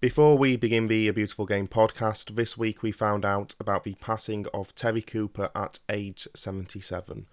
Before 0.00 0.38
we 0.38 0.56
begin 0.56 0.88
the 0.88 1.08
A 1.08 1.12
Beautiful 1.12 1.44
Game 1.44 1.68
podcast, 1.68 2.34
this 2.34 2.56
week 2.56 2.82
we 2.82 2.90
found 2.90 3.22
out 3.22 3.54
about 3.60 3.84
the 3.84 3.96
passing 3.96 4.46
of 4.54 4.74
Terry 4.74 5.02
Cooper 5.02 5.50
at 5.54 5.80
age 5.90 6.26
77. 6.34 7.26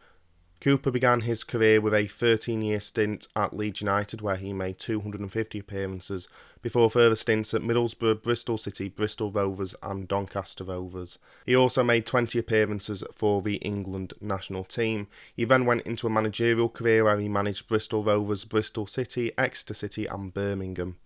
Cooper 0.59 0.91
began 0.91 1.21
his 1.21 1.45
career 1.45 1.79
with 1.79 1.93
a 1.93 2.07
13 2.07 2.61
year 2.61 2.81
stint 2.81 3.29
at 3.37 3.55
Leeds 3.55 3.79
United, 3.79 4.19
where 4.19 4.35
he 4.35 4.51
made 4.51 4.79
250 4.79 5.59
appearances, 5.59 6.27
before 6.61 6.89
further 6.89 7.15
stints 7.15 7.53
at 7.53 7.61
Middlesbrough, 7.61 8.21
Bristol 8.21 8.57
City, 8.57 8.89
Bristol 8.89 9.31
Rovers, 9.31 9.73
and 9.81 10.05
Doncaster 10.05 10.65
Rovers. 10.65 11.19
He 11.45 11.55
also 11.55 11.85
made 11.85 12.05
20 12.05 12.37
appearances 12.37 13.01
for 13.13 13.41
the 13.41 13.55
England 13.57 14.13
national 14.19 14.65
team. 14.65 15.07
He 15.33 15.45
then 15.45 15.65
went 15.65 15.83
into 15.83 16.05
a 16.05 16.09
managerial 16.09 16.67
career 16.67 17.05
where 17.05 17.17
he 17.17 17.29
managed 17.29 17.69
Bristol 17.69 18.03
Rovers, 18.03 18.43
Bristol 18.43 18.87
City, 18.87 19.31
Exeter 19.37 19.73
City, 19.73 20.05
and 20.05 20.33
Birmingham. 20.33 20.97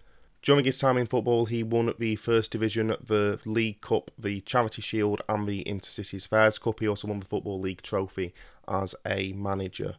During 0.41 0.65
his 0.65 0.79
time 0.79 0.97
in 0.97 1.05
football, 1.05 1.45
he 1.45 1.61
won 1.61 1.93
the 1.99 2.15
First 2.15 2.51
Division, 2.51 2.95
the 3.05 3.39
League 3.45 3.79
Cup, 3.79 4.09
the 4.17 4.41
Charity 4.41 4.81
Shield, 4.81 5.21
and 5.29 5.47
the 5.47 5.63
Intercities 5.65 6.27
Fairs 6.27 6.57
Cup. 6.57 6.79
He 6.79 6.87
also 6.87 7.07
won 7.07 7.19
the 7.19 7.27
Football 7.27 7.59
League 7.59 7.83
Trophy 7.83 8.33
as 8.67 8.95
a 9.05 9.33
manager. 9.33 9.97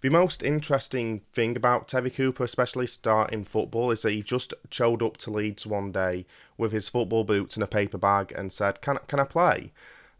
The 0.00 0.08
most 0.08 0.42
interesting 0.42 1.22
thing 1.32 1.56
about 1.56 1.86
Terry 1.86 2.10
Cooper, 2.10 2.42
especially 2.42 2.88
starting 2.88 3.44
football, 3.44 3.92
is 3.92 4.02
that 4.02 4.10
he 4.10 4.22
just 4.24 4.54
showed 4.70 5.04
up 5.04 5.18
to 5.18 5.30
Leeds 5.30 5.66
one 5.66 5.92
day 5.92 6.26
with 6.58 6.72
his 6.72 6.88
football 6.88 7.22
boots 7.22 7.56
and 7.56 7.62
a 7.62 7.68
paper 7.68 7.96
bag 7.96 8.32
and 8.32 8.52
said, 8.52 8.82
"Can 8.82 8.98
can 9.06 9.20
I 9.20 9.24
play?" 9.24 9.72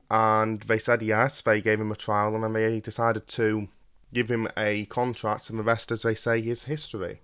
And 0.09 0.63
they 0.63 0.79
said 0.79 1.03
yes. 1.03 1.41
They 1.43 1.61
gave 1.61 1.81
him 1.81 1.91
a 1.91 1.97
trial, 1.97 2.37
and 2.37 2.45
then 2.45 2.53
they 2.53 2.79
decided 2.79 3.27
to 3.27 3.67
give 4.13 4.31
him 4.31 4.47
a 4.57 4.87
contract, 4.87 5.51
and 5.51 5.59
the 5.59 5.65
rest, 5.65 5.91
as 5.91 6.03
they 6.03 6.15
say, 6.15 6.39
is 6.39 6.65
history 6.65 7.21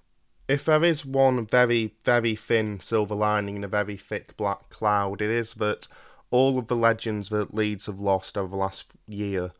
if 0.50 0.64
there 0.64 0.82
is 0.82 1.06
one 1.06 1.46
very, 1.46 1.94
very 2.04 2.34
thin 2.34 2.80
silver 2.80 3.14
lining 3.14 3.54
in 3.54 3.62
a 3.62 3.68
very 3.68 3.96
thick 3.96 4.36
black 4.36 4.68
cloud, 4.68 5.22
it 5.22 5.30
is 5.30 5.54
that 5.54 5.86
all 6.32 6.58
of 6.58 6.66
the 6.66 6.74
legends 6.74 7.28
that 7.28 7.54
Leeds 7.54 7.86
have 7.86 8.00
lost 8.00 8.36
over 8.36 8.50
the 8.50 8.56
last 8.56 8.90
year 9.06 9.52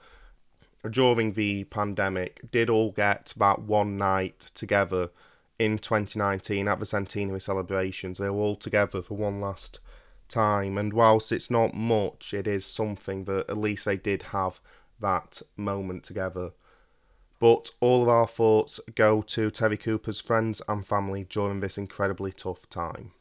during 0.91 1.34
the 1.34 1.62
pandemic 1.64 2.41
did 2.50 2.69
all 2.69 2.91
get 2.91 3.32
that 3.36 3.60
one 3.60 3.97
night 3.97 4.41
together 4.55 5.10
in 5.60 5.78
2019 5.78 6.66
at 6.66 6.80
the 6.80 6.86
centenary 6.86 7.41
celebrations. 7.41 8.19
They 8.19 8.28
were 8.28 8.41
all 8.41 8.56
together 8.56 9.00
for 9.00 9.16
one 9.16 9.41
last 9.41 9.78
time, 10.28 10.77
and 10.77 10.92
whilst 10.92 11.30
it's 11.30 11.52
not 11.52 11.72
much, 11.72 12.34
it 12.34 12.48
is 12.48 12.66
something 12.66 13.25
that 13.25 13.48
at 13.48 13.58
least 13.58 13.84
they 13.84 13.97
did 13.97 14.25
have 14.25 14.60
that 14.98 15.41
moment 15.56 16.02
together. 16.02 16.50
But 17.41 17.70
all 17.80 18.02
of 18.02 18.08
our 18.08 18.27
thoughts 18.27 18.80
go 18.94 19.22
to 19.22 19.50
Terry 19.50 19.78
Cooper's 19.78 20.20
friends 20.20 20.60
and 20.69 20.84
family 20.84 21.24
during 21.24 21.60
this 21.60 21.78
incredibly 21.78 22.32
tough 22.32 22.69
time. 22.69 23.12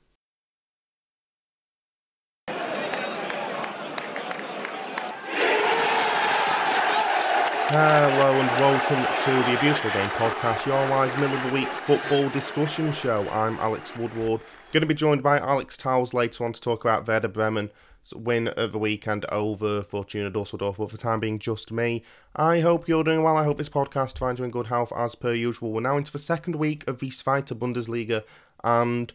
Hello 7.72 8.32
and 8.34 8.50
welcome 8.60 9.06
to 9.24 9.32
the 9.50 9.58
Beautiful 9.62 9.92
Game 9.92 10.10
podcast, 10.10 10.66
your 10.66 10.90
wise 10.90 11.16
middle 11.18 11.38
of 11.38 11.44
the 11.48 11.54
week 11.54 11.68
football 11.68 12.28
discussion 12.30 12.92
show. 12.92 13.26
I'm 13.30 13.58
Alex 13.60 13.96
Woodward, 13.96 14.42
going 14.74 14.82
to 14.82 14.88
be 14.88 14.94
joined 14.94 15.24
by 15.24 15.38
Alex 15.38 15.78
Towells 15.78 16.14
later 16.14 16.44
on 16.44 16.52
to 16.52 16.60
talk 16.60 16.84
about 16.84 17.08
Werder 17.08 17.30
Bremen 17.30 17.70
win 18.14 18.48
of 18.50 18.72
the 18.72 18.80
weekend 18.80 19.26
over 19.26 19.82
Fortuna 19.82 20.30
Dusseldorf, 20.30 20.78
but 20.78 20.90
for 20.90 20.98
the 20.98 21.02
time 21.02 21.20
being, 21.20 21.40
just 21.40 21.72
me. 21.72 22.04
I 22.36 22.60
hope 22.60 22.88
you're 22.88 23.04
doing 23.04 23.24
well. 23.24 23.38
I 23.38 23.44
hope 23.44 23.58
this 23.58 23.70
podcast 23.70 24.18
finds 24.18 24.40
you 24.40 24.46
in 24.46 24.52
good 24.52 24.68
health 24.68 24.92
as 24.96 25.16
per 25.16 25.34
usual. 25.34 25.72
We're 25.72 25.82
now 25.82 25.98
into 25.98 26.12
the 26.12 26.20
second 26.20 26.56
week 26.56 26.88
of 26.88 27.00
the 27.00 27.10
Zweite 27.10 27.58
Bundesliga, 27.58 28.24
and 28.64 29.14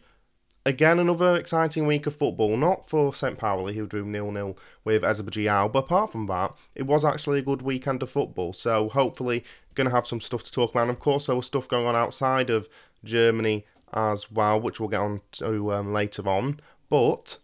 again, 0.65 0.99
another 0.99 1.35
exciting 1.35 1.85
week 1.85 2.07
of 2.07 2.15
football. 2.15 2.57
Not 2.57 2.89
for 2.89 3.13
St. 3.13 3.37
Pauli, 3.37 3.75
who 3.75 3.87
drew 3.87 4.05
nil 4.05 4.31
nil 4.31 4.57
with 4.83 5.03
Azerbaijan, 5.03 5.71
but 5.71 5.85
apart 5.85 6.11
from 6.11 6.27
that, 6.27 6.55
it 6.73 6.83
was 6.83 7.05
actually 7.05 7.39
a 7.39 7.43
good 7.43 7.61
weekend 7.61 8.01
of 8.01 8.09
football. 8.09 8.53
So 8.53 8.89
hopefully, 8.89 9.43
going 9.75 9.89
to 9.89 9.95
have 9.95 10.07
some 10.07 10.21
stuff 10.21 10.43
to 10.43 10.51
talk 10.51 10.71
about. 10.71 10.83
And 10.83 10.91
of 10.91 10.99
course, 10.99 11.27
there 11.27 11.35
was 11.35 11.45
stuff 11.45 11.67
going 11.67 11.85
on 11.85 11.95
outside 11.95 12.49
of 12.49 12.67
Germany 13.03 13.65
as 13.93 14.31
well, 14.31 14.59
which 14.59 14.79
we'll 14.79 14.89
get 14.89 15.01
on 15.01 15.21
to 15.33 15.73
um, 15.73 15.93
later 15.93 16.27
on. 16.27 16.59
But 16.89 17.37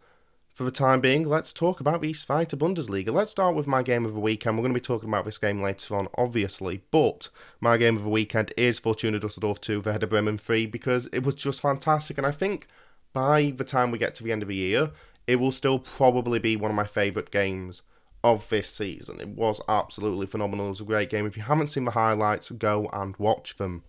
for 0.54 0.64
the 0.64 0.72
time 0.72 1.00
being, 1.00 1.26
let's 1.26 1.54
talk 1.54 1.80
about 1.80 2.02
the 2.02 2.12
Zweite 2.12 2.58
Bundesliga. 2.58 3.12
Let's 3.12 3.32
start 3.32 3.56
with 3.56 3.68
my 3.68 3.82
game 3.82 4.06
of 4.06 4.14
the 4.14 4.20
weekend. 4.20 4.58
We're 4.58 4.64
going 4.64 4.74
to 4.74 4.80
be 4.80 4.84
talking 4.84 5.10
about 5.10 5.26
this 5.26 5.38
game 5.38 5.62
later 5.62 5.96
on, 5.96 6.08
obviously, 6.16 6.84
but 6.92 7.30
my 7.62 7.78
game 7.78 7.96
of 7.96 8.04
the 8.04 8.10
weekend 8.10 8.54
is 8.58 8.78
Fortuna 8.78 9.20
Dusseldorf 9.20 9.62
2, 9.62 9.82
Werder 9.82 10.08
Bremen 10.08 10.38
3, 10.38 10.66
because 10.66 11.08
it 11.08 11.24
was 11.24 11.36
just 11.36 11.62
fantastic. 11.62 12.18
And 12.18 12.28
I 12.28 12.32
think 12.32 12.68
by 13.14 13.54
the 13.56 13.64
time 13.64 13.92
we 13.92 13.98
get 13.98 14.14
to 14.16 14.24
the 14.24 14.32
end 14.32 14.42
of 14.42 14.50
the 14.50 14.56
year, 14.56 14.92
it 15.26 15.38
will 15.38 15.52
still 15.52 15.80
probably 15.80 16.40
be 16.40 16.56
one 16.58 16.72
of 16.72 16.76
my 16.76 16.86
favourite 16.86 17.32
games 17.32 17.82
of 18.24 18.48
this 18.50 18.70
season. 18.70 19.20
It 19.22 19.30
was 19.30 19.62
absolutely 19.68 20.28
phenomenal. 20.28 20.68
It 20.68 20.72
was 20.72 20.82
a 20.82 20.86
great 20.86 21.10
game. 21.10 21.26
If 21.26 21.38
you 21.38 21.44
haven't 21.44 21.68
seen 21.68 21.86
the 21.86 21.92
highlights, 21.92 22.52
go 22.52 22.90
and 22.92 23.16
watch 23.18 23.58
them. 23.58 23.84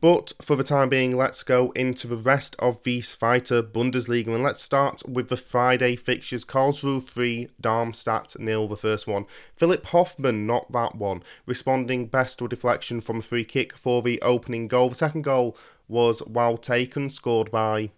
But 0.00 0.32
for 0.40 0.54
the 0.54 0.62
time 0.62 0.88
being, 0.88 1.16
let's 1.16 1.42
go 1.42 1.72
into 1.72 2.06
the 2.06 2.16
rest 2.16 2.54
of 2.60 2.82
the 2.84 3.00
Zweite 3.00 3.72
Bundesliga 3.72 4.28
and 4.28 4.44
let's 4.44 4.62
start 4.62 5.02
with 5.08 5.28
the 5.28 5.36
Friday 5.36 5.96
fixtures. 5.96 6.44
Karlsruhe 6.44 7.04
3, 7.08 7.48
Darmstadt 7.60 8.38
nil, 8.38 8.68
the 8.68 8.76
first 8.76 9.08
one. 9.08 9.26
Philipp 9.56 9.86
Hofmann, 9.86 10.46
not 10.46 10.70
that 10.70 10.94
one, 10.94 11.24
responding 11.46 12.06
best 12.06 12.38
to 12.38 12.44
a 12.44 12.48
deflection 12.48 13.00
from 13.00 13.18
a 13.18 13.22
free 13.22 13.44
kick 13.44 13.76
for 13.76 14.00
the 14.00 14.22
opening 14.22 14.68
goal. 14.68 14.90
The 14.90 14.94
second 14.94 15.22
goal 15.22 15.56
was 15.88 16.22
well 16.28 16.56
taken, 16.56 17.10
scored 17.10 17.50
by 17.50 17.90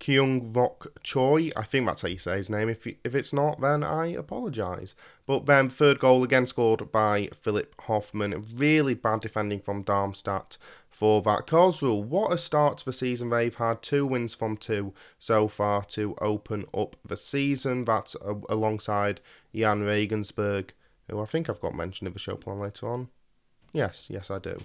Kyung 0.00 0.52
Rok 0.52 0.98
Choi. 1.02 1.50
I 1.54 1.62
think 1.62 1.86
that's 1.86 2.02
how 2.02 2.08
you 2.08 2.18
say 2.18 2.38
his 2.38 2.50
name. 2.50 2.68
If 2.68 2.86
if 2.86 3.14
it's 3.14 3.32
not, 3.32 3.60
then 3.60 3.84
I 3.84 4.06
apologise. 4.06 4.94
But 5.26 5.46
then 5.46 5.68
third 5.68 6.00
goal 6.00 6.24
again 6.24 6.46
scored 6.46 6.90
by 6.90 7.28
Philipp 7.34 7.74
Hofmann. 7.82 8.46
Really 8.54 8.94
bad 8.94 9.20
defending 9.20 9.60
from 9.60 9.82
Darmstadt 9.82 10.56
for 11.00 11.22
that. 11.22 11.46
Karlsruhe, 11.46 12.04
what 12.04 12.30
a 12.30 12.36
start 12.36 12.76
to 12.76 12.84
the 12.84 12.92
season 12.92 13.30
they've 13.30 13.54
had. 13.54 13.80
Two 13.80 14.06
wins 14.06 14.34
from 14.34 14.58
two 14.58 14.92
so 15.18 15.48
far 15.48 15.82
to 15.86 16.14
open 16.20 16.66
up 16.76 16.94
the 17.02 17.16
season. 17.16 17.86
That's 17.86 18.14
alongside 18.50 19.22
Jahn 19.54 19.82
Regensburg, 19.82 20.74
who 21.08 21.18
I 21.18 21.24
think 21.24 21.48
I've 21.48 21.62
got 21.62 21.74
mentioned 21.74 22.06
in 22.06 22.12
the 22.12 22.18
show 22.18 22.34
plan 22.34 22.60
later 22.60 22.86
on. 22.86 23.08
Yes, 23.72 24.08
yes 24.10 24.30
I 24.30 24.40
do. 24.40 24.60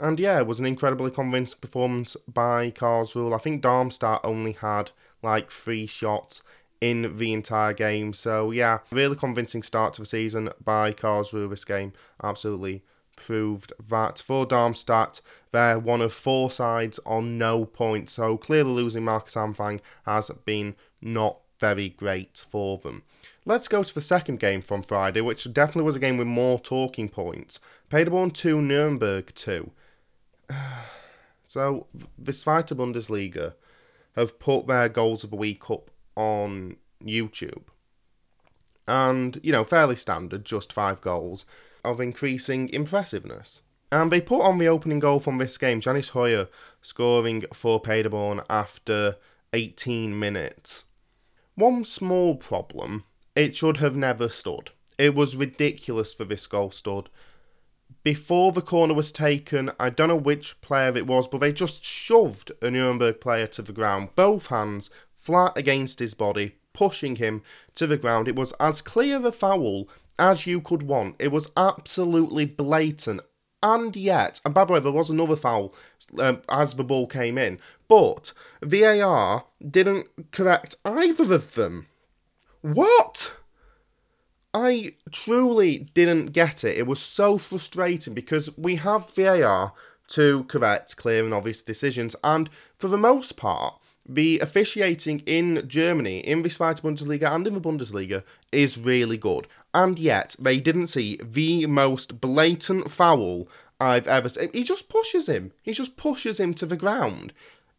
And 0.00 0.18
yeah, 0.18 0.40
it 0.40 0.48
was 0.48 0.58
an 0.58 0.66
incredibly 0.66 1.12
convincing 1.12 1.60
performance 1.60 2.16
by 2.26 2.72
Karlsruhe. 2.72 3.32
I 3.32 3.38
think 3.38 3.62
Darmstadt 3.62 4.20
only 4.24 4.52
had 4.52 4.90
like 5.22 5.52
three 5.52 5.86
shots 5.86 6.42
in 6.80 7.16
the 7.16 7.32
entire 7.32 7.74
game. 7.74 8.12
So 8.12 8.50
yeah, 8.50 8.78
really 8.90 9.14
convincing 9.14 9.62
start 9.62 9.94
to 9.94 10.02
the 10.02 10.06
season 10.06 10.50
by 10.64 10.92
Karlsruhe. 10.92 11.48
This 11.48 11.64
game 11.64 11.92
absolutely 12.24 12.82
proved 13.18 13.72
that 13.88 14.18
for 14.18 14.46
Darmstadt, 14.46 15.20
they're 15.52 15.78
one 15.78 16.00
of 16.00 16.12
four 16.12 16.50
sides 16.50 17.00
on 17.04 17.38
no 17.38 17.64
points. 17.64 18.12
So 18.12 18.36
clearly 18.36 18.72
losing 18.72 19.04
Markus 19.04 19.34
Anfang 19.34 19.80
has 20.04 20.30
been 20.44 20.76
not 21.00 21.38
very 21.58 21.90
great 21.90 22.44
for 22.48 22.78
them. 22.78 23.02
Let's 23.44 23.68
go 23.68 23.82
to 23.82 23.94
the 23.94 24.00
second 24.00 24.40
game 24.40 24.60
from 24.62 24.82
Friday, 24.82 25.20
which 25.20 25.52
definitely 25.52 25.84
was 25.84 25.96
a 25.96 26.00
game 26.00 26.18
with 26.18 26.26
more 26.26 26.58
talking 26.58 27.08
points. 27.08 27.60
Paderborn 27.88 28.30
2, 28.30 28.60
Nuremberg 28.60 29.34
2. 29.34 29.70
so 31.44 31.86
the 32.18 32.32
Zweite 32.32 32.76
Bundesliga 32.76 33.54
have 34.16 34.38
put 34.38 34.66
their 34.66 34.88
goals 34.88 35.24
of 35.24 35.30
the 35.30 35.36
week 35.36 35.70
up 35.70 35.90
on 36.14 36.76
YouTube. 37.02 37.64
And, 38.86 39.40
you 39.42 39.52
know, 39.52 39.64
fairly 39.64 39.96
standard, 39.96 40.44
just 40.44 40.72
five 40.72 41.00
goals 41.00 41.44
of 41.84 42.00
increasing 42.00 42.68
impressiveness. 42.68 43.62
And 43.90 44.12
they 44.12 44.20
put 44.20 44.42
on 44.42 44.58
the 44.58 44.68
opening 44.68 44.98
goal 44.98 45.20
from 45.20 45.38
this 45.38 45.56
game, 45.56 45.80
Jannis 45.80 46.10
Heuer 46.10 46.48
scoring 46.82 47.44
for 47.52 47.80
Paderborn 47.80 48.42
after 48.50 49.16
18 49.52 50.18
minutes. 50.18 50.84
One 51.54 51.84
small 51.84 52.36
problem, 52.36 53.04
it 53.34 53.56
should 53.56 53.78
have 53.78 53.96
never 53.96 54.28
stood. 54.28 54.70
It 54.98 55.14
was 55.14 55.36
ridiculous 55.36 56.12
for 56.12 56.24
this 56.24 56.46
goal 56.46 56.70
stood 56.70 57.08
before 58.02 58.52
the 58.52 58.62
corner 58.62 58.94
was 58.94 59.12
taken, 59.12 59.70
I 59.78 59.90
don't 59.90 60.08
know 60.08 60.16
which 60.16 60.60
player 60.60 60.96
it 60.96 61.06
was, 61.06 61.26
but 61.28 61.38
they 61.38 61.52
just 61.52 61.84
shoved 61.84 62.52
a 62.62 62.70
Nuremberg 62.70 63.20
player 63.20 63.46
to 63.48 63.62
the 63.62 63.72
ground, 63.72 64.10
both 64.14 64.46
hands 64.46 64.90
flat 65.14 65.56
against 65.56 65.98
his 65.98 66.14
body, 66.14 66.56
pushing 66.72 67.16
him 67.16 67.42
to 67.74 67.86
the 67.86 67.96
ground. 67.96 68.28
It 68.28 68.36
was 68.36 68.52
as 68.60 68.82
clear 68.82 69.24
a 69.26 69.32
foul 69.32 69.88
as 70.18 70.46
you 70.46 70.60
could 70.60 70.82
want. 70.82 71.16
It 71.18 71.32
was 71.32 71.50
absolutely 71.56 72.44
blatant. 72.44 73.20
And 73.62 73.96
yet, 73.96 74.40
and 74.44 74.54
by 74.54 74.64
the 74.64 74.74
way, 74.74 74.80
there 74.80 74.92
was 74.92 75.10
another 75.10 75.34
foul 75.34 75.74
um, 76.18 76.42
as 76.48 76.74
the 76.74 76.84
ball 76.84 77.06
came 77.08 77.36
in, 77.36 77.58
but 77.88 78.32
VAR 78.62 79.44
didn't 79.66 80.30
correct 80.30 80.76
either 80.84 81.34
of 81.34 81.54
them. 81.54 81.86
What? 82.62 83.32
I 84.54 84.92
truly 85.10 85.90
didn't 85.92 86.26
get 86.26 86.62
it. 86.62 86.78
It 86.78 86.86
was 86.86 87.00
so 87.00 87.36
frustrating 87.36 88.14
because 88.14 88.56
we 88.56 88.76
have 88.76 89.12
VAR 89.12 89.72
to 90.08 90.44
correct 90.44 90.96
clear 90.96 91.24
and 91.24 91.34
obvious 91.34 91.62
decisions, 91.62 92.14
and 92.22 92.48
for 92.78 92.88
the 92.88 92.96
most 92.96 93.36
part, 93.36 93.74
the 94.08 94.38
officiating 94.40 95.20
in 95.26 95.68
Germany, 95.68 96.20
in 96.20 96.42
the 96.42 96.48
Zweite 96.48 96.80
Bundesliga 96.80 97.32
and 97.32 97.46
in 97.46 97.54
the 97.54 97.60
Bundesliga, 97.60 98.22
is 98.50 98.78
really 98.78 99.18
good. 99.18 99.46
And 99.74 99.98
yet, 99.98 100.34
they 100.38 100.58
didn't 100.58 100.86
see 100.86 101.18
the 101.22 101.66
most 101.66 102.20
blatant 102.20 102.90
foul 102.90 103.48
I've 103.78 104.08
ever 104.08 104.28
seen. 104.28 104.50
He 104.52 104.64
just 104.64 104.88
pushes 104.88 105.28
him. 105.28 105.52
He 105.62 105.72
just 105.72 105.96
pushes 105.96 106.40
him 106.40 106.54
to 106.54 106.66
the 106.66 106.76
ground. 106.76 107.32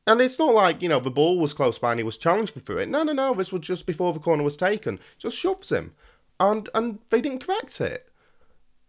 And 0.06 0.22
it's 0.22 0.40
not 0.40 0.54
like, 0.54 0.81
you 0.81 0.90
know, 0.90 1.00
the 1.00 1.12
ball 1.12 1.40
was 1.40 1.54
close 1.54 1.78
by 1.78 1.92
and 1.92 2.00
he 2.00 2.04
was 2.04 2.18
challenging 2.18 2.62
for 2.62 2.80
it. 2.80 2.90
No, 2.90 3.04
no, 3.04 3.14
no. 3.14 3.34
This 3.34 3.52
was 3.52 3.62
just 3.62 3.86
before 3.86 4.14
the 4.14 4.20
corner 4.20 4.44
was 4.44 4.58
taken. 4.58 5.00
Just 5.18 5.38
shoves 5.38 5.72
him. 5.72 5.94
And 6.40 6.70
and 6.74 7.00
they 7.10 7.22
didn't 7.22 7.46
correct 7.46 7.80
it. 7.81 8.10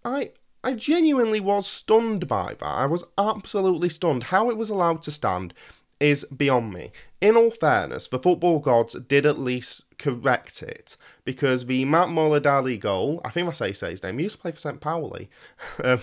I 0.04 0.30
I 0.62 0.74
genuinely 0.74 1.40
was 1.40 1.66
stunned 1.66 2.28
by 2.28 2.54
that. 2.58 2.64
I 2.64 2.86
was 2.86 3.04
absolutely 3.18 3.88
stunned. 3.88 4.24
How 4.24 4.50
it 4.50 4.56
was 4.56 4.70
allowed 4.70 5.02
to 5.02 5.10
stand 5.10 5.52
is 6.00 6.24
beyond 6.24 6.72
me. 6.72 6.90
In 7.20 7.36
all 7.36 7.50
fairness, 7.50 8.08
the 8.08 8.18
football 8.18 8.58
gods 8.58 8.94
did 8.94 9.26
at 9.26 9.38
least 9.38 9.82
correct 9.98 10.62
it 10.62 10.96
because 11.24 11.66
the 11.66 11.84
Mats 11.84 12.10
Møller 12.10 12.40
Dæhli 12.40 12.80
goal, 12.80 13.20
I 13.24 13.30
think 13.30 13.48
I 13.48 13.52
say 13.52 13.72
say 13.72 13.90
his 13.90 14.02
name, 14.02 14.18
he 14.18 14.24
used 14.24 14.36
to 14.36 14.42
play 14.42 14.52
for 14.52 14.58
St. 14.58 14.80
Pauli. 14.80 15.28
um, 15.84 16.00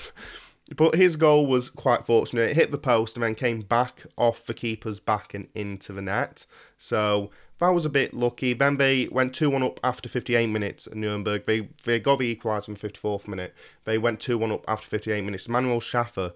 but 0.76 0.96
his 0.96 1.16
goal 1.16 1.48
was 1.48 1.70
quite 1.70 2.06
fortunate. 2.06 2.50
It 2.52 2.56
hit 2.56 2.72
the 2.72 2.78
post 2.78 3.16
and 3.16 3.24
then 3.24 3.36
came 3.36 3.62
back 3.62 4.06
off 4.18 4.46
the 4.46 4.54
keeper's 4.54 5.00
back 5.00 5.34
and 5.34 5.48
into 5.56 5.94
the 5.94 6.02
net. 6.02 6.46
So 6.78 7.32
that 7.60 7.70
was 7.70 7.86
a 7.86 7.90
bit 7.90 8.14
lucky. 8.14 8.54
Then 8.54 8.78
they 8.78 9.08
went 9.08 9.34
2 9.34 9.50
1 9.50 9.64
up 9.64 9.80
after 9.84 10.10
58 10.10 10.48
minutes 10.48 10.86
at 10.86 10.96
Nuremberg. 10.96 11.46
They, 11.46 11.70
they 11.86 12.00
got 12.00 12.20
the 12.20 12.36
equaliser 12.36 12.68
in 12.68 12.74
the 12.74 12.90
54th 12.90 13.28
minute. 13.28 13.56
They 13.86 13.98
went 13.98 14.20
2 14.20 14.38
1 14.38 14.52
up 14.52 14.66
after 14.68 14.88
58 14.88 15.24
minutes. 15.24 15.48
Manuel 15.48 15.80
Schaffer, 15.80 16.34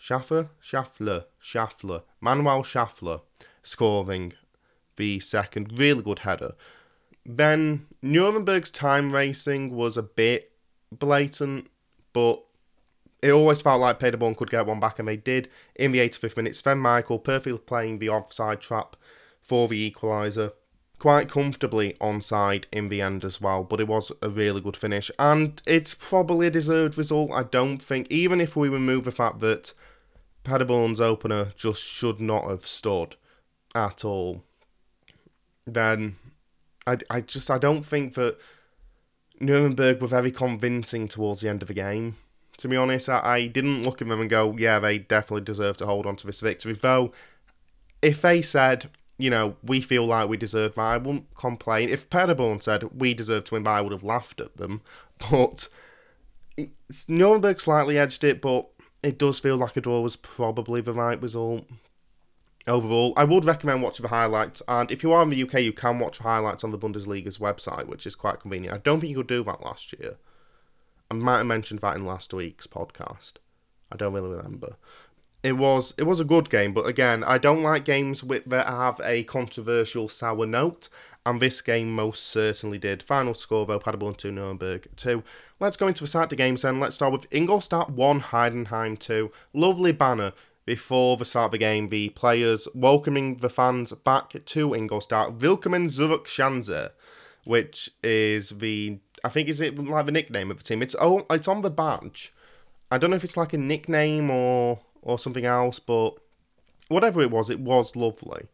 Schaffer? 0.00 0.48
Schaffler, 0.64 1.26
Schaffler, 1.44 2.02
Manuel 2.22 2.62
Schaffler 2.62 3.20
scoring 3.62 4.32
the 4.96 5.20
second. 5.20 5.78
Really 5.78 6.02
good 6.02 6.20
header. 6.20 6.54
Then 7.26 7.86
Nuremberg's 8.00 8.70
time 8.70 9.12
racing 9.12 9.74
was 9.74 9.98
a 9.98 10.02
bit 10.02 10.52
blatant, 10.90 11.68
but 12.14 12.42
it 13.22 13.30
always 13.30 13.60
felt 13.60 13.82
like 13.82 14.00
Paderborn 14.00 14.36
could 14.36 14.50
get 14.50 14.66
one 14.66 14.80
back, 14.80 14.98
and 14.98 15.06
they 15.06 15.18
did 15.18 15.50
in 15.74 15.92
the 15.92 15.98
85th 15.98 16.36
minute. 16.38 16.56
Sven 16.56 16.80
Michel 16.80 17.18
perfectly 17.18 17.58
playing 17.58 17.98
the 17.98 18.08
offside 18.08 18.62
trap 18.62 18.96
for 19.42 19.68
the 19.68 19.90
equaliser. 19.90 20.52
Quite 20.98 21.28
comfortably 21.28 21.94
onside 22.00 22.64
in 22.72 22.88
the 22.88 23.02
end 23.02 23.22
as 23.22 23.38
well, 23.38 23.64
but 23.64 23.80
it 23.80 23.88
was 23.88 24.12
a 24.22 24.30
really 24.30 24.62
good 24.62 24.78
finish, 24.78 25.10
and 25.18 25.60
it's 25.66 25.92
probably 25.92 26.46
a 26.46 26.50
deserved 26.50 26.96
result. 26.96 27.30
I 27.32 27.42
don't 27.42 27.82
think, 27.82 28.10
even 28.10 28.40
if 28.40 28.56
we 28.56 28.70
remove 28.70 29.04
the 29.04 29.12
fact 29.12 29.40
that 29.40 29.74
Paderborn's 30.44 31.00
opener 31.00 31.52
just 31.56 31.82
should 31.82 32.20
not 32.20 32.48
have 32.48 32.66
stood 32.66 33.16
at 33.74 34.04
all, 34.04 34.42
then 35.66 36.16
I, 36.86 36.98
I 37.08 37.20
just 37.20 37.50
I 37.50 37.58
don't 37.58 37.82
think 37.82 38.14
that 38.14 38.38
Nuremberg 39.40 40.00
were 40.00 40.08
very 40.08 40.30
convincing 40.30 41.08
towards 41.08 41.40
the 41.40 41.48
end 41.48 41.62
of 41.62 41.68
the 41.68 41.74
game 41.74 42.16
to 42.60 42.68
be 42.68 42.76
honest. 42.76 43.08
I, 43.08 43.20
I 43.24 43.46
didn't 43.46 43.82
look 43.82 44.02
at 44.02 44.08
them 44.08 44.20
and 44.20 44.28
go, 44.28 44.54
yeah, 44.58 44.78
they 44.78 44.98
definitely 44.98 45.44
deserve 45.44 45.78
to 45.78 45.86
hold 45.86 46.06
on 46.06 46.16
to 46.16 46.26
this 46.26 46.40
victory. 46.40 46.74
Though, 46.74 47.12
if 48.02 48.20
they 48.20 48.42
said, 48.42 48.90
you 49.18 49.30
know, 49.30 49.56
we 49.62 49.80
feel 49.80 50.04
like 50.04 50.28
we 50.28 50.36
deserve 50.36 50.74
that, 50.74 50.80
I 50.80 50.96
wouldn't 50.98 51.34
complain. 51.36 51.88
If 51.88 52.10
Paderborn 52.10 52.60
said 52.60 53.00
we 53.00 53.14
deserve 53.14 53.44
to 53.44 53.54
win, 53.54 53.66
I 53.66 53.80
would 53.80 53.92
have 53.92 54.04
laughed 54.04 54.40
at 54.40 54.56
them. 54.56 54.82
But 55.30 55.68
Nuremberg 57.08 57.60
slightly 57.60 57.98
edged 57.98 58.24
it, 58.24 58.40
but 58.40 58.70
it 59.02 59.18
does 59.18 59.38
feel 59.38 59.56
like 59.56 59.76
a 59.76 59.80
draw 59.80 60.00
was 60.00 60.16
probably 60.16 60.80
the 60.80 60.92
right 60.92 61.20
result. 61.20 61.64
Overall, 62.66 63.14
I 63.16 63.24
would 63.24 63.44
recommend 63.44 63.82
watching 63.82 64.02
the 64.02 64.10
highlights, 64.10 64.62
and 64.68 64.90
if 64.90 65.02
you 65.02 65.12
are 65.12 65.22
in 65.22 65.30
the 65.30 65.42
UK, 65.42 65.60
you 65.60 65.72
can 65.72 65.98
watch 65.98 66.18
highlights 66.18 66.62
on 66.62 66.70
the 66.70 66.78
Bundesliga's 66.78 67.38
website, 67.38 67.86
which 67.86 68.06
is 68.06 68.14
quite 68.14 68.40
convenient. 68.40 68.74
I 68.74 68.78
don't 68.78 69.00
think 69.00 69.10
you 69.10 69.16
could 69.16 69.26
do 69.26 69.42
that 69.44 69.64
last 69.64 69.94
year. 69.98 70.16
I 71.10 71.14
might 71.14 71.38
have 71.38 71.46
mentioned 71.46 71.80
that 71.80 71.96
in 71.96 72.04
last 72.04 72.32
week's 72.34 72.66
podcast. 72.66 73.34
I 73.90 73.96
don't 73.96 74.12
really 74.12 74.30
remember. 74.30 74.76
It 75.42 75.54
was 75.56 75.94
it 75.96 76.02
was 76.02 76.20
a 76.20 76.24
good 76.24 76.50
game, 76.50 76.74
but 76.74 76.86
again, 76.86 77.24
I 77.24 77.38
don't 77.38 77.62
like 77.62 77.84
games 77.86 78.22
with 78.22 78.44
that 78.44 78.66
have 78.66 79.00
a 79.02 79.24
controversial 79.24 80.08
sour 80.08 80.46
note, 80.46 80.90
and 81.26 81.40
this 81.40 81.60
game 81.60 81.94
most 81.94 82.24
certainly 82.26 82.78
did. 82.78 83.02
Final 83.02 83.34
score 83.34 83.66
though, 83.66 83.78
Paderborn 83.78 84.14
2, 84.14 84.32
Nuremberg 84.32 84.88
2. 84.96 85.22
Let's 85.58 85.76
go 85.76 85.88
into 85.88 86.04
the 86.04 86.26
the 86.26 86.36
games 86.36 86.62
then. 86.62 86.80
Let's 86.80 86.96
start 86.96 87.12
with 87.12 87.26
Ingolstadt 87.30 87.90
1, 87.90 88.20
Heidenheim 88.20 88.98
2. 88.98 89.30
Lovely 89.52 89.92
banner 89.92 90.32
before 90.64 91.16
the 91.16 91.24
start 91.24 91.46
of 91.46 91.50
the 91.52 91.58
game, 91.58 91.88
the 91.88 92.10
players 92.10 92.68
welcoming 92.74 93.36
the 93.38 93.50
fans 93.50 93.92
back 93.92 94.44
to 94.44 94.74
Ingolstadt. 94.74 95.38
Willkommen 95.38 95.88
zurück 95.88 96.26
Schanze, 96.26 96.90
which 97.44 97.90
is 98.02 98.50
the 98.50 98.98
I 99.24 99.28
think 99.28 99.48
is 99.48 99.60
it 99.60 99.78
like 99.78 100.06
the 100.06 100.12
nickname 100.12 100.50
of 100.50 100.58
the 100.58 100.62
team. 100.62 100.82
It's 100.82 100.96
oh, 101.00 101.26
it's 101.30 101.48
on 101.48 101.62
the 101.62 101.70
badge. 101.70 102.32
I 102.90 102.98
don't 102.98 103.10
know 103.10 103.16
if 103.16 103.24
it's 103.24 103.36
like 103.36 103.52
a 103.52 103.58
nickname 103.58 104.30
or 104.30 104.80
or 105.02 105.18
something 105.18 105.44
else, 105.44 105.78
but 105.78 106.14
whatever 106.88 107.20
it 107.20 107.30
was, 107.30 107.50
it 107.50 107.60
was 107.60 107.96
lovely. 107.96 108.48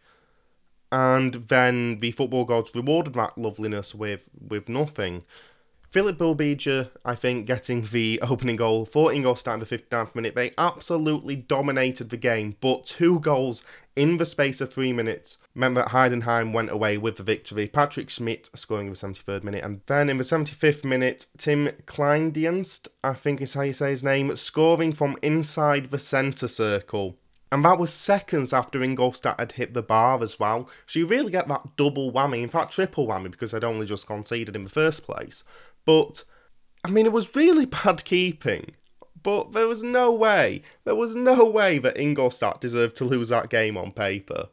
And 0.93 1.49
then 1.49 2.01
the 2.01 2.13
football 2.13 2.45
gods 2.45 2.71
rewarded 2.75 3.15
that 3.15 3.37
loveliness 3.37 3.95
with 3.95 4.31
with 4.41 4.69
nothing. 4.69 5.25
Filip 5.89 6.19
Bilbija, 6.19 6.91
I 7.05 7.15
think, 7.15 7.47
getting 7.47 7.87
the 7.87 8.21
opening 8.23 8.57
goal 8.57 8.85
for 8.85 9.13
Ingolstadt 9.13 9.55
in 9.55 9.61
the 9.61 9.67
59th 9.67 10.15
minute. 10.15 10.35
They 10.35 10.53
absolutely 10.59 11.37
dominated 11.37 12.11
the 12.11 12.17
game, 12.17 12.57
but 12.61 12.87
two 12.87 13.21
goals 13.21 13.63
in 13.95 14.19
the 14.19 14.27
space 14.27 14.61
of 14.61 14.73
three 14.73 14.93
minutes 14.93 15.39
meant 15.55 15.75
that 15.75 15.89
Heidenheim 15.89 16.53
went 16.53 16.71
away 16.71 16.99
with 16.99 17.17
the 17.17 17.23
victory. 17.23 17.67
Patrick 17.67 18.11
Schmidt 18.11 18.51
scoring 18.55 18.89
in 18.89 18.93
the 18.93 18.99
73rd 18.99 19.43
minute, 19.43 19.65
and 19.65 19.81
then 19.87 20.11
in 20.11 20.19
the 20.19 20.25
75th 20.25 20.85
minute, 20.85 21.27
Tim 21.39 21.69
Kleindienst, 21.87 22.89
I 23.03 23.15
think 23.15 23.41
is 23.41 23.55
how 23.55 23.63
you 23.63 23.73
say 23.73 23.91
his 23.91 24.05
name, 24.05 24.37
scoring 24.37 24.93
from 24.93 25.17
inside 25.23 25.87
the 25.87 25.99
centre 25.99 26.49
circle. 26.49 27.17
And 27.57 27.65
that 27.65 27.79
was 27.79 27.91
seconds 27.91 28.53
after 28.53 28.83
Ingolstadt 28.83 29.41
had 29.41 29.53
hit 29.53 29.73
the 29.73 29.81
bar 29.81 30.23
as 30.23 30.39
well. 30.39 30.69
So 30.85 30.99
you 30.99 31.07
really 31.07 31.31
get 31.31 31.49
that 31.49 31.75
double 31.79 32.13
whammy, 32.13 32.43
in 32.43 32.51
fact, 32.51 32.75
triple 32.75 33.07
whammy, 33.07 33.31
because 33.31 33.53
they'd 33.53 33.65
only 33.65 33.87
just 33.87 34.07
conceded 34.07 34.55
in 34.55 34.65
the 34.65 34.69
first 34.69 35.05
place. 35.05 35.43
But, 35.87 36.25
I 36.85 36.91
mean, 36.91 37.07
it 37.07 37.13
was 37.13 37.35
really 37.35 37.65
bad 37.85 38.05
keeping. 38.05 38.73
But 39.23 39.53
there 39.53 39.67
was 39.67 39.83
no 39.83 40.13
way, 40.13 40.65
there 40.85 40.95
was 40.95 41.15
no 41.15 41.47
way 41.47 41.79
that 41.79 41.97
Ingolstadt 41.97 42.61
deserved 42.61 42.95
to 42.97 43.07
lose 43.07 43.31
that 43.31 43.49
game 43.49 43.79
on 43.79 43.91
paper. 43.91 44.51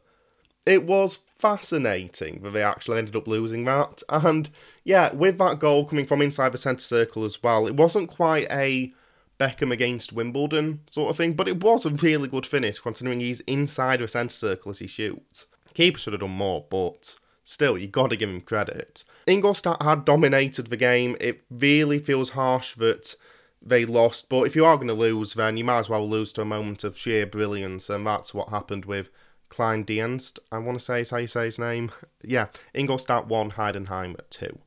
It 0.64 0.84
was 0.84 1.18
fascinating 1.28 2.40
that 2.42 2.52
they 2.52 2.62
actually 2.62 2.96
ended 2.96 3.16
up 3.16 3.28
losing 3.28 3.66
that. 3.66 4.02
And 4.08 4.48
yeah, 4.82 5.12
with 5.12 5.36
that 5.36 5.58
goal 5.58 5.84
coming 5.84 6.06
from 6.06 6.22
inside 6.22 6.52
the 6.52 6.58
centre 6.58 6.80
circle 6.80 7.26
as 7.26 7.42
well, 7.42 7.66
it 7.66 7.76
wasn't 7.76 8.08
quite 8.08 8.50
a 8.50 8.94
Beckham 9.44 9.70
against 9.70 10.14
Wimbledon 10.14 10.80
sort 10.90 11.10
of 11.10 11.16
thing, 11.18 11.34
but 11.34 11.48
it 11.48 11.62
was 11.62 11.84
a 11.84 11.90
really 11.90 12.28
good 12.28 12.46
finish 12.46 12.80
considering 12.80 13.20
he's 13.20 13.40
inside 13.40 14.00
the 14.00 14.08
centre 14.08 14.34
circle 14.34 14.70
as 14.70 14.78
he 14.78 14.86
shoots. 14.86 15.46
Keeper 15.74 15.98
should 15.98 16.14
have 16.14 16.20
done 16.20 16.30
more, 16.30 16.64
but 16.70 17.16
still, 17.42 17.76
you 17.76 17.86
got 17.86 18.08
to 18.08 18.16
give 18.16 18.30
him 18.30 18.40
credit. 18.40 19.04
Ingolstadt 19.26 19.82
had 19.82 20.06
dominated 20.06 20.68
the 20.68 20.78
game. 20.78 21.14
It 21.20 21.42
really 21.50 21.98
feels 21.98 22.30
harsh 22.30 22.74
that 22.76 23.16
they 23.60 23.84
lost. 23.84 24.30
But 24.30 24.44
if 24.44 24.56
you 24.56 24.64
are 24.64 24.76
going 24.76 24.88
to 24.88 24.94
lose, 24.94 25.34
then 25.34 25.58
you 25.58 25.64
might 25.64 25.80
as 25.80 25.90
well 25.90 26.08
lose 26.08 26.32
to 26.34 26.42
a 26.42 26.46
moment 26.46 26.82
of 26.82 26.96
sheer 26.96 27.26
brilliance, 27.26 27.90
and 27.90 28.06
that's 28.06 28.32
what 28.32 28.48
happened 28.48 28.86
with 28.86 29.10
Kleindienst. 29.50 30.38
I 30.50 30.58
want 30.58 30.78
to 30.78 30.84
say 30.84 31.02
is 31.02 31.10
how 31.10 31.18
you 31.18 31.26
say 31.26 31.46
his 31.46 31.58
name. 31.58 31.90
Yeah, 32.26 32.46
Ingolstadt 32.72 33.26
1, 33.26 33.50
Heidenheim 33.50 34.16
2. 34.30 34.58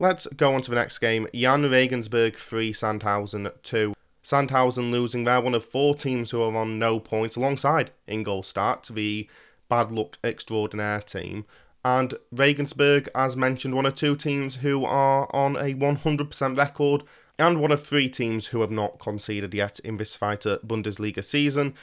Let's 0.00 0.28
go 0.28 0.54
on 0.54 0.62
to 0.62 0.70
the 0.70 0.76
next 0.76 1.00
game. 1.00 1.26
Jahn 1.34 1.68
Regensburg 1.68 2.36
3, 2.36 2.72
Sandhausen 2.72 3.50
2. 3.64 3.94
Sandhausen 4.22 4.92
losing. 4.92 5.24
They're 5.24 5.40
one 5.40 5.56
of 5.56 5.64
four 5.64 5.96
teams 5.96 6.30
who 6.30 6.40
are 6.40 6.54
on 6.54 6.78
no 6.78 7.00
points 7.00 7.34
alongside 7.34 7.90
Ingolstadt, 8.06 8.94
the 8.94 9.28
bad 9.68 9.90
luck 9.90 10.16
extraordinaire 10.22 11.00
team. 11.00 11.46
And 11.84 12.14
Regensburg, 12.30 13.08
as 13.12 13.36
mentioned, 13.36 13.74
one 13.74 13.86
of 13.86 13.96
two 13.96 14.14
teams 14.14 14.56
who 14.56 14.84
are 14.84 15.28
on 15.34 15.56
a 15.56 15.74
100% 15.74 16.56
record 16.56 17.02
and 17.36 17.60
one 17.60 17.72
of 17.72 17.84
three 17.84 18.08
teams 18.08 18.48
who 18.48 18.60
have 18.60 18.70
not 18.70 19.00
conceded 19.00 19.52
yet 19.52 19.80
in 19.80 19.96
this 19.96 20.16
Zweite 20.16 20.64
Bundesliga 20.64 21.24
season. 21.24 21.74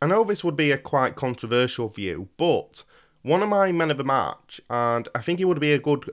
I 0.00 0.06
know 0.06 0.22
this 0.22 0.44
would 0.44 0.56
be 0.56 0.70
a 0.70 0.78
quite 0.78 1.16
controversial 1.16 1.88
view, 1.88 2.28
but 2.36 2.84
one 3.22 3.42
of 3.42 3.48
my 3.48 3.72
men 3.72 3.90
of 3.90 3.98
the 3.98 4.04
match, 4.04 4.60
and 4.70 5.08
I 5.16 5.20
think 5.20 5.40
he 5.40 5.44
would 5.44 5.58
be 5.58 5.72
a 5.72 5.80
good 5.80 6.10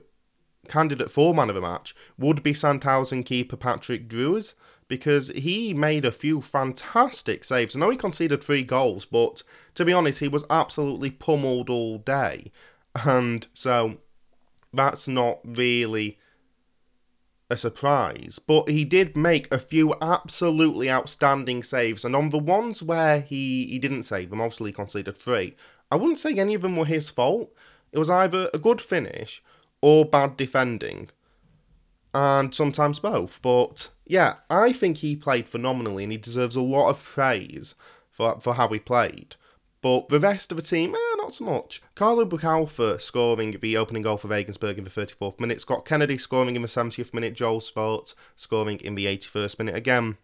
candidate 0.68 1.10
for 1.10 1.34
man 1.34 1.48
of 1.48 1.54
the 1.54 1.60
match, 1.60 1.94
would 2.18 2.42
be 2.42 2.52
Sandhausen 2.52 3.24
keeper 3.24 3.56
Patrick 3.56 4.08
Drewes, 4.08 4.54
because 4.88 5.28
he 5.28 5.72
made 5.72 6.04
a 6.04 6.12
few 6.12 6.42
fantastic 6.42 7.44
saves. 7.44 7.74
I 7.74 7.80
know 7.80 7.90
he 7.90 7.96
conceded 7.96 8.42
three 8.42 8.62
goals, 8.62 9.04
but 9.04 9.42
to 9.74 9.84
be 9.84 9.92
honest, 9.92 10.20
he 10.20 10.28
was 10.28 10.44
absolutely 10.50 11.10
pummeled 11.10 11.70
all 11.70 11.98
day. 11.98 12.52
And 13.04 13.46
so 13.54 13.96
that's 14.72 15.08
not 15.08 15.40
really 15.44 16.18
a 17.50 17.56
surprise, 17.56 18.38
but 18.38 18.68
he 18.68 18.84
did 18.84 19.16
make 19.16 19.52
a 19.52 19.58
few 19.58 19.94
absolutely 20.00 20.90
outstanding 20.90 21.62
saves, 21.62 22.04
and 22.04 22.16
on 22.16 22.30
the 22.30 22.38
ones 22.38 22.82
where 22.82 23.20
he, 23.20 23.66
he 23.66 23.78
didn't 23.78 24.04
save 24.04 24.30
them, 24.30 24.40
obviously 24.40 24.72
conceded 24.72 25.16
three, 25.16 25.54
I 25.90 25.96
wouldn't 25.96 26.18
say 26.18 26.34
any 26.34 26.54
of 26.54 26.62
them 26.62 26.76
were 26.76 26.86
his 26.86 27.10
fault. 27.10 27.54
It 27.92 27.98
was 27.98 28.10
either 28.10 28.50
a 28.52 28.58
good 28.58 28.80
finish 28.80 29.42
or 29.84 30.02
bad 30.06 30.34
defending, 30.38 31.10
and 32.14 32.54
sometimes 32.54 33.00
both. 33.00 33.42
But 33.42 33.90
yeah, 34.06 34.36
I 34.48 34.72
think 34.72 34.96
he 34.96 35.14
played 35.14 35.46
phenomenally 35.46 36.04
and 36.04 36.10
he 36.10 36.16
deserves 36.16 36.56
a 36.56 36.62
lot 36.62 36.88
of 36.88 37.04
praise 37.04 37.74
for, 38.10 38.40
for 38.40 38.54
how 38.54 38.68
he 38.68 38.78
played. 38.78 39.36
But 39.82 40.08
the 40.08 40.20
rest 40.20 40.50
of 40.50 40.56
the 40.56 40.62
team, 40.62 40.94
eh, 40.94 41.14
not 41.18 41.34
so 41.34 41.44
much. 41.44 41.82
Carlo 41.94 42.24
Boukhalfa 42.24 42.98
scoring 42.98 43.58
the 43.60 43.76
opening 43.76 44.02
goal 44.02 44.16
for 44.16 44.28
Regensburg 44.28 44.78
in 44.78 44.84
the 44.84 44.90
34th 44.90 45.38
minute. 45.38 45.60
Scott 45.60 45.84
Kennedy 45.84 46.16
scoring 46.16 46.56
in 46.56 46.62
the 46.62 46.68
70th 46.68 47.12
minute. 47.12 47.34
Joel 47.34 47.60
Svart 47.60 48.14
scoring 48.36 48.78
in 48.78 48.94
the 48.94 49.04
81st 49.04 49.58
minute. 49.58 49.76
Again, 49.76 50.16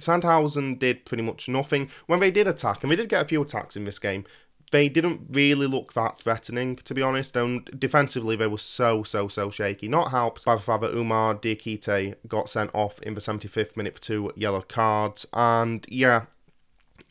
Sandhausen 0.00 0.78
did 0.78 1.04
pretty 1.04 1.22
much 1.22 1.50
nothing. 1.50 1.90
When 2.06 2.20
they 2.20 2.30
did 2.30 2.48
attack, 2.48 2.82
and 2.82 2.90
they 2.90 2.96
did 2.96 3.10
get 3.10 3.20
a 3.20 3.28
few 3.28 3.42
attacks 3.42 3.76
in 3.76 3.84
this 3.84 3.98
game, 3.98 4.24
they 4.72 4.88
didn't 4.88 5.26
really 5.30 5.66
look 5.66 5.92
that 5.92 6.18
threatening, 6.18 6.76
to 6.76 6.94
be 6.94 7.02
honest. 7.02 7.36
And 7.36 7.64
defensively, 7.78 8.36
they 8.36 8.46
were 8.46 8.58
so, 8.58 9.02
so, 9.02 9.28
so 9.28 9.50
shaky. 9.50 9.86
Not 9.86 10.10
helped 10.10 10.44
by 10.44 10.56
the 10.56 10.62
fact 10.62 10.82
that 10.82 10.96
Umar 10.96 11.34
Diakite 11.34 12.16
got 12.26 12.48
sent 12.48 12.70
off 12.74 12.98
in 13.00 13.14
the 13.14 13.20
75th 13.20 13.76
minute 13.76 13.94
for 13.94 14.02
two 14.02 14.32
yellow 14.34 14.62
cards. 14.62 15.26
And 15.34 15.86
yeah, 15.88 16.24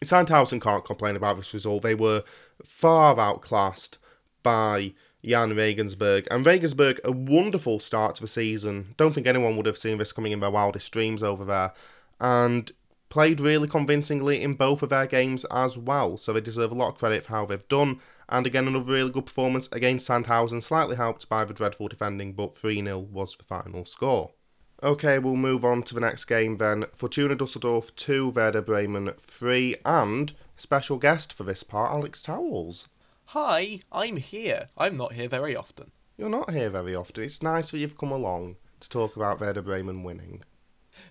Sandhausen 0.03 0.60
can't 0.60 0.84
complain 0.84 1.15
about 1.15 1.38
this 1.38 1.53
result. 1.53 1.84
They 1.84 1.96
were 1.96 2.24
far 2.65 3.20
outclassed 3.20 4.00
by 4.41 4.94
Jahn 5.24 5.56
Regensburg. 5.56 6.27
And 6.32 6.44
Regensburg, 6.44 7.00
a 7.03 7.12
wonderful 7.12 7.80
start 7.80 8.15
to 8.15 8.22
the 8.22 8.27
season. 8.27 8.96
Don't 8.98 9.13
think 9.13 9.27
anyone 9.27 9.56
would 9.56 9.68
have 9.68 9.77
seen 9.77 10.00
this 10.00 10.13
coming 10.13 10.32
in 10.32 10.39
their 10.39 10.50
wildest 10.50 10.91
dreams 10.91 11.22
over 11.22 11.46
there. 11.46 11.74
And 12.20 12.72
played 13.12 13.39
really 13.39 13.68
convincingly 13.68 14.41
in 14.41 14.56
both 14.56 14.82
of 14.82 14.89
their 14.89 15.06
games 15.06 15.46
as 15.51 15.77
well. 15.77 16.18
So 16.18 16.34
they 16.34 16.41
deserve 16.41 16.72
a 16.72 16.75
lot 16.75 16.89
of 16.89 16.98
credit 16.98 17.25
for 17.25 17.32
how 17.32 17.46
they've 17.46 17.68
done. 17.68 18.00
And 18.27 18.48
again, 18.48 18.68
another 18.68 18.91
really 18.91 19.12
good 19.12 19.27
performance 19.27 19.68
against 19.72 20.08
Sandhausen, 20.08 20.63
slightly 20.63 20.96
helped 20.96 21.30
by 21.30 21.46
the 21.46 21.53
dreadful 21.53 21.89
defending, 21.89 22.34
but 22.34 22.58
3 22.58 22.84
0 22.84 23.00
was 23.00 23.36
the 23.36 23.44
final 23.44 23.86
score. 23.86 24.32
Okay, 24.82 25.20
we'll 25.20 25.36
move 25.36 25.63
on 25.63 25.84
to 25.84 25.94
the 25.94 26.00
next 26.00 26.25
game 26.25 26.58
then. 26.58 26.86
Fortuna 26.96 27.36
Dusseldorf 27.36 27.96
2, 27.96 28.30
Werder 28.30 28.63
Bremen 28.63 29.12
3, 29.20 29.75
and 29.86 30.34
special 30.56 30.98
guest 30.98 31.32
for 31.32 31.44
this 31.44 31.62
part, 31.62 31.91
Alex 31.91 32.24
Towells. 32.24 32.88
Hi, 33.25 33.82
I'm 33.91 34.18
here. 34.18 34.70
I'm 34.77 34.98
not 34.98 35.13
here 35.13 35.27
very 35.27 35.56
often. 35.56 35.91
You're 36.18 36.30
not 36.30 36.51
here 36.51 36.70
very 36.70 36.96
often. 36.96 37.25
It's 37.25 37.44
nice 37.44 37.72
that 37.72 37.77
you've 37.77 37.98
come 37.98 38.12
along 38.12 38.56
to 38.80 38.89
talk 38.89 39.15
about 39.15 39.39
Werder 39.39 39.62
Bremen 39.62 40.01
winning. 40.03 40.44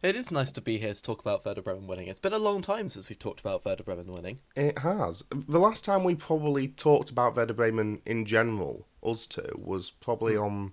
It 0.02 0.16
is 0.16 0.30
nice 0.30 0.50
to 0.52 0.62
be 0.62 0.78
here 0.78 0.94
to 0.94 1.02
talk 1.02 1.20
about 1.20 1.44
Werder 1.44 1.60
Bremen 1.60 1.86
winning. 1.86 2.08
It's 2.08 2.20
been 2.20 2.32
a 2.32 2.38
long 2.38 2.62
time 2.62 2.88
since 2.88 3.10
we've 3.10 3.18
talked 3.18 3.40
about 3.40 3.66
Werder 3.66 3.82
Bremen 3.82 4.10
winning. 4.10 4.38
It 4.56 4.78
has. 4.78 5.24
The 5.30 5.58
last 5.58 5.84
time 5.84 6.04
we 6.04 6.14
probably 6.14 6.68
talked 6.68 7.10
about 7.10 7.36
Werder 7.36 7.52
Bremen 7.52 8.00
in 8.06 8.24
general, 8.24 8.86
us 9.02 9.26
two, 9.26 9.60
was 9.62 9.90
probably 9.90 10.36
hmm. 10.36 10.42
on 10.42 10.72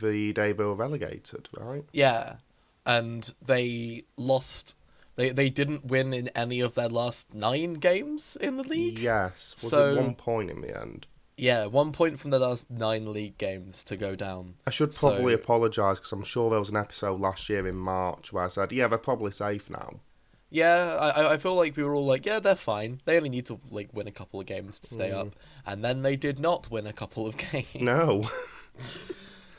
the 0.00 0.32
day 0.32 0.52
they 0.52 0.64
were 0.64 0.74
relegated, 0.74 1.48
right? 1.58 1.84
Yeah, 1.92 2.36
and 2.86 3.34
they 3.44 4.04
lost. 4.16 4.76
They 5.16 5.30
they 5.30 5.50
didn't 5.50 5.86
win 5.86 6.14
in 6.14 6.28
any 6.28 6.60
of 6.60 6.76
their 6.76 6.88
last 6.88 7.34
nine 7.34 7.74
games 7.74 8.36
in 8.40 8.56
the 8.56 8.62
league. 8.62 9.00
Yes. 9.00 9.56
Was 9.60 9.70
So- 9.70 9.94
it 9.94 10.00
one 10.00 10.14
point 10.14 10.50
in 10.50 10.60
the 10.60 10.80
end? 10.80 11.06
Yeah, 11.36 11.66
one 11.66 11.92
point 11.92 12.20
from 12.20 12.30
the 12.30 12.38
last 12.38 12.70
nine 12.70 13.12
league 13.12 13.38
games 13.38 13.82
to 13.84 13.96
go 13.96 14.14
down. 14.14 14.54
I 14.66 14.70
should 14.70 14.94
probably 14.94 15.34
So- 15.34 15.40
apologise 15.40 15.98
because 15.98 16.12
I'm 16.12 16.22
sure 16.22 16.50
there 16.50 16.58
was 16.60 16.70
an 16.70 16.76
episode 16.76 17.20
last 17.20 17.48
year 17.48 17.66
in 17.66 17.76
March 17.76 18.32
where 18.32 18.44
I 18.44 18.48
said, 18.48 18.70
yeah, 18.72 18.86
they're 18.86 18.98
probably 18.98 19.32
safe 19.32 19.68
now. 19.68 20.00
Yeah, 20.50 20.96
I 21.00 21.32
I- 21.32 21.36
feel 21.38 21.56
like 21.56 21.76
we 21.76 21.82
were 21.82 21.94
all 21.94 22.06
like, 22.06 22.24
yeah, 22.24 22.38
they're 22.38 22.54
fine. 22.54 23.00
They 23.04 23.16
only 23.16 23.30
need 23.30 23.46
to 23.46 23.58
like 23.70 23.92
win 23.92 24.06
a 24.06 24.12
couple 24.12 24.38
of 24.38 24.46
games 24.46 24.78
to 24.80 24.86
stay 24.86 25.10
hmm. 25.10 25.16
up, 25.16 25.36
and 25.66 25.84
then 25.84 26.02
they 26.02 26.14
did 26.14 26.38
not 26.38 26.70
win 26.70 26.86
a 26.86 26.92
couple 26.92 27.26
of 27.26 27.36
games. 27.52 27.74
No. 27.74 28.28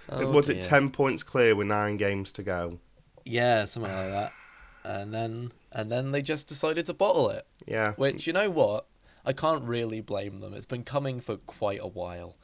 Oh, 0.08 0.32
was 0.32 0.50
it 0.50 0.62
10 0.62 0.92
points 0.92 1.24
clear 1.24 1.56
with 1.56 1.68
nine 1.68 1.98
games 1.98 2.32
to 2.34 2.44
go? 2.44 2.80
Yeah, 3.24 3.66
something 3.66 3.92
like 3.92 4.12
that. 4.12 4.34
And 4.84 5.12
then 5.12 5.52
and 5.72 5.92
then 5.92 6.12
they 6.12 6.22
just 6.22 6.48
decided 6.48 6.86
to 6.86 6.94
bottle 6.94 7.32
it. 7.32 7.48
Yeah. 7.66 7.94
Which 7.94 8.28
you 8.28 8.34
know 8.34 8.52
what? 8.52 8.86
I 9.26 9.34
can't 9.34 9.64
really 9.64 10.02
blame 10.02 10.40
them. 10.40 10.54
It's 10.54 10.66
been 10.66 10.84
coming 10.84 11.20
for 11.20 11.38
quite 11.38 11.80
a 11.82 11.88
while, 11.88 12.38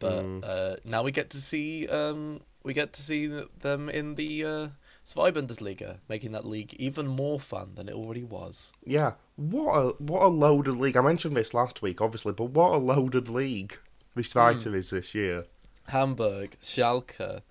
but 0.00 0.24
Mm. 0.24 0.44
uh, 0.44 0.76
now 0.84 1.02
we 1.02 1.12
get 1.12 1.30
to 1.30 1.36
see 1.38 1.86
um, 1.88 2.40
we 2.64 2.72
get 2.74 2.92
to 2.94 3.02
see 3.02 3.26
them 3.26 3.88
in 3.88 4.14
the 4.16 4.44
uh, 4.44 4.68
Zwei 5.04 5.30
Bundesliga, 5.30 5.98
making 6.08 6.32
that 6.32 6.46
league 6.46 6.72
even 6.74 7.06
more 7.06 7.38
fun 7.38 7.72
than 7.74 7.88
it 7.90 7.94
already 7.94 8.24
was. 8.24 8.72
Yeah. 8.84 9.12
What 9.36 9.74
a 9.76 9.88
what 10.02 10.22
a 10.22 10.28
loaded 10.28 10.74
league. 10.74 10.96
I 10.96 11.02
mentioned 11.02 11.36
this 11.36 11.52
last 11.54 11.82
week, 11.82 12.00
obviously, 12.00 12.32
but 12.32 12.46
what 12.50 12.72
a 12.74 12.78
loaded 12.78 13.28
league 13.28 13.78
this 14.14 14.32
Hmm. 14.32 14.38
fighter 14.38 14.74
is 14.74 14.90
this 14.90 15.14
year. 15.14 15.44
Hamburg, 15.88 16.56
Schalke, 16.60 17.42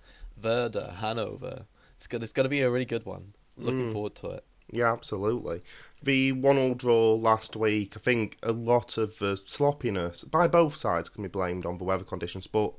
Werder, 0.42 0.94
Hanover. 1.00 1.66
It's 1.96 2.06
gonna 2.06 2.24
it's 2.24 2.32
gonna 2.32 2.48
be 2.48 2.60
a 2.62 2.70
really 2.70 2.84
good 2.84 3.06
one. 3.06 3.34
Looking 3.56 3.90
Mm. 3.90 3.92
forward 3.92 4.14
to 4.16 4.30
it. 4.30 4.44
Yeah, 4.70 4.92
absolutely. 4.92 5.62
The 6.02 6.32
one 6.32 6.58
all 6.58 6.74
draw 6.74 7.14
last 7.14 7.56
week, 7.56 7.94
I 7.96 8.00
think 8.00 8.38
a 8.42 8.52
lot 8.52 8.98
of 8.98 9.18
the 9.18 9.40
sloppiness 9.46 10.24
by 10.24 10.48
both 10.48 10.76
sides 10.76 11.08
can 11.08 11.22
be 11.22 11.28
blamed 11.28 11.64
on 11.66 11.78
the 11.78 11.84
weather 11.84 12.04
conditions. 12.04 12.46
But 12.46 12.74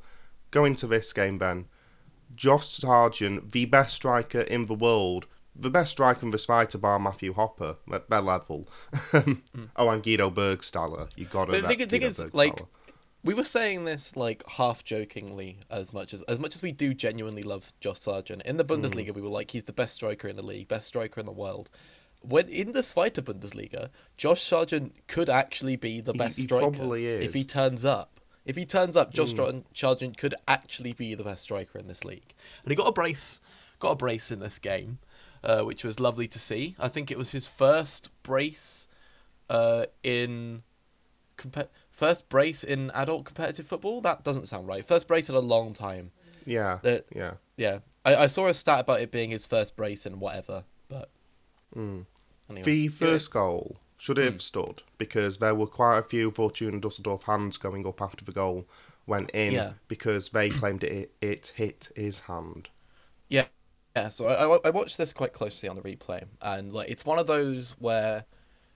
going 0.51 0.75
to 0.77 0.87
this 0.87 1.13
game, 1.13 1.37
then, 1.37 1.65
Josh 2.35 2.67
Sargent, 2.67 3.51
the 3.51 3.65
best 3.65 3.95
striker 3.95 4.41
in 4.41 4.65
the 4.65 4.73
world, 4.73 5.25
the 5.55 5.69
best 5.69 5.91
striker 5.91 6.25
in 6.25 6.31
this 6.31 6.45
fighter 6.45 6.77
bar 6.77 6.99
Matthew 6.99 7.33
Hoppe 7.33 7.77
at 7.91 8.09
their 8.09 8.21
level. 8.21 8.67
Hmm. 9.11 9.65
oh, 9.77 9.89
and 9.89 10.03
Guido 10.03 10.29
Burgstaller. 10.29 11.09
You 11.15 11.25
got 11.25 11.45
to. 11.45 11.51
But 11.53 11.61
the 11.61 11.67
thing, 11.67 11.87
thing 11.87 12.01
is, 12.01 12.33
like, 12.33 12.61
we 13.25 13.33
were 13.33 13.43
saying 13.43 13.83
this 13.85 14.15
like 14.15 14.43
half 14.47 14.83
jokingly 14.83 15.57
as 15.69 15.91
much 15.91 16.13
as 16.13 16.21
as 16.23 16.39
much 16.39 16.55
as 16.55 16.61
we 16.61 16.71
do 16.71 16.93
genuinely 16.93 17.43
love 17.43 17.73
Josh 17.81 17.99
Sargent 17.99 18.41
in 18.43 18.57
the 18.57 18.63
Hmm. 18.63 18.71
Bundesliga 18.73 19.13
we 19.13 19.21
were 19.21 19.27
like 19.29 19.51
he's 19.51 19.63
the 19.63 19.73
best 19.73 19.95
striker 19.95 20.27
in 20.27 20.35
the 20.37 20.43
league 20.43 20.67
best 20.67 20.87
striker 20.87 21.19
in 21.19 21.25
the 21.25 21.31
world 21.31 21.69
when 22.21 22.47
in 22.49 22.71
the 22.71 22.81
Zweite 22.81 23.21
Bundesliga 23.21 23.89
Josh 24.17 24.41
Sargent 24.43 24.93
could 25.07 25.29
actually 25.29 25.75
be 25.75 26.01
the 26.01 26.13
He- 26.13 26.17
best 26.19 26.37
he 26.37 26.43
striker 26.43 26.71
probably 26.71 27.05
is. 27.07 27.23
Hmm. 27.23 27.27
if 27.27 27.33
he 27.33 27.43
turns 27.43 27.83
up 27.85 28.19
if 28.45 28.55
he 28.55 28.65
turns 28.65 28.95
up 28.95 29.11
Josh 29.11 29.33
Sargent 29.73 30.17
could 30.17 30.35
actually 30.47 30.93
be 30.93 31.15
the 31.15 31.23
best 31.23 31.43
striker 31.43 31.79
in 31.79 31.87
this 31.87 32.05
league 32.05 32.33
and 32.63 32.71
he 32.71 32.75
got 32.75 32.87
a 32.87 32.91
brace 32.93 33.39
got 33.79 33.91
a 33.91 33.95
brace 33.95 34.31
in 34.31 34.39
this 34.39 34.59
game 34.59 34.99
uh, 35.43 35.61
which 35.63 35.83
was 35.83 35.99
lovely 35.99 36.27
to 36.27 36.39
see 36.39 36.75
I 36.79 36.87
think 36.87 37.09
it 37.11 37.17
was 37.17 37.31
his 37.31 37.47
first 37.47 38.09
brace 38.23 38.87
uh, 39.49 39.85
in 40.03 40.63
compa- 41.37 41.67
first 41.91 42.27
brace 42.29 42.63
in 42.63 42.91
adult 42.91 43.25
competitive 43.25 43.67
football. 43.67 44.01
That 44.01 44.23
doesn't 44.23 44.47
sound 44.47 44.67
right. 44.67 44.85
First 44.85 45.07
brace 45.07 45.29
in 45.29 45.35
a 45.35 45.39
long 45.39 45.73
time. 45.73 46.11
yeah, 46.45 46.79
The- 46.81 47.03
yeah. 47.15 47.33
Yeah, 47.57 47.79
I, 48.03 48.15
I 48.15 48.27
saw 48.27 48.47
a 48.47 48.53
stat 48.53 48.81
about 48.81 48.99
it 49.01 49.11
being 49.11 49.31
his 49.31 49.45
first 49.45 49.75
brace 49.77 50.05
in 50.05 50.19
whatever, 50.19 50.65
but 50.89 51.09
Mm. 51.75 52.05
anyway. 52.49 52.63
The 52.63 52.87
first 52.89 53.31
goal 53.31 53.77
should 53.97 54.17
have 54.17 54.41
stood 54.41 54.81
because 54.97 55.37
there 55.37 55.55
were 55.55 55.67
quite 55.67 55.97
a 55.99 56.03
few 56.03 56.31
Fortuna 56.31 56.79
Dusseldorf 56.79 57.23
hands 57.23 57.57
going 57.57 57.87
up 57.87 58.01
after 58.01 58.25
the 58.25 58.31
goal 58.33 58.67
went 59.07 59.29
in 59.31 59.53
Yeah. 59.53 59.73
because 59.87 60.29
they 60.29 60.49
claimed 60.49 60.83
it, 60.83 61.11
it 61.21 61.53
hit 61.55 61.89
his 61.95 62.21
hand. 62.21 62.67
Yeah, 63.29 63.45
yeah. 63.95 64.09
So 64.09 64.27
I, 64.27 64.55
I 64.55 64.59
I 64.65 64.69
watched 64.69 64.97
this 64.97 65.13
quite 65.13 65.31
closely 65.33 65.69
on 65.69 65.75
the 65.77 65.81
replay, 65.81 66.25
and 66.41 66.73
like 66.73 66.89
it's 66.89 67.05
one 67.05 67.19
of 67.19 67.27
those 67.27 67.75
where 67.79 68.25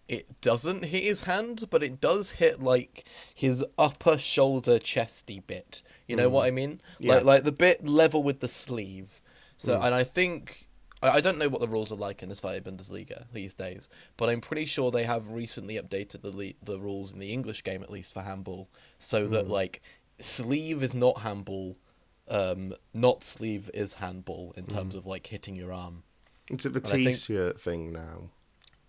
it 0.10 0.42
doesn't 0.42 0.86
hit 0.86 1.04
his 1.04 1.22
hand, 1.22 1.68
but 1.70 1.84
it 1.84 2.02
does 2.02 2.32
hit 2.32 2.62
like 2.62 3.06
his 3.34 3.64
upper 3.78 4.18
shoulder 4.18 4.80
chesty 4.80 5.40
bit. 5.40 5.84
You 6.08 6.16
know 6.16 6.30
what 6.30 6.46
mm. 6.46 6.48
I 6.48 6.52
mean? 6.52 6.82
Yeah. 6.98 7.16
Like 7.16 7.24
like 7.24 7.44
the 7.44 7.52
bit 7.52 7.86
level 7.86 8.24
with 8.24 8.40
the 8.40 8.48
sleeve. 8.48 9.22
So 9.56 9.78
mm. 9.78 9.86
and 9.86 9.94
I 9.94 10.04
think 10.04 10.68
I, 11.04 11.10
I 11.10 11.22
don't 11.22 11.38
know 11.38 11.48
what 11.48 11.62
the 11.62 11.68
rules 11.68 11.92
are 11.92 11.96
like 11.96 12.24
in 12.24 12.30
this 12.30 12.42
Zweite 12.42 12.64
Bundesliga 12.64 13.26
these 13.32 13.54
days, 13.54 13.88
but 14.18 14.30
I'm 14.30 14.42
pretty 14.42 14.66
sure 14.66 14.90
they 14.90 15.04
have 15.04 15.32
recently 15.32 15.76
updated 15.76 16.22
the 16.22 16.36
le- 16.36 16.54
the 16.64 16.80
rules 16.80 17.14
in 17.14 17.20
the 17.20 17.32
English 17.32 17.64
game 17.64 17.84
at 17.84 17.92
least 17.92 18.14
for 18.14 18.22
handball, 18.22 18.68
so 18.98 19.28
that 19.28 19.46
mm. 19.46 19.50
like 19.50 19.82
sleeve 20.18 20.82
is 20.82 20.96
not 20.96 21.22
handball, 21.22 21.78
um, 22.28 22.74
not 22.96 23.24
sleeve 23.24 23.70
is 23.76 23.94
handball 23.94 24.54
in 24.58 24.66
terms 24.66 24.96
of 24.96 25.06
like 25.06 25.28
hitting 25.28 25.56
your 25.56 25.72
arm. 25.72 26.02
It's 26.48 26.66
a 26.66 26.70
the 26.70 26.82
I 26.84 27.14
think- 27.14 27.60
thing 27.60 27.94
now. 27.94 28.32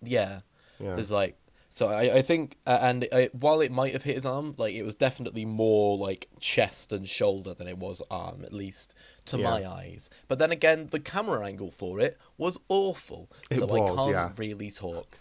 Yeah, 0.03 0.39
Yeah. 0.81 0.95
there's 0.95 1.11
like 1.11 1.37
so 1.69 1.87
I 1.87 2.17
I 2.17 2.21
think 2.21 2.57
uh, 2.67 2.79
and 2.81 3.07
uh, 3.11 3.27
while 3.31 3.61
it 3.61 3.71
might 3.71 3.93
have 3.93 4.03
hit 4.03 4.15
his 4.15 4.25
arm, 4.25 4.55
like 4.57 4.73
it 4.75 4.83
was 4.83 4.95
definitely 4.95 5.45
more 5.45 5.97
like 5.97 6.27
chest 6.39 6.91
and 6.91 7.07
shoulder 7.07 7.53
than 7.53 7.67
it 7.67 7.77
was 7.77 8.01
arm, 8.11 8.43
at 8.43 8.53
least 8.53 8.93
to 9.25 9.37
Yeah. 9.37 9.49
my 9.51 9.65
eyes. 9.65 10.09
But 10.27 10.37
then 10.39 10.51
again, 10.51 10.89
the 10.91 10.99
camera 10.99 11.45
angle 11.45 11.71
for 11.71 11.99
it 11.99 12.17
was 12.37 12.57
awful, 12.67 13.29
It 13.49 13.59
so 13.59 13.65
I 13.65 13.95
can't 13.95 14.09
yeah. 14.11 14.31
really 14.35 14.69
talk. 14.71 15.19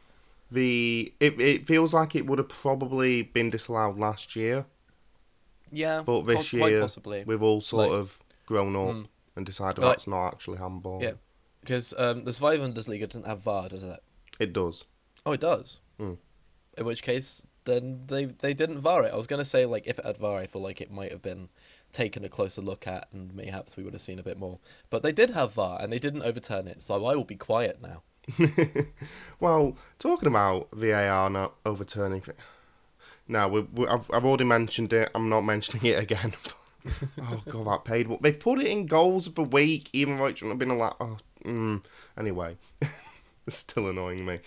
The 0.51 1.13
it, 1.21 1.41
it 1.41 1.67
feels 1.69 1.95
like 1.95 2.17
it 2.17 2.27
would 2.27 2.39
have 2.39 2.49
probably 2.49 3.23
been 3.23 3.51
disallowed 3.51 3.97
last 3.99 4.35
year, 4.35 4.67
Yeah, 5.71 6.03
but 6.03 6.23
this 6.23 6.53
year 6.53 6.81
possibly. 6.81 7.23
we've 7.25 7.43
all 7.43 7.61
sort 7.61 7.91
Like- 7.91 8.01
of 8.01 8.19
grown 8.47 8.75
up 8.75 8.97
Mm. 8.97 9.09
and 9.37 9.47
decided 9.47 9.81
Like- 9.81 9.93
that's 9.93 10.07
not 10.09 10.29
actually 10.33 10.59
handball. 10.59 11.01
Yeah, 11.01 11.13
because 11.61 11.95
um, 11.97 12.25
the 12.25 12.33
Zweite 12.33 12.59
Bundesliga 12.59 13.07
doesn't 13.09 13.27
have 13.27 13.39
VAR, 13.43 13.69
does 13.69 13.85
it? 13.85 14.01
It 14.41 14.53
does. 14.53 14.85
Oh, 15.27 15.33
it 15.33 15.41
does. 15.41 15.81
Mm. 16.01 16.19
In 16.79 16.87
which 16.87 17.03
case, 17.03 17.45
then 17.65 18.03
they 18.07 18.27
they 18.27 18.55
didn't 18.55 18.81
VAR 18.81 19.05
it. 19.05 19.13
I 19.13 19.17
was 19.17 19.27
gonna 19.27 19.45
say 19.45 19.67
like 19.67 19.87
if 19.87 19.99
it 19.99 20.05
had 20.07 20.19
VAR, 20.19 20.39
I 20.39 20.47
feel 20.47 20.63
like 20.63 20.81
it 20.81 20.91
might 20.91 21.13
have 21.13 21.23
been 21.23 21.49
taken 21.93 22.25
a 22.25 22.29
closer 22.29 22.61
look 22.63 22.87
at, 22.87 23.09
and 23.13 23.37
perhaps 23.37 23.77
we 23.77 23.83
would 23.83 23.93
have 23.93 24.01
seen 24.01 24.19
a 24.19 24.23
bit 24.23 24.39
more. 24.39 24.59
But 24.89 25.03
they 25.03 25.13
did 25.13 25.31
have 25.31 25.53
VAR, 25.53 25.81
and 25.81 25.93
they 25.93 25.99
didn't 25.99 26.23
overturn 26.23 26.67
it, 26.69 26.83
so 26.83 26.95
I 26.95 27.15
will 27.17 27.25
be 27.25 27.37
quiet 27.37 27.81
now. 27.83 28.03
well, 29.41 29.77
talking 29.99 30.29
about 30.29 30.69
VAR 30.73 31.31
not 31.31 31.55
overturning. 31.67 32.23
No, 33.29 33.49
we, 33.49 33.61
we, 33.61 33.87
I've 33.87 34.11
I've 34.13 34.25
already 34.25 34.45
mentioned 34.45 34.93
it. 34.93 35.11
I'm 35.15 35.29
not 35.29 35.43
mentioning 35.43 35.85
it 35.85 35.99
again. 35.99 36.35
oh 37.23 37.43
god, 37.49 37.67
that 37.67 37.85
paid. 37.85 38.09
They 38.21 38.33
put 38.33 38.61
it 38.61 38.67
in 38.67 38.87
goals 38.87 39.27
of 39.27 39.35
the 39.35 39.43
week, 39.43 39.91
even 39.93 40.17
though 40.17 40.27
it 40.27 40.39
shouldn't 40.39 40.53
have 40.53 40.59
been 40.59 40.71
a 40.71 40.77
lot. 40.77 40.97
Oh, 41.01 41.19
mm. 41.45 41.85
Anyway, 42.17 42.57
it's 43.47 43.57
still 43.57 43.89
annoying 43.89 44.25
me. 44.25 44.41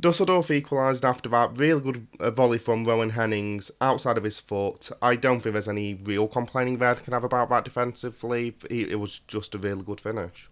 Dusseldorf 0.00 0.50
equalised 0.50 1.04
after 1.04 1.28
that 1.30 1.58
really 1.58 1.80
good 1.80 2.06
uh, 2.20 2.30
volley 2.30 2.58
from 2.58 2.84
Rouwen 2.84 3.12
Hennings 3.12 3.70
outside 3.80 4.16
of 4.16 4.24
his 4.24 4.38
foot. 4.38 4.90
I 5.02 5.16
don't 5.16 5.40
think 5.40 5.54
there's 5.54 5.68
any 5.68 5.94
real 5.94 6.28
complaining 6.28 6.78
Verd 6.78 7.02
can 7.02 7.12
have 7.12 7.24
about 7.24 7.48
that 7.50 7.64
defensively. 7.64 8.54
It 8.70 9.00
was 9.00 9.20
just 9.26 9.54
a 9.54 9.58
really 9.58 9.82
good 9.82 10.00
finish. 10.00 10.50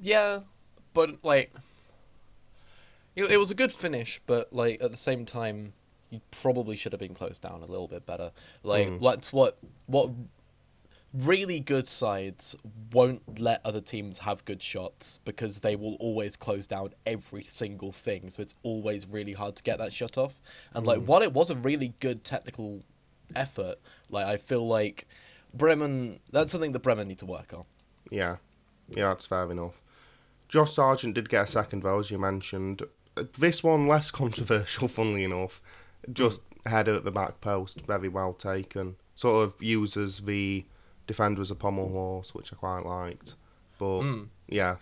Yeah, 0.00 0.40
but 0.94 1.24
like, 1.24 1.52
it, 3.16 3.30
it 3.32 3.36
was 3.38 3.50
a 3.50 3.54
good 3.54 3.72
finish, 3.72 4.20
but 4.26 4.52
like 4.52 4.82
at 4.82 4.90
the 4.90 4.96
same 4.96 5.24
time, 5.24 5.72
you 6.10 6.20
probably 6.30 6.76
should 6.76 6.92
have 6.92 7.00
been 7.00 7.14
closed 7.14 7.42
down 7.42 7.62
a 7.62 7.66
little 7.66 7.88
bit 7.88 8.06
better. 8.06 8.32
Like 8.62 8.88
mm. 8.88 9.00
that's 9.00 9.32
what 9.32 9.58
what 9.86 10.10
really 11.12 11.58
good 11.58 11.88
sides 11.88 12.54
won't 12.92 13.40
let 13.40 13.60
other 13.64 13.80
teams 13.80 14.18
have 14.20 14.44
good 14.44 14.62
shots 14.62 15.18
because 15.24 15.60
they 15.60 15.74
will 15.74 15.94
always 15.94 16.36
close 16.36 16.66
down 16.66 16.90
every 17.04 17.42
single 17.42 17.92
thing. 17.92 18.30
So 18.30 18.42
it's 18.42 18.54
always 18.62 19.08
really 19.08 19.32
hard 19.32 19.56
to 19.56 19.62
get 19.62 19.78
that 19.78 19.92
shot 19.92 20.16
off. 20.16 20.40
And 20.72 20.86
like, 20.86 21.00
mm. 21.00 21.06
while 21.06 21.22
it 21.22 21.32
was 21.32 21.50
a 21.50 21.56
really 21.56 21.94
good 22.00 22.22
technical 22.22 22.82
effort, 23.34 23.76
like 24.08 24.26
I 24.26 24.36
feel 24.36 24.66
like 24.66 25.06
Bremen 25.52 26.20
that's 26.30 26.52
something 26.52 26.72
that 26.72 26.80
Bremen 26.80 27.08
need 27.08 27.18
to 27.18 27.26
work 27.26 27.52
on. 27.52 27.64
Yeah, 28.10 28.36
yeah, 28.88 29.08
that's 29.08 29.26
fair 29.26 29.50
enough. 29.50 29.82
Josh 30.48 30.74
Sargent 30.74 31.14
did 31.14 31.28
get 31.28 31.44
a 31.44 31.46
second 31.46 31.82
though, 31.82 31.98
as 31.98 32.10
you 32.10 32.18
mentioned. 32.18 32.82
This 33.38 33.62
one 33.64 33.88
less 33.88 34.10
controversial, 34.12 34.86
funnily 34.86 35.24
enough. 35.24 35.60
Just 36.12 36.40
mm. 36.40 36.70
header 36.70 36.94
at 36.94 37.04
the 37.04 37.10
back 37.10 37.40
post, 37.40 37.80
very 37.80 38.08
well 38.08 38.32
taken. 38.32 38.96
Sort 39.16 39.44
of 39.44 39.62
uses 39.62 40.20
the 40.20 40.64
defender 41.10 41.40
was 41.40 41.50
a 41.50 41.56
pommel 41.56 41.88
horse, 41.88 42.34
which 42.34 42.52
I 42.52 42.56
quite 42.56 42.86
liked. 42.86 43.34
But 43.78 44.02
mm. 44.02 44.28
yeah, 44.48 44.76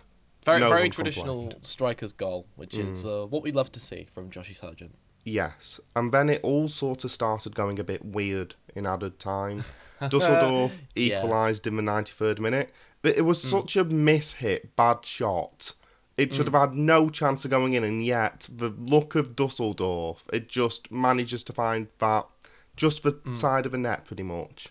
very 0.45 0.59
no 0.59 0.69
very 0.69 0.89
traditional 0.89 1.41
complained. 1.41 1.65
striker's 1.65 2.13
goal, 2.13 2.45
which 2.55 2.75
mm. 2.75 2.87
is 2.87 3.03
uh, 3.03 3.25
what 3.27 3.41
we 3.41 3.51
love 3.51 3.71
to 3.71 3.79
see 3.79 4.07
from 4.13 4.29
Joshy 4.29 4.55
Sargent. 4.55 4.95
Yes, 5.23 5.79
and 5.95 6.11
then 6.11 6.29
it 6.29 6.41
all 6.43 6.67
sort 6.67 7.03
of 7.03 7.11
started 7.11 7.55
going 7.55 7.79
a 7.79 7.83
bit 7.83 8.05
weird 8.05 8.53
in 8.75 8.85
added 8.85 9.17
time. 9.17 9.63
Dusseldorf 10.09 10.79
equalised 10.95 11.65
yeah. 11.65 11.71
in 11.71 11.75
the 11.77 11.91
93rd 11.91 12.39
minute, 12.39 12.71
but 13.01 13.17
it 13.17 13.23
was 13.23 13.43
mm. 13.43 13.49
such 13.49 13.75
a 13.75 13.83
mishit, 13.83 14.69
bad 14.75 15.03
shot. 15.03 15.73
It 16.15 16.35
should 16.35 16.45
mm. 16.45 16.53
have 16.53 16.69
had 16.69 16.77
no 16.77 17.09
chance 17.09 17.43
of 17.43 17.51
going 17.51 17.73
in, 17.73 17.83
and 17.83 18.05
yet 18.05 18.47
the 18.53 18.69
luck 18.77 19.15
of 19.15 19.35
Dusseldorf, 19.35 20.25
it 20.31 20.47
just 20.47 20.91
manages 20.91 21.43
to 21.45 21.53
find 21.53 21.87
that 21.97 22.27
just 22.75 23.03
the 23.03 23.13
mm. 23.13 23.37
side 23.37 23.65
of 23.65 23.71
the 23.71 23.77
net 23.77 24.05
pretty 24.05 24.23
much. 24.23 24.69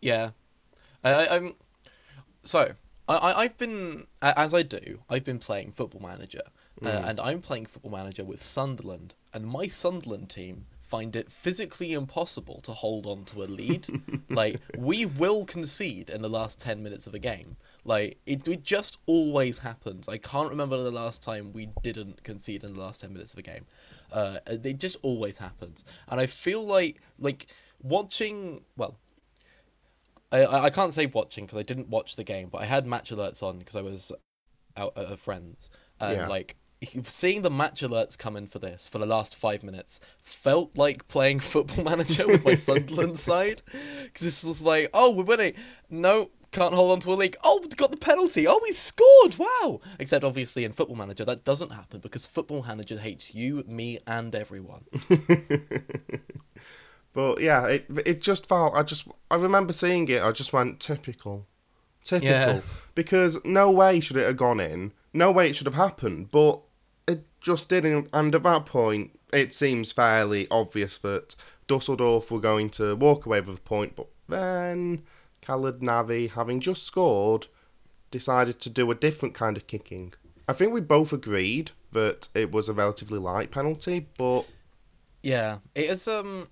Yeah, 0.00 0.30
I, 1.04 1.36
am 1.36 1.54
so 2.42 2.74
I, 3.08 3.42
I've 3.42 3.56
been 3.56 4.06
as 4.20 4.52
I 4.52 4.62
do. 4.62 5.00
I've 5.08 5.24
been 5.24 5.38
playing 5.38 5.72
Football 5.72 6.02
Manager, 6.02 6.42
uh, 6.82 6.86
mm. 6.86 6.94
uh, 6.94 7.06
and 7.08 7.20
I'm 7.20 7.40
playing 7.40 7.66
Football 7.66 7.92
Manager 7.92 8.24
with 8.24 8.42
Sunderland, 8.42 9.14
and 9.32 9.46
my 9.46 9.66
Sunderland 9.66 10.28
team 10.28 10.66
find 10.82 11.14
it 11.14 11.30
physically 11.30 11.92
impossible 11.92 12.60
to 12.62 12.72
hold 12.72 13.06
on 13.06 13.24
to 13.26 13.42
a 13.42 13.44
lead. 13.44 13.86
like 14.30 14.60
we 14.76 15.06
will 15.06 15.44
concede 15.44 16.10
in 16.10 16.22
the 16.22 16.28
last 16.28 16.60
ten 16.60 16.82
minutes 16.82 17.06
of 17.06 17.14
a 17.14 17.18
game. 17.18 17.56
Like 17.84 18.18
it, 18.26 18.46
it 18.46 18.62
just 18.62 18.98
always 19.06 19.58
happens. 19.58 20.08
I 20.08 20.18
can't 20.18 20.50
remember 20.50 20.76
the 20.82 20.90
last 20.90 21.22
time 21.22 21.52
we 21.52 21.70
didn't 21.82 22.22
concede 22.24 22.62
in 22.62 22.74
the 22.74 22.80
last 22.80 23.00
ten 23.00 23.12
minutes 23.14 23.32
of 23.32 23.38
a 23.38 23.42
game. 23.42 23.64
Uh, 24.12 24.38
it 24.46 24.78
just 24.78 24.96
always 25.02 25.38
happens, 25.38 25.82
and 26.08 26.20
I 26.20 26.26
feel 26.26 26.64
like 26.64 27.00
like 27.18 27.46
watching 27.82 28.64
well 28.76 28.98
I, 30.30 30.44
I 30.44 30.70
can't 30.70 30.92
say 30.92 31.06
watching 31.06 31.46
because 31.46 31.58
I 31.58 31.62
didn't 31.62 31.88
watch 31.88 32.16
the 32.16 32.24
game, 32.24 32.48
but 32.50 32.62
I 32.62 32.66
had 32.66 32.86
match 32.86 33.10
alerts 33.10 33.42
on 33.42 33.58
because 33.58 33.76
I 33.76 33.82
was 33.82 34.12
out 34.76 34.92
at 34.96 35.10
a 35.10 35.16
friend's. 35.16 35.70
And 36.00 36.16
yeah. 36.16 36.28
like 36.28 36.56
seeing 37.06 37.42
the 37.42 37.50
match 37.50 37.82
alerts 37.82 38.16
come 38.16 38.36
in 38.36 38.46
for 38.46 38.58
this 38.60 38.86
for 38.86 38.98
the 38.98 39.06
last 39.06 39.34
five 39.34 39.64
minutes 39.64 39.98
felt 40.22 40.76
like 40.76 41.08
playing 41.08 41.40
Football 41.40 41.84
Manager 41.84 42.26
with 42.26 42.44
my 42.44 42.54
Sunderland 42.54 43.18
side 43.28 43.62
because 44.04 44.24
this 44.24 44.44
was 44.44 44.62
like, 44.62 44.90
oh, 44.94 45.10
we're 45.10 45.24
winning. 45.24 45.54
No, 45.90 46.30
can't 46.52 46.74
hold 46.74 46.92
on 46.92 47.00
to 47.00 47.12
a 47.12 47.14
league. 47.14 47.36
Oh, 47.44 47.64
got 47.76 47.90
the 47.90 47.96
penalty. 47.96 48.46
Oh, 48.46 48.58
we 48.62 48.72
scored. 48.72 49.36
Wow. 49.38 49.80
Except 49.98 50.24
obviously 50.24 50.64
in 50.64 50.72
Football 50.72 50.96
Manager 50.96 51.24
that 51.24 51.44
doesn't 51.44 51.72
happen 51.72 52.00
because 52.00 52.26
Football 52.26 52.64
Manager 52.66 52.98
hates 52.98 53.34
you, 53.34 53.64
me, 53.66 53.98
and 54.06 54.34
everyone. 54.34 54.84
But 57.18 57.40
yeah, 57.40 57.66
it 57.66 57.86
it 58.06 58.20
just 58.20 58.48
felt. 58.48 58.76
I 58.76 58.84
just 58.84 59.08
I 59.28 59.34
remember 59.34 59.72
seeing 59.72 60.06
it. 60.06 60.22
I 60.22 60.30
just 60.30 60.52
went 60.52 60.78
typical, 60.78 61.48
typical. 62.04 62.30
Yeah. 62.30 62.60
Because 62.94 63.44
no 63.44 63.72
way 63.72 63.98
should 63.98 64.16
it 64.16 64.24
have 64.24 64.36
gone 64.36 64.60
in. 64.60 64.92
No 65.12 65.32
way 65.32 65.50
it 65.50 65.56
should 65.56 65.66
have 65.66 65.74
happened. 65.74 66.30
But 66.30 66.60
it 67.08 67.24
just 67.40 67.68
didn't. 67.68 68.08
And 68.12 68.32
at 68.36 68.44
that 68.44 68.66
point, 68.66 69.18
it 69.32 69.52
seems 69.52 69.90
fairly 69.90 70.46
obvious 70.48 70.96
that 70.98 71.34
Dusseldorf 71.66 72.30
were 72.30 72.38
going 72.38 72.70
to 72.78 72.94
walk 72.94 73.26
away 73.26 73.40
with 73.40 73.56
a 73.56 73.62
point. 73.62 73.96
But 73.96 74.06
then 74.28 75.02
Khaled 75.42 75.80
Narey, 75.80 76.30
having 76.30 76.60
just 76.60 76.84
scored, 76.84 77.48
decided 78.12 78.60
to 78.60 78.70
do 78.70 78.88
a 78.92 78.94
different 78.94 79.34
kind 79.34 79.56
of 79.56 79.66
kicking. 79.66 80.14
I 80.46 80.52
think 80.52 80.72
we 80.72 80.80
both 80.80 81.12
agreed 81.12 81.72
that 81.90 82.28
it 82.32 82.52
was 82.52 82.68
a 82.68 82.72
relatively 82.72 83.18
light 83.18 83.50
penalty, 83.50 84.06
but 84.16 84.46
yeah, 85.20 85.58
it 85.74 85.90
is 85.90 86.06
um 86.06 86.46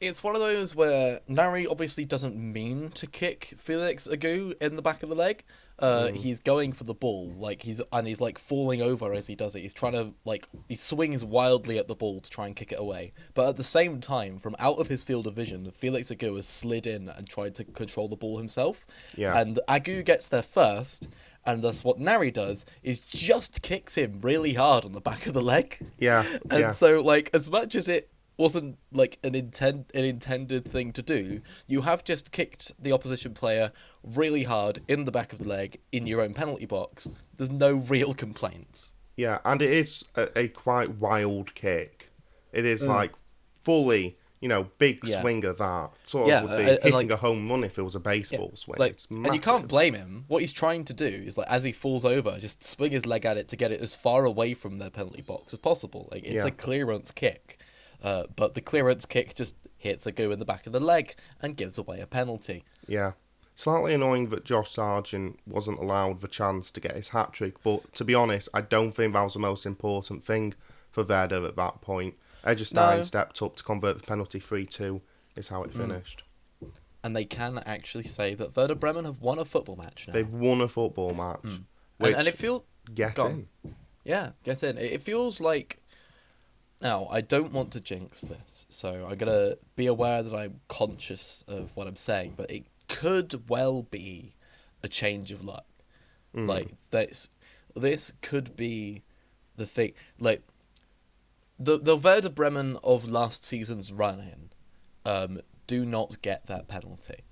it's 0.00 0.22
one 0.22 0.34
of 0.34 0.40
those 0.40 0.74
where 0.74 1.20
Narey 1.28 1.66
obviously 1.70 2.04
doesn't 2.04 2.36
mean 2.36 2.90
to 2.90 3.06
kick 3.06 3.54
Felix 3.58 4.06
Agu 4.06 4.54
in 4.60 4.76
the 4.76 4.82
back 4.82 5.02
of 5.02 5.08
the 5.08 5.14
leg. 5.14 5.44
Uh, 5.78 6.08
mm. 6.08 6.16
He's 6.16 6.40
going 6.40 6.72
for 6.72 6.84
the 6.84 6.94
ball, 6.94 7.34
like 7.36 7.62
he's 7.62 7.82
and 7.92 8.08
he's 8.08 8.20
like 8.20 8.38
falling 8.38 8.80
over 8.80 9.12
as 9.12 9.26
he 9.26 9.34
does 9.34 9.54
it. 9.54 9.60
He's 9.60 9.74
trying 9.74 9.92
to 9.92 10.14
like 10.24 10.48
he 10.68 10.76
swings 10.76 11.22
wildly 11.22 11.78
at 11.78 11.86
the 11.86 11.94
ball 11.94 12.20
to 12.20 12.30
try 12.30 12.46
and 12.46 12.56
kick 12.56 12.72
it 12.72 12.78
away, 12.78 13.12
but 13.34 13.50
at 13.50 13.56
the 13.56 13.64
same 13.64 14.00
time, 14.00 14.38
from 14.38 14.56
out 14.58 14.78
of 14.78 14.88
his 14.88 15.02
field 15.02 15.26
of 15.26 15.34
vision, 15.34 15.70
Felix 15.70 16.10
Agu 16.10 16.36
has 16.36 16.46
slid 16.46 16.86
in 16.86 17.10
and 17.10 17.28
tried 17.28 17.54
to 17.56 17.64
control 17.64 18.08
the 18.08 18.16
ball 18.16 18.38
himself. 18.38 18.86
Yeah. 19.16 19.38
And 19.38 19.58
Agu 19.68 20.02
gets 20.02 20.28
there 20.28 20.42
first, 20.42 21.08
and 21.44 21.62
thus 21.62 21.84
what 21.84 21.98
Narey 21.98 22.32
does 22.32 22.64
is 22.82 22.98
just 22.98 23.60
kicks 23.60 23.96
him 23.96 24.20
really 24.22 24.54
hard 24.54 24.86
on 24.86 24.92
the 24.92 25.00
back 25.00 25.26
of 25.26 25.34
the 25.34 25.42
leg. 25.42 25.78
Yeah. 25.98 26.24
And 26.50 26.60
yeah. 26.60 26.72
so 26.72 27.02
like 27.02 27.28
as 27.34 27.50
much 27.50 27.74
as 27.74 27.86
it 27.86 28.10
wasn't 28.36 28.78
like 28.92 29.18
an 29.22 29.34
intent 29.34 29.90
an 29.94 30.04
intended 30.04 30.64
thing 30.64 30.92
to 30.92 31.02
do. 31.02 31.40
You 31.66 31.82
have 31.82 32.04
just 32.04 32.32
kicked 32.32 32.72
the 32.78 32.92
opposition 32.92 33.34
player 33.34 33.72
really 34.02 34.44
hard 34.44 34.82
in 34.88 35.04
the 35.04 35.12
back 35.12 35.32
of 35.32 35.38
the 35.38 35.48
leg 35.48 35.80
in 35.92 36.06
your 36.06 36.20
own 36.20 36.34
penalty 36.34 36.66
box. 36.66 37.10
There's 37.36 37.50
no 37.50 37.74
real 37.74 38.14
complaints. 38.14 38.94
Yeah, 39.16 39.38
and 39.44 39.62
it 39.62 39.70
is 39.70 40.04
a, 40.14 40.38
a 40.38 40.48
quite 40.48 40.96
wild 40.96 41.54
kick. 41.54 42.10
It 42.52 42.64
is 42.64 42.84
mm. 42.84 42.88
like 42.88 43.12
fully, 43.62 44.18
you 44.40 44.48
know, 44.48 44.68
big 44.78 45.00
yeah. 45.04 45.20
swinger 45.22 45.54
that 45.54 45.90
sort 46.04 46.28
yeah, 46.28 46.42
of 46.42 46.50
would 46.50 46.58
be 46.58 46.64
hitting 46.64 46.92
like, 46.92 47.10
a 47.10 47.16
home 47.16 47.48
run 47.48 47.64
if 47.64 47.78
it 47.78 47.82
was 47.82 47.94
a 47.94 48.00
baseball 48.00 48.50
yeah, 48.52 48.58
swing. 48.58 48.78
Like, 48.78 48.98
and 49.10 49.34
you 49.34 49.40
can't 49.40 49.66
blame 49.66 49.94
him. 49.94 50.24
What 50.28 50.42
he's 50.42 50.52
trying 50.52 50.84
to 50.84 50.92
do 50.92 51.06
is 51.06 51.38
like 51.38 51.48
as 51.48 51.64
he 51.64 51.72
falls 51.72 52.04
over, 52.04 52.38
just 52.38 52.62
swing 52.62 52.92
his 52.92 53.06
leg 53.06 53.24
at 53.24 53.38
it 53.38 53.48
to 53.48 53.56
get 53.56 53.72
it 53.72 53.80
as 53.80 53.94
far 53.94 54.26
away 54.26 54.52
from 54.52 54.78
the 54.78 54.90
penalty 54.90 55.22
box 55.22 55.54
as 55.54 55.58
possible. 55.58 56.08
Like 56.12 56.24
it's 56.24 56.44
a 56.44 56.50
clearance 56.50 57.10
kick. 57.10 57.55
Uh, 58.02 58.24
but 58.34 58.54
the 58.54 58.60
clearance 58.60 59.06
kick 59.06 59.34
just 59.34 59.56
hits 59.76 60.06
Agu 60.06 60.32
in 60.32 60.38
the 60.38 60.44
back 60.44 60.66
of 60.66 60.72
the 60.72 60.80
leg 60.80 61.14
and 61.40 61.56
gives 61.56 61.78
away 61.78 62.00
a 62.00 62.06
penalty. 62.06 62.64
Yeah. 62.86 63.12
Slightly 63.54 63.94
annoying 63.94 64.28
that 64.28 64.44
Josh 64.44 64.72
Sargent 64.72 65.38
wasn't 65.46 65.78
allowed 65.78 66.20
the 66.20 66.28
chance 66.28 66.70
to 66.72 66.80
get 66.80 66.94
his 66.94 67.10
hat 67.10 67.32
trick, 67.32 67.62
but 67.62 67.92
to 67.94 68.04
be 68.04 68.14
honest, 68.14 68.50
I 68.52 68.60
don't 68.60 68.92
think 68.92 69.14
that 69.14 69.22
was 69.22 69.32
the 69.32 69.38
most 69.38 69.64
important 69.64 70.24
thing 70.24 70.54
for 70.90 71.02
Werder 71.02 71.44
at 71.46 71.56
that 71.56 71.80
point. 71.80 72.14
Eggestein 72.44 72.98
no. 72.98 73.02
stepped 73.02 73.40
up 73.40 73.56
to 73.56 73.62
convert 73.62 73.98
the 73.98 74.04
penalty 74.04 74.40
3 74.40 74.66
2, 74.66 75.00
is 75.36 75.48
how 75.48 75.62
it 75.62 75.72
hmm. 75.72 75.80
finished. 75.80 76.22
Mm. 76.62 76.70
And 77.02 77.16
they 77.16 77.24
can 77.24 77.58
actually 77.64 78.04
say 78.04 78.34
that 78.34 78.56
Werder 78.56 78.74
Bremen 78.74 79.04
have 79.04 79.20
won 79.20 79.38
a 79.38 79.44
football 79.44 79.76
match 79.76 80.06
now. 80.06 80.12
They've 80.12 80.28
won 80.28 80.60
a 80.60 80.68
football 80.68 81.14
match. 81.14 81.42
Mm. 81.42 81.64
And, 82.00 82.14
and, 82.14 82.28
it 82.28 82.34
feels. 82.34 82.62
Get 82.94 83.18
in. 83.18 83.48
Yeah, 84.04 84.32
get 84.44 84.62
in. 84.62 84.76
It 84.76 85.02
feels 85.02 85.40
like 85.40 85.82
now, 86.86 87.08
I 87.10 87.20
don't 87.20 87.52
want 87.52 87.72
to 87.72 87.80
jinx 87.80 88.20
this, 88.20 88.64
so 88.68 89.08
I'm 89.10 89.18
gonna 89.18 89.54
be 89.74 89.86
aware 89.86 90.22
that 90.22 90.34
I'm 90.34 90.60
conscious 90.68 91.44
of 91.48 91.74
what 91.74 91.88
I'm 91.88 91.96
saying, 91.96 92.34
but 92.36 92.48
it 92.48 92.64
could 92.88 93.48
well 93.48 93.82
be 93.82 94.34
a 94.84 94.88
change 94.88 95.32
of 95.32 95.44
luck. 95.44 95.66
Mm. 96.32 96.48
Like 96.48 96.68
this, 96.90 97.28
this 97.74 98.12
could 98.22 98.56
be 98.56 99.02
the 99.56 99.66
thing. 99.66 99.94
Like 100.20 100.42
the 101.58 101.76
the 101.78 101.96
Werder 101.96 102.30
Bremen 102.30 102.78
of 102.84 103.10
last 103.10 103.44
season's 103.44 103.92
run 103.92 104.20
in, 104.20 104.50
um, 105.04 105.40
do 105.66 105.84
not 105.84 106.22
get 106.22 106.46
that 106.46 106.68
penalty. 106.68 107.24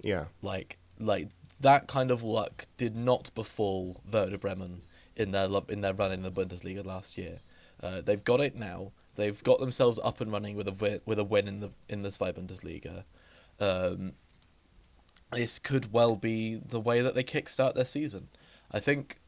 Yeah. 0.00 0.26
Like 0.42 0.78
like 1.00 1.30
that 1.58 1.88
kind 1.88 2.12
of 2.12 2.22
luck 2.22 2.66
did 2.76 2.94
not 2.94 3.34
befall 3.34 4.00
Werder 4.10 4.38
Bremen 4.38 4.82
in 5.16 5.32
their 5.32 5.48
in 5.68 5.80
their 5.80 5.94
run 5.94 6.12
in 6.12 6.22
the 6.22 6.30
Bundesliga 6.30 6.84
last 6.86 7.18
year. 7.18 7.40
Uh, 7.82 8.00
they've 8.00 8.22
got 8.24 8.40
it 8.40 8.54
now. 8.54 8.92
They've 9.16 9.42
got 9.42 9.60
themselves 9.60 9.98
up 10.02 10.20
and 10.20 10.32
running 10.32 10.56
with 10.56 10.68
a 10.68 10.72
win, 10.72 11.00
with 11.04 11.18
a 11.18 11.24
win 11.24 11.48
in 11.48 11.60
the 11.60 11.70
in 11.88 12.02
the 12.02 12.10
Zwei 12.10 12.32
Bundesliga. 12.32 13.04
Um, 13.60 14.12
this 15.32 15.58
could 15.58 15.92
well 15.92 16.16
be 16.16 16.56
the 16.56 16.80
way 16.80 17.00
that 17.00 17.14
they 17.14 17.24
kickstart 17.24 17.74
their 17.74 17.84
season. 17.84 18.28
I 18.70 18.80
think 18.80 19.18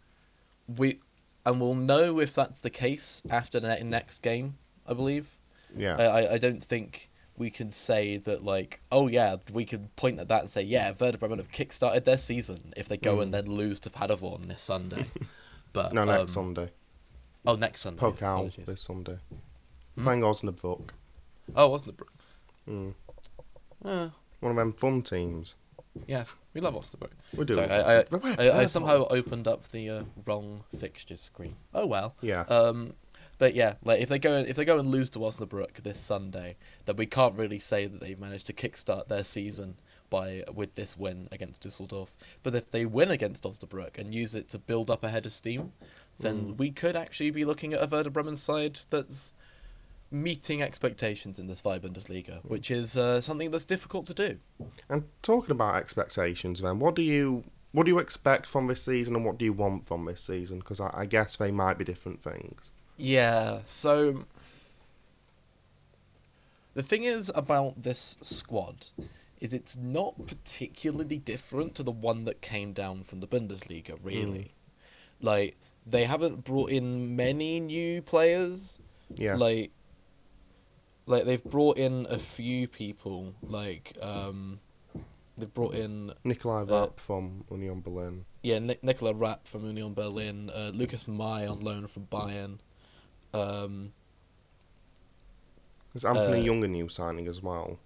we 0.66 1.00
and 1.44 1.60
we'll 1.60 1.74
know 1.74 2.20
if 2.20 2.34
that's 2.34 2.60
the 2.60 2.70
case 2.70 3.22
after 3.28 3.60
the 3.60 3.82
next 3.84 4.20
game. 4.20 4.56
I 4.86 4.94
believe. 4.94 5.38
Yeah. 5.76 5.96
I, 5.96 6.34
I- 6.34 6.38
don't 6.38 6.62
think 6.62 7.10
we 7.36 7.50
can 7.50 7.70
say 7.70 8.16
that 8.16 8.44
like 8.44 8.80
oh 8.92 9.08
yeah 9.08 9.36
we 9.52 9.64
can 9.64 9.88
point 9.96 10.20
at 10.20 10.28
that 10.28 10.42
and 10.42 10.48
say 10.50 10.62
yeah 10.62 10.92
Werder 10.98 11.18
Bremen 11.18 11.38
have 11.38 11.50
kickstarted 11.50 12.04
their 12.04 12.16
season 12.16 12.72
if 12.76 12.86
they 12.88 12.96
go 12.96 13.20
and 13.20 13.34
then 13.34 13.46
lose 13.46 13.80
to 13.80 13.90
Paderborn 13.90 14.46
this 14.48 14.62
Sunday. 14.62 15.06
But 15.72 15.92
no, 15.92 16.04
next 16.04 16.20
um, 16.20 16.28
Sunday. 16.54 16.70
Oh, 17.46 17.56
next 17.56 17.80
Sunday. 17.82 18.04
Out 18.04 18.14
apologies. 18.14 18.64
this 18.66 18.80
Sunday. 18.80 19.18
Hmm? 19.96 20.04
Playing 20.04 20.20
Osnabrück. 20.22 20.90
Oh, 21.54 21.68
wasn't 21.68 21.98
it? 22.00 22.06
Mm. 22.70 22.94
Uh, 23.84 24.08
One 24.40 24.50
of 24.52 24.56
them 24.56 24.72
fun 24.72 25.02
teams. 25.02 25.54
yes, 26.06 26.34
we 26.54 26.60
love 26.60 26.74
Osnabrück. 26.74 27.10
We 27.36 27.44
do. 27.44 27.54
Sorry, 27.54 27.68
I, 27.70 28.00
I, 28.00 28.04
But 28.10 28.22
we're 28.22 28.30
I, 28.30 28.32
I 28.32 28.50
purple. 28.50 28.68
somehow 28.68 29.06
opened 29.10 29.46
up 29.46 29.68
the 29.68 29.90
uh, 29.90 30.02
wrong 30.26 30.64
fixture 30.78 31.16
screen. 31.16 31.56
Oh 31.74 31.86
well. 31.86 32.14
Yeah. 32.22 32.40
Um, 32.48 32.94
but 33.36 33.54
yeah, 33.54 33.74
like 33.84 34.00
if 34.00 34.08
they 34.08 34.18
go 34.18 34.36
if 34.36 34.56
they 34.56 34.64
go 34.64 34.78
and 34.78 34.88
lose 34.88 35.10
to 35.10 35.18
Osnabrück 35.18 35.82
this 35.82 36.00
Sunday, 36.00 36.56
then 36.86 36.96
we 36.96 37.04
can't 37.06 37.36
really 37.36 37.58
say 37.58 37.86
that 37.86 38.00
they've 38.00 38.18
managed 38.18 38.46
to 38.46 38.52
kickstart 38.54 39.08
their 39.08 39.24
season 39.24 39.76
by 40.08 40.44
with 40.54 40.76
this 40.76 40.96
win 40.96 41.28
against 41.32 41.62
Düsseldorf. 41.62 42.08
But 42.42 42.54
if 42.54 42.70
they 42.70 42.86
win 42.86 43.10
against 43.10 43.42
Osnabrück 43.44 43.98
and 43.98 44.14
use 44.14 44.34
it 44.34 44.48
to 44.50 44.58
build 44.58 44.90
up 44.90 45.02
a 45.04 45.08
head 45.10 45.26
of 45.26 45.32
steam, 45.32 45.72
then 46.20 46.48
Mm. 46.48 46.56
we 46.58 46.70
could 46.70 46.96
actually 46.96 47.30
be 47.30 47.44
looking 47.44 47.72
at 47.72 47.82
a 47.82 47.86
Werder 47.86 48.10
Bremen 48.10 48.36
side 48.36 48.78
that's 48.90 49.32
meeting 50.10 50.62
expectations 50.62 51.38
in 51.40 51.48
this 51.48 51.60
Zwei 51.60 51.78
Bundesliga, 51.78 52.38
which 52.44 52.70
is 52.70 52.96
uh, 52.96 53.20
something 53.20 53.50
that's 53.50 53.64
difficult 53.64 54.06
to 54.06 54.14
do. 54.14 54.38
And 54.88 55.04
talking 55.22 55.50
about 55.50 55.76
expectations, 55.76 56.60
then, 56.60 56.78
what 56.78 56.94
do 56.94 57.02
you 57.02 57.44
what 57.72 57.86
do 57.86 57.90
you 57.90 57.98
expect 57.98 58.46
from 58.46 58.68
this 58.68 58.84
season, 58.84 59.16
and 59.16 59.24
what 59.24 59.36
do 59.38 59.44
you 59.44 59.52
want 59.52 59.84
from 59.84 60.04
this 60.04 60.20
season? 60.20 60.60
Because 60.60 60.78
I, 60.80 60.90
I 60.94 61.06
guess 61.06 61.34
they 61.34 61.50
might 61.50 61.76
be 61.76 61.84
different 61.84 62.22
things. 62.22 62.70
Yeah, 62.96 63.62
so 63.66 64.26
the 66.74 66.82
thing 66.84 67.02
is 67.02 67.32
about 67.34 67.82
this 67.82 68.16
squad 68.22 68.86
is 69.40 69.52
it's 69.52 69.76
not 69.76 70.26
particularly 70.26 71.18
different 71.18 71.74
to 71.74 71.82
the 71.82 71.90
one 71.90 72.24
that 72.24 72.40
came 72.40 72.72
down 72.72 73.02
from 73.02 73.18
the 73.20 73.26
Bundesliga, 73.26 73.98
really. 74.02 74.52
Like 75.20 75.56
they 75.86 76.04
haven't 76.04 76.44
brought 76.44 76.70
in 76.70 77.14
many 77.16 77.60
new 77.60 78.02
players. 78.02 78.78
Yeah. 79.14 79.34
Like 79.36 79.70
like 81.06 81.24
they've 81.24 81.44
brought 81.44 81.76
in 81.76 82.06
a 82.08 82.18
few 82.18 82.66
people 82.66 83.34
like 83.42 83.92
um 84.00 84.60
they've 85.36 85.52
brought 85.52 85.74
in 85.74 86.12
Nikolai 86.24 86.62
uh, 86.62 86.64
Rapp 86.64 86.98
from 87.00 87.44
Union 87.50 87.80
Berlin. 87.82 88.24
yeah, 88.42 88.58
Ni- 88.60 88.78
Nicolai 88.82 89.12
Rapp 89.12 89.46
from 89.46 89.66
Union 89.66 89.92
Berlin, 89.94 90.50
uh, 90.54 90.70
Lukas 90.72 91.06
Mai 91.08 91.46
on 91.46 91.60
loan 91.60 91.86
from 91.88 92.06
Bayern. 92.06 92.58
Um, 93.34 93.92
Is 95.94 96.04
Anthony 96.04 96.40
uh, 96.40 96.44
Jung 96.44 96.64
a 96.64 96.68
new 96.68 96.88
signing 96.88 97.28
as 97.28 97.42
well? 97.42 97.78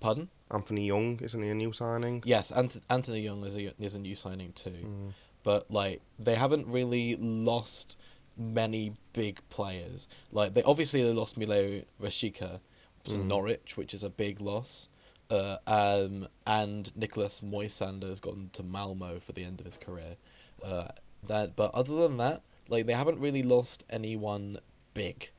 pardon? 0.00 0.28
Anthony 0.50 0.86
Jung 0.86 1.18
isn't 1.22 1.42
he 1.42 1.48
a 1.50 1.54
new 1.54 1.72
signing? 1.72 2.22
Yes, 2.24 2.50
Ant- 2.52 2.80
Anthony 2.88 3.20
Jung 3.20 3.44
is 3.44 3.54
a 3.56 3.74
is 3.82 3.94
a 3.94 3.98
new 4.00 4.14
signing 4.14 4.52
too, 4.52 4.70
Mm. 4.70 5.12
But 5.42 5.70
like 5.70 6.00
they 6.18 6.34
haven't 6.34 6.66
really 6.66 7.16
lost 7.16 7.96
many 8.36 8.92
big 9.12 9.40
players. 9.50 10.08
Like 10.32 10.54
they 10.54 10.62
obviously 10.62 11.02
they 11.02 11.12
lost 11.12 11.38
Milot 11.38 11.84
Rashica 12.00 12.60
to 13.04 13.14
Mm. 13.16 13.26
Norwich, 13.26 13.76
which 13.76 13.94
is 13.94 14.02
a 14.02 14.10
big 14.10 14.40
loss. 14.40 14.88
Uh, 15.30 15.58
um, 15.66 16.26
and 16.46 16.90
Niklas 16.98 17.42
Moisander 17.42 18.08
has 18.08 18.20
gone 18.20 18.50
to 18.54 18.62
Malmo 18.62 19.20
for 19.20 19.32
the 19.32 19.44
end 19.44 19.60
of 19.60 19.66
his 19.66 19.76
career. 19.76 20.16
Uh, 20.62 20.88
that, 21.26 21.54
but 21.54 21.72
other 21.74 21.94
than 21.96 22.16
that, 22.16 22.42
like 22.68 22.86
they 22.86 22.92
haven't 22.94 23.18
really 23.18 23.42
lost 23.42 23.84
anyone 23.90 24.58
big. 24.94 25.30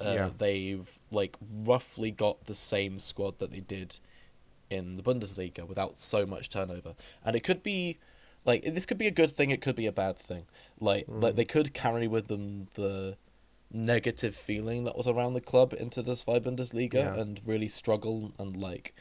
Uh, 0.00 0.12
Yeah. 0.14 0.30
They've 0.36 0.98
like 1.10 1.36
roughly 1.64 2.10
got 2.10 2.44
the 2.46 2.54
same 2.54 2.98
squad 3.00 3.38
that 3.38 3.50
they 3.52 3.60
did 3.60 3.98
in 4.70 4.96
the 4.96 5.02
Bundesliga 5.02 5.66
without 5.66 5.96
so 5.98 6.26
much 6.26 6.50
turnover, 6.50 6.94
and 7.24 7.34
it 7.34 7.40
could 7.40 7.62
be 7.62 7.96
like 8.48 8.62
this 8.74 8.86
could 8.86 8.98
be 8.98 9.06
a 9.06 9.16
good 9.20 9.30
thing, 9.30 9.50
it 9.50 9.60
could 9.60 9.76
be 9.76 9.86
a 9.86 9.92
bad 10.04 10.16
thing. 10.18 10.44
Like 10.80 11.04
like 11.08 11.34
they 11.36 11.44
could 11.44 11.72
carry 11.74 12.08
with 12.08 12.26
them 12.28 12.66
the 12.74 13.16
negative 13.70 14.34
feeling 14.34 14.84
that 14.84 14.96
was 14.96 15.06
around 15.06 15.34
the 15.34 15.40
club 15.52 15.74
into 15.78 16.00
the 16.02 16.16
Zwei 16.16 16.38
Bundesliga 16.40 16.94
Yeah. 16.94 17.20
and 17.20 17.40
really 17.46 17.68
struggle 17.68 18.32
and 18.38 18.56
like 18.56 18.94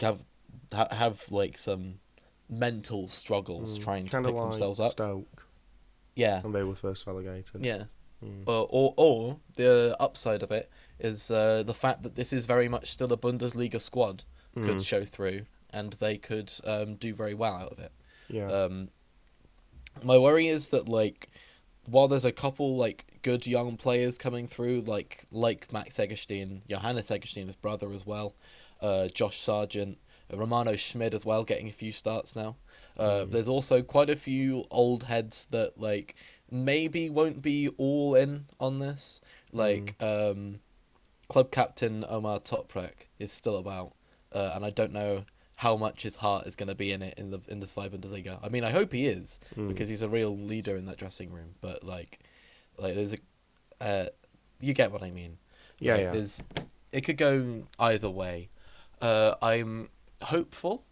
have 0.00 0.24
have 0.72 1.30
like 1.30 1.56
some 1.56 2.00
mental 2.48 3.06
struggles 3.08 3.78
trying 3.78 4.04
to 4.06 4.10
Kind 4.10 4.26
of 4.26 4.30
pick 4.32 4.36
Mm. 4.36 4.42
like 4.42 4.50
themselves 4.50 4.80
up. 4.80 4.92
Stoke 4.92 5.46
Yeah, 6.16 6.40
And 6.44 6.54
they 6.54 6.64
were 6.64 6.74
first 6.74 7.06
relegated. 7.06 7.64
yeah. 7.64 7.84
Mm. 8.24 8.46
Uh, 8.46 8.62
or 8.64 8.92
or 8.96 9.38
the 9.56 9.96
upside 10.00 10.42
of 10.42 10.50
it 10.50 10.68
is 10.98 11.30
uh, 11.30 11.62
the 11.62 11.72
fact 11.84 12.02
that 12.02 12.16
this 12.16 12.32
is 12.32 12.44
very 12.46 12.68
much 12.68 12.86
still 12.90 13.10
a 13.12 13.16
Bundesliga 13.16 13.80
squad 13.80 14.24
could 14.54 14.78
Mm. 14.78 14.84
show 14.84 15.04
through, 15.04 15.46
and 15.70 15.92
they 15.94 16.18
could 16.18 16.52
um, 16.64 16.96
do 16.96 17.14
very 17.14 17.32
well 17.34 17.54
out 17.54 17.72
of 17.72 17.78
it. 17.78 17.92
Yeah. 18.30 18.50
Um, 18.50 18.88
my 20.02 20.18
worry 20.18 20.46
is 20.46 20.68
that 20.68 20.88
like 20.88 21.28
while 21.86 22.08
there's 22.08 22.24
a 22.24 22.32
couple 22.32 22.76
like 22.76 23.06
good 23.22 23.46
young 23.46 23.76
players 23.76 24.16
coming 24.18 24.46
through, 24.46 24.82
like 24.82 25.26
like 25.30 25.72
Max 25.72 25.98
Eggestein, 25.98 26.60
Johannes 26.68 27.10
Eggestein, 27.10 27.46
his 27.46 27.56
brother 27.56 27.92
as 27.92 28.06
well, 28.06 28.34
uh, 28.80 29.08
Josh 29.08 29.38
Sargent, 29.38 29.98
Romano 30.32 30.76
Schmid 30.76 31.14
as 31.14 31.26
well, 31.26 31.44
getting 31.44 31.68
a 31.68 31.72
few 31.72 31.92
starts 31.92 32.36
now. 32.36 32.56
Uh, 32.96 33.24
There's 33.24 33.48
also 33.48 33.82
quite 33.82 34.10
a 34.10 34.16
few 34.16 34.64
old 34.70 35.04
heads 35.04 35.48
that 35.50 35.78
like 35.80 36.14
maybe 36.50 37.10
won't 37.10 37.42
be 37.42 37.68
all 37.78 38.14
in 38.14 38.46
on 38.58 38.78
this. 38.78 39.20
Like 39.52 39.96
um, 40.00 40.60
club 41.28 41.50
captain 41.50 42.04
Ömer 42.04 42.40
Toprak 42.40 43.08
is 43.18 43.32
still 43.32 43.56
about, 43.56 43.94
uh, 44.32 44.52
and 44.54 44.64
I 44.64 44.70
don't 44.70 44.92
know 44.92 45.24
how 45.60 45.76
much 45.76 46.04
his 46.04 46.16
heart 46.16 46.46
is 46.46 46.56
going 46.56 46.70
to 46.70 46.74
be 46.74 46.90
in 46.90 47.02
it 47.02 47.12
in 47.18 47.30
the 47.30 47.38
in 47.46 47.60
the 47.60 47.66
Zwei 47.66 47.86
Bundesliga. 47.90 48.38
I 48.42 48.48
mean, 48.48 48.64
I 48.64 48.70
hope 48.70 48.94
he 48.94 49.04
is 49.04 49.38
because 49.68 49.90
he's 49.90 50.00
a 50.00 50.08
real 50.08 50.34
leader 50.34 50.74
in 50.74 50.86
that 50.86 50.96
dressing 50.96 51.30
room. 51.30 51.50
But 51.60 51.84
like, 51.84 52.18
like 52.78 52.94
there's 52.94 53.12
a, 53.12 53.18
uh, 53.84 54.06
you 54.58 54.72
get 54.72 54.90
what 54.90 55.02
I 55.02 55.10
mean. 55.10 55.36
Yeah, 55.78 55.92
Like, 55.92 56.00
yeah. 56.02 56.12
There's, 56.12 56.44
it 56.92 57.02
could 57.02 57.18
go 57.18 57.64
either 57.78 58.08
way. 58.08 58.48
Uh, 59.02 59.34
I'm 59.42 59.90
hopeful, 60.22 60.84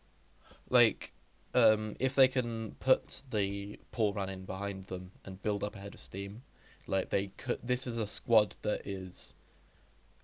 like, 0.68 1.12
um, 1.54 1.96
if 1.98 2.14
they 2.14 2.28
can 2.28 2.72
put 2.78 3.22
the 3.30 3.80
poor 3.90 4.12
run 4.12 4.28
in 4.28 4.44
behind 4.44 4.84
them 4.88 5.12
and 5.24 5.42
build 5.42 5.64
up 5.64 5.76
a 5.76 5.78
head 5.78 5.94
of 5.94 6.00
steam, 6.00 6.42
like 6.86 7.08
they 7.08 7.28
could. 7.28 7.60
This 7.62 7.86
is 7.86 7.96
a 7.96 8.06
squad 8.06 8.56
that 8.60 8.86
is 8.86 9.32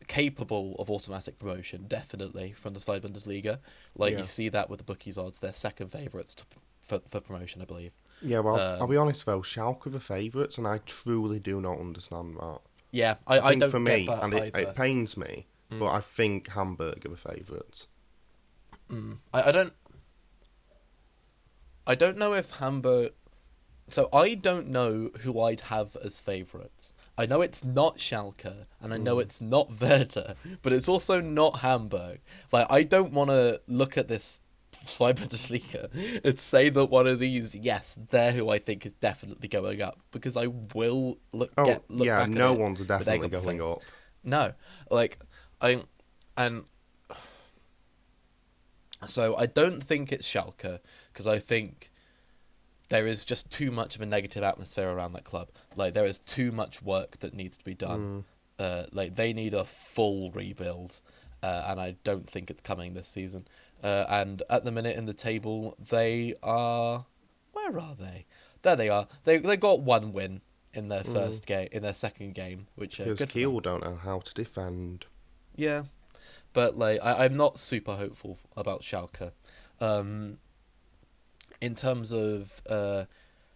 capable 0.06 0.76
of 0.78 0.90
automatic 0.90 1.38
promotion, 1.38 1.84
definitely 1.88 2.52
from 2.52 2.74
the 2.74 2.80
Zwei 2.80 3.00
Bundesliga. 3.00 3.58
Like 3.96 4.12
Yeah. 4.12 4.18
you 4.18 4.24
see 4.24 4.48
that 4.50 4.68
with 4.70 4.78
the 4.78 4.84
bookies 4.84 5.16
odds, 5.18 5.38
they're 5.38 5.52
second 5.52 5.88
favourites 5.90 6.34
to, 6.36 6.44
for 6.80 7.00
for 7.08 7.20
promotion, 7.20 7.62
I 7.62 7.64
believe. 7.64 7.92
yeah, 8.22 8.40
well, 8.40 8.58
I'll 8.60 8.82
um, 8.84 8.90
be 8.90 8.96
honest 8.96 9.26
though, 9.26 9.40
Schalke 9.40 9.86
are 9.86 9.90
the 9.90 10.00
favourites, 10.00 10.58
and 10.58 10.66
I 10.66 10.78
truly 10.78 11.38
do 11.38 11.60
not 11.60 11.78
understand 11.78 12.36
that. 12.36 12.60
Yeah, 12.90 13.16
I, 13.26 13.38
I 13.38 13.46
I, 13.46 13.50
think 13.58 13.70
for 13.70 13.80
me, 13.80 14.08
and 14.08 14.32
it, 14.34 14.56
it 14.56 14.74
pains 14.74 15.16
me, 15.16 15.46
Mm. 15.70 15.78
but 15.80 15.86
I 15.86 16.00
think 16.00 16.48
Hamburg 16.50 17.06
are 17.06 17.08
the 17.08 17.16
favourites. 17.16 17.88
Mm. 18.90 19.16
I, 19.32 19.48
I 19.48 19.52
don't. 19.52 19.72
I 21.86 21.94
don't 21.94 22.16
know 22.16 22.32
if 22.34 22.50
Hamburg. 22.52 23.12
So 23.88 24.08
I 24.12 24.34
don't 24.34 24.68
know 24.68 25.10
who 25.20 25.40
I'd 25.40 25.60
have 25.62 25.96
as 26.02 26.18
favourites. 26.18 26.93
I 27.16 27.26
know 27.26 27.40
it's 27.40 27.64
not 27.64 27.98
Schalke, 27.98 28.66
and 28.80 28.92
I 28.92 28.96
know 28.96 29.16
mm. 29.16 29.22
it's 29.22 29.40
not 29.40 29.70
Werder, 29.80 30.34
but 30.62 30.72
it's 30.72 30.88
also 30.88 31.20
not 31.20 31.60
Hamburg. 31.60 32.20
Like 32.52 32.66
I 32.70 32.82
don't 32.82 33.12
want 33.12 33.30
to 33.30 33.60
look 33.68 33.96
at 33.96 34.08
this 34.08 34.40
Bundesliga 34.84 36.20
and 36.24 36.38
say 36.38 36.68
that 36.68 36.86
one 36.86 37.06
of 37.06 37.18
these, 37.18 37.54
yes, 37.54 37.98
they're 38.10 38.32
who 38.32 38.50
I 38.50 38.58
think 38.58 38.84
is 38.84 38.92
definitely 38.92 39.48
going 39.48 39.80
up 39.80 40.00
because 40.10 40.36
I 40.36 40.48
will 40.74 41.18
look. 41.32 41.52
Oh, 41.56 41.64
get, 41.64 41.90
look 41.90 42.06
yeah, 42.06 42.26
no 42.26 42.52
one's 42.52 42.84
definitely 42.84 43.28
going 43.28 43.58
things. 43.58 43.72
up. 43.72 43.82
No, 44.22 44.52
like 44.90 45.18
I 45.60 45.82
and 46.36 46.64
so 49.06 49.36
I 49.36 49.46
don't 49.46 49.82
think 49.82 50.12
it's 50.12 50.26
Schalke 50.26 50.80
because 51.12 51.26
I 51.26 51.38
think 51.38 51.90
there 52.88 53.06
is 53.06 53.24
just 53.24 53.50
too 53.50 53.70
much 53.70 53.96
of 53.96 54.02
a 54.02 54.06
negative 54.06 54.42
atmosphere 54.42 54.90
around 54.90 55.12
that 55.14 55.24
club. 55.24 55.48
Like 55.76 55.94
there 55.94 56.04
is 56.04 56.18
too 56.18 56.52
much 56.52 56.82
work 56.82 57.18
that 57.20 57.34
needs 57.34 57.56
to 57.58 57.64
be 57.64 57.74
done. 57.74 58.24
Uh, 58.58 58.84
like 58.92 59.16
they 59.16 59.32
need 59.32 59.54
a 59.54 59.64
full 59.64 60.30
rebuild, 60.30 61.00
uh, 61.42 61.64
and 61.66 61.80
I 61.80 61.96
don't 62.04 62.28
think 62.28 62.50
it's 62.50 62.62
coming 62.62 62.94
this 62.94 63.08
season. 63.08 63.48
Uh, 63.82 64.04
and 64.08 64.42
at 64.48 64.64
the 64.64 64.70
minute 64.70 64.96
in 64.96 65.06
the 65.06 65.14
table, 65.14 65.76
they 65.90 66.34
are. 66.42 67.06
Where 67.52 67.78
are 67.78 67.94
they? 67.94 68.26
There 68.62 68.76
they 68.76 68.88
are. 68.88 69.08
They 69.24 69.38
they 69.38 69.56
got 69.56 69.80
one 69.80 70.12
win 70.12 70.40
in 70.72 70.88
their 70.88 71.04
first 71.04 71.46
game, 71.46 71.68
in 71.72 71.82
their 71.82 71.94
second 71.94 72.34
game, 72.34 72.66
which 72.76 73.00
uh, 73.00 73.04
Because 73.04 73.18
them. 73.18 73.28
Kiel 73.28 73.60
don't 73.60 73.84
know 73.84 73.96
how 73.96 74.20
to 74.20 74.34
defend. 74.34 75.06
Yeah, 75.56 75.84
but 76.52 76.76
like 76.76 77.00
I, 77.02 77.24
I'm 77.24 77.34
not 77.34 77.58
super 77.58 77.96
hopeful 77.96 78.38
about 78.56 78.82
Schalke. 78.82 79.32
Um, 79.80 80.38
in 81.60 81.74
terms 81.74 82.12
of 82.12 82.62
uh, 82.68 83.04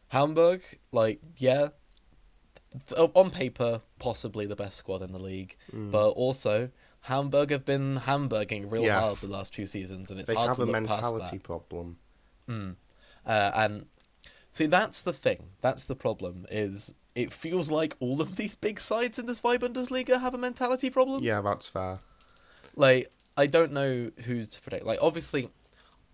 Hamburg, 0.08 0.62
like 0.92 1.20
yeah, 1.38 1.68
on 3.14 3.30
paper 3.30 3.80
possibly 3.98 4.46
the 4.46 4.56
best 4.56 4.76
squad 4.76 5.02
in 5.02 5.12
the 5.12 5.18
league, 5.18 5.56
but 5.72 6.11
also 6.11 6.70
Hamburg 7.02 7.50
have 7.50 7.64
been 7.64 7.96
Hamburging 7.96 8.68
real 8.68 8.84
Yes. 8.84 9.00
hard 9.00 9.16
the 9.18 9.28
last 9.28 9.52
two 9.54 9.66
seasons, 9.66 10.11
and 10.11 10.20
it's 10.20 10.28
They 10.28 10.34
hard 10.34 10.54
to 10.54 10.62
a 10.62 10.64
look 10.64 10.74
past 10.87 11.02
mentality 11.14 11.38
that. 11.38 11.42
problem. 11.42 11.98
Mm. 12.48 12.76
Uh, 13.26 13.50
and 13.54 13.87
see, 14.52 14.66
that's 14.66 15.00
the 15.00 15.12
thing. 15.12 15.50
That's 15.61 15.84
the 15.84 15.96
problem. 15.96 16.46
Is 16.50 16.94
it 17.14 17.32
feels 17.32 17.70
like 17.70 17.96
all 18.00 18.20
of 18.20 18.37
these 18.37 18.54
big 18.54 18.78
sides 18.80 19.18
in 19.18 19.26
this 19.26 19.40
Bundesliga 19.40 20.20
have 20.20 20.34
a 20.34 20.38
mentality 20.38 20.90
problem? 20.90 21.22
Yeah, 21.22 21.40
that's 21.40 21.68
fair. 21.68 22.00
like 22.74 23.11
I 23.37 23.46
don't 23.46 23.72
know 23.72 24.11
who 24.24 24.44
to 24.44 24.61
predict. 24.61 24.84
Like 24.84 24.98
obviously, 25.00 25.48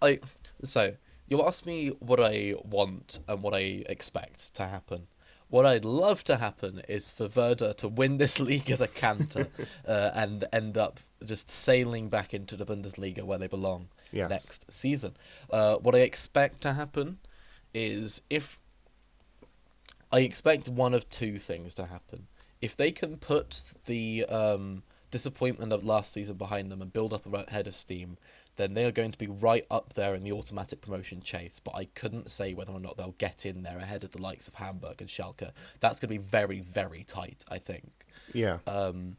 I 0.02 0.18
so 0.62 0.94
you 1.28 1.42
ask 1.42 1.64
me 1.66 1.88
what 2.00 2.20
I 2.20 2.54
want 2.62 3.20
and 3.28 3.42
what 3.42 3.54
I 3.54 3.84
expect 3.88 4.54
to 4.54 4.66
happen. 4.66 5.06
What 5.48 5.66
I'd 5.66 5.84
love 5.84 6.24
to 6.24 6.36
happen 6.36 6.82
is 6.88 7.10
for 7.10 7.28
Werder 7.28 7.72
to 7.74 7.88
win 7.88 8.18
this 8.18 8.40
league 8.48 8.70
as 8.70 8.80
a 8.80 8.88
canter 8.88 9.48
uh, 9.86 10.10
and 10.14 10.44
end 10.52 10.76
up 10.76 11.00
just 11.24 11.50
sailing 11.50 12.08
back 12.08 12.34
into 12.34 12.56
the 12.56 12.66
Bundesliga 12.66 13.22
where 13.22 13.38
they 13.38 13.46
belong 13.46 13.88
Yes. 14.12 14.30
next 14.30 14.72
season. 14.72 15.16
Uh, 15.50 15.76
what 15.76 15.94
I 15.96 15.98
expect 16.00 16.60
to 16.62 16.74
happen 16.74 17.18
is 17.74 18.22
if 18.30 18.60
I 20.12 20.20
expect 20.20 20.68
one 20.68 20.94
of 20.94 21.08
two 21.08 21.38
things 21.38 21.74
to 21.74 21.86
happen. 21.86 22.28
If 22.62 22.76
they 22.76 22.92
can 22.92 23.16
put 23.16 23.64
the 23.86 24.24
um, 24.26 24.84
disappointment 25.10 25.72
of 25.72 25.84
last 25.84 26.12
season 26.12 26.36
behind 26.36 26.70
them 26.70 26.80
and 26.80 26.92
build 26.92 27.12
up 27.12 27.26
a 27.32 27.50
head 27.50 27.66
of 27.66 27.74
steam, 27.74 28.16
then 28.56 28.74
they 28.74 28.84
are 28.84 28.92
going 28.92 29.10
to 29.10 29.18
be 29.18 29.26
right 29.26 29.66
up 29.70 29.94
there 29.94 30.14
in 30.14 30.22
the 30.22 30.32
automatic 30.32 30.80
promotion 30.80 31.20
chase. 31.20 31.60
But 31.60 31.74
I 31.74 31.86
couldn't 31.86 32.30
say 32.30 32.54
whether 32.54 32.72
or 32.72 32.80
not 32.80 32.96
they'll 32.96 33.16
get 33.18 33.44
in 33.44 33.62
there 33.62 33.78
ahead 33.78 34.04
of 34.04 34.12
the 34.12 34.22
likes 34.22 34.48
of 34.48 34.54
Hamburg 34.54 35.00
and 35.00 35.08
Schalke. 35.08 35.50
That's 35.80 35.98
going 35.98 36.08
to 36.08 36.18
be 36.18 36.24
very, 36.24 36.60
very 36.60 37.04
tight, 37.04 37.44
I 37.50 37.58
think. 37.58 37.90
Yeah. 38.32 38.58
Um, 38.66 39.16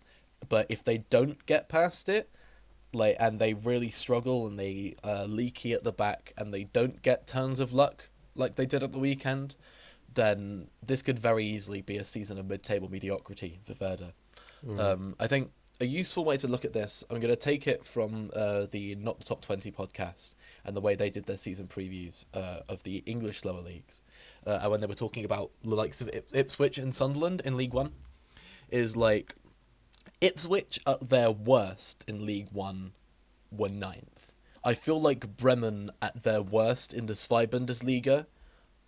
but 0.48 0.68
if 0.70 0.84
they 0.84 1.00
don't 1.00 1.46
get 1.46 1.70
past 1.70 2.08
it, 2.10 2.30
like, 2.94 3.18
and 3.20 3.40
they 3.40 3.54
really 3.54 3.90
struggle 3.90 4.48
and 4.48 4.58
they 4.58 4.96
uh, 5.04 5.26
leaky 5.26 5.74
at 5.74 5.84
the 5.84 5.92
back 5.92 6.34
and 6.38 6.54
they 6.54 6.64
don't 6.64 7.02
get 7.02 7.28
turns 7.28 7.60
of 7.60 7.74
luck 7.74 8.10
like 8.36 8.56
they 8.56 8.66
did 8.66 8.84
at 8.84 8.94
the 8.94 9.00
weekend, 9.00 9.56
then 10.14 10.68
this 10.86 11.02
could 11.02 11.20
very 11.20 11.46
easily 11.46 11.82
be 11.82 11.98
a 11.98 12.06
season 12.06 12.38
of 12.38 12.46
mid-table 12.46 12.90
mediocrity 12.90 13.60
for 13.66 13.76
Werder. 13.80 14.14
Um, 14.80 15.16
I 15.20 15.28
think 15.28 15.52
a 15.80 15.86
useful 15.86 16.24
way 16.24 16.38
to 16.38 16.48
look 16.48 16.66
at 16.66 16.74
this, 16.74 17.04
I'm 17.10 17.20
going 17.20 17.34
to 17.34 17.36
take 17.36 17.68
it 17.68 17.86
from 17.86 18.32
uh, 18.36 18.66
the 18.70 18.96
Not 18.96 19.20
the 19.20 19.26
Top 19.26 19.42
20 19.42 19.72
podcast 19.72 20.34
and 20.64 20.76
the 20.76 20.82
way 20.82 20.96
they 20.96 21.10
did 21.10 21.26
their 21.26 21.38
season 21.38 21.68
previews 21.68 22.26
uh, 22.34 22.60
of 22.70 22.84
the 22.84 23.04
English 23.06 23.44
lower 23.44 23.62
leagues, 23.62 24.02
uh, 24.48 24.60
and 24.62 24.72
when 24.72 24.82
they 24.82 24.88
were 24.88 24.96
talking 24.96 25.26
about 25.26 25.52
the 25.64 25.76
likes 25.76 26.02
of 26.02 26.10
Ip- 26.10 26.30
Ipswich 26.34 26.78
and 26.78 26.94
Sunderland 26.94 27.42
in 27.44 27.58
League 27.58 27.74
One, 27.74 27.92
is 28.70 28.96
like 28.96 29.36
Ipswich 30.22 30.80
at 30.88 31.10
their 31.10 31.32
worst 31.32 32.04
in 32.08 32.26
League 32.26 32.50
One 32.52 32.94
were 33.52 33.70
ninth. 33.70 34.34
I 34.64 34.74
feel 34.74 35.00
like 35.00 35.38
Bremen 35.38 35.92
at 36.02 36.24
their 36.24 36.42
worst 36.42 36.94
in 36.94 37.06
the 37.06 37.16
Zwei 37.16 37.46
Bundesliga 37.46 38.26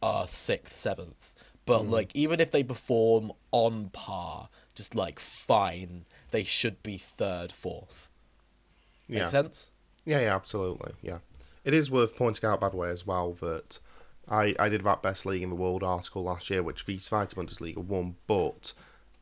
are 0.02 0.28
sixth, 0.28 0.76
seventh. 0.76 1.36
But 1.66 1.86
like 1.86 2.16
even 2.16 2.40
if 2.40 2.50
they 2.50 2.64
perform 2.64 3.34
on 3.52 3.90
par, 3.90 4.50
just 4.78 4.96
like 4.96 5.20
fine, 5.20 6.06
they 6.32 6.44
should 6.46 6.82
be 6.84 6.98
third, 6.98 7.52
fourth. 7.52 8.10
Make 9.10 9.20
Yeah. 9.22 9.26
sense? 9.26 9.72
Yeah, 10.06 10.20
yeah, 10.22 10.36
absolutely. 10.36 10.94
Yeah. 11.02 11.18
It 11.66 11.74
is 11.74 11.92
worth 11.92 12.16
pointing 12.16 12.48
out, 12.48 12.62
by 12.62 12.70
the 12.70 12.78
way, 12.78 12.90
as 12.90 13.06
well, 13.06 13.34
that 13.34 13.80
I, 14.30 14.56
I 14.60 14.70
did 14.70 14.84
that 14.86 15.02
Best 15.02 15.26
League 15.26 15.42
in 15.44 15.50
the 15.50 15.56
World 15.56 15.84
article 15.84 16.24
last 16.24 16.50
year, 16.50 16.64
which 16.64 16.86
the 16.86 16.98
Zweite 16.98 17.34
Bundesliga 17.36 17.78
won, 17.78 18.16
but 18.28 18.74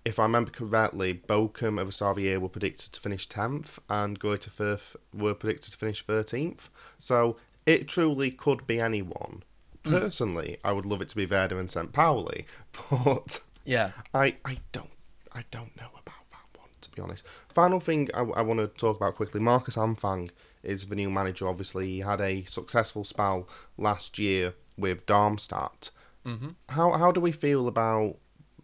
if 0.04 0.20
I 0.20 0.24
remember 0.24 0.52
correctly, 0.52 1.16
Bochum 1.28 1.80
at 1.80 1.88
the 1.88 1.92
start 1.92 2.12
of 2.12 2.16
the 2.18 2.24
year 2.24 2.40
were 2.40 2.50
predicted 2.50 2.92
to 2.94 3.00
finish 3.00 3.28
10th, 3.28 3.80
and 3.90 4.20
Greuther 4.20 4.52
Fürth 4.52 4.96
were 5.14 5.34
predicted 5.34 5.72
to 5.72 5.78
finish 5.78 6.06
13th. 6.06 6.70
So 7.00 7.38
it 7.66 7.88
truly 7.88 8.30
could 8.30 8.68
be 8.68 8.80
anyone. 8.80 9.42
Hmm. 9.84 9.92
Personally, 9.92 10.58
I 10.64 10.74
would 10.74 10.86
love 10.86 11.02
it 11.02 11.10
to 11.10 11.16
be 11.16 11.26
Werder 11.26 11.60
and 11.60 11.72
St. 11.72 11.92
Pauli, 11.94 12.46
but 12.92 13.42
Yeah. 13.64 13.92
I, 14.14 14.36
I 14.46 14.58
don't 14.72 14.90
I 15.36 15.44
don't 15.52 15.76
know 15.76 15.90
about 15.92 16.24
that 16.32 16.60
one 16.60 16.70
to 16.82 16.90
be 16.90 17.02
honest. 17.02 17.28
Final 17.50 17.80
thing 17.80 18.10
I, 18.14 18.22
I 18.22 18.42
want 18.42 18.60
to 18.60 18.68
talk 18.68 18.98
about 18.98 19.16
quickly. 19.16 19.42
Markus 19.42 19.76
Anfang 19.76 20.32
is 20.64 20.86
the 20.86 20.96
new 20.96 21.10
manager. 21.10 21.48
Obviously, 21.48 21.88
he 21.88 22.00
had 22.00 22.22
a 22.22 22.46
successful 22.46 23.04
spell 23.04 23.48
last 23.78 24.18
year 24.18 24.54
with 24.78 25.06
Darmstadt. 25.06 25.92
Mm-hmm. 26.26 26.50
How 26.70 26.94
how 26.94 27.12
do 27.12 27.20
we 27.20 27.32
feel 27.32 27.68
about 27.68 28.16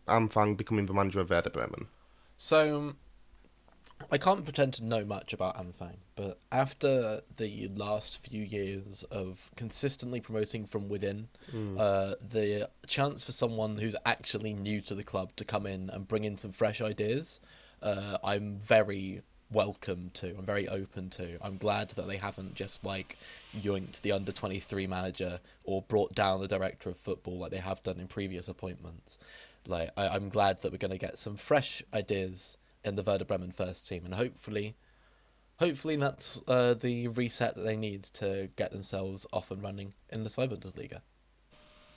Anfang 0.08 0.58
becoming 0.58 0.86
the 0.86 0.94
manager 0.94 1.20
of 1.20 1.30
Werder 1.30 1.50
Bremen? 1.50 1.88
So, 2.38 2.96
I 4.14 4.18
can't 4.18 4.44
pretend 4.44 4.74
to 4.74 4.84
know 4.84 5.06
much 5.06 5.32
about 5.32 5.56
Anfang, 5.56 5.96
but 6.18 6.38
after 6.52 7.22
the 7.38 7.70
last 7.70 8.28
few 8.28 8.44
years 8.44 9.04
of 9.10 9.50
consistently 9.56 10.20
promoting 10.20 10.66
from 10.66 10.90
within, 10.90 11.30
uh, 11.80 12.16
the 12.22 12.70
chance 12.88 13.24
for 13.24 13.32
someone 13.32 13.78
who's 13.78 13.96
actually 14.06 14.54
new 14.54 14.82
to 14.82 14.96
the 14.96 15.04
club 15.04 15.32
to 15.38 15.46
come 15.46 15.66
in 15.66 15.90
and 15.90 16.10
bring 16.10 16.26
in 16.26 16.38
some 16.38 16.52
fresh 16.52 16.82
ideas, 16.82 17.40
uh, 17.82 18.18
I'm 18.22 18.58
very 18.58 19.22
welcome 19.50 20.12
to. 20.16 20.36
I'm 20.38 20.46
very 20.46 20.68
open 20.68 21.10
to. 21.12 21.38
I'm 21.42 21.58
glad 21.58 21.90
that 21.92 22.08
they 22.08 22.18
haven't 22.18 22.56
just 22.56 22.84
like 22.86 23.18
yoinked 23.58 24.02
the 24.02 24.12
under 24.12 24.34
23 24.34 24.88
manager 24.88 25.40
or 25.64 25.84
brought 25.84 26.14
down 26.14 26.42
the 26.42 26.48
director 26.50 26.90
of 26.90 26.98
football 26.98 27.38
like 27.38 27.52
they 27.52 27.58
have 27.60 27.82
done 27.84 28.00
in 28.00 28.08
previous 28.08 28.50
appointments. 28.50 29.18
Like 29.68 29.92
I, 29.96 30.10
I'm 30.10 30.30
glad 30.30 30.62
that 30.62 30.72
we're 30.72 30.78
going 30.78 30.92
to 30.92 30.98
get 30.98 31.18
some 31.18 31.38
fresh 31.38 31.84
ideas 31.94 32.58
in 32.84 32.96
the 32.96 33.04
Werder 33.04 33.26
Bremen 33.26 33.52
first 33.52 33.88
team, 33.88 34.06
and 34.06 34.16
hopefully, 34.16 34.76
hopefully 35.58 35.96
that's 35.96 36.42
uh, 36.48 36.74
the 36.74 37.08
reset 37.08 37.56
that 37.56 37.64
they 37.64 37.78
need 37.78 38.04
to 38.04 38.50
get 38.56 38.72
themselves 38.72 39.26
off 39.32 39.52
and 39.52 39.62
running 39.62 39.94
in 40.10 40.24
the 40.24 40.30
Zwei 40.30 40.48
Bundesliga. 40.48 41.02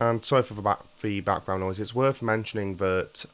And 0.00 0.24
sorry 0.24 0.42
for 0.42 0.54
the, 0.54 0.62
back, 0.62 0.80
the 1.00 1.20
background 1.20 1.62
noise. 1.62 1.80
It's 1.80 1.94
worth 1.94 2.20
mentioning 2.20 2.76
that 2.76 3.24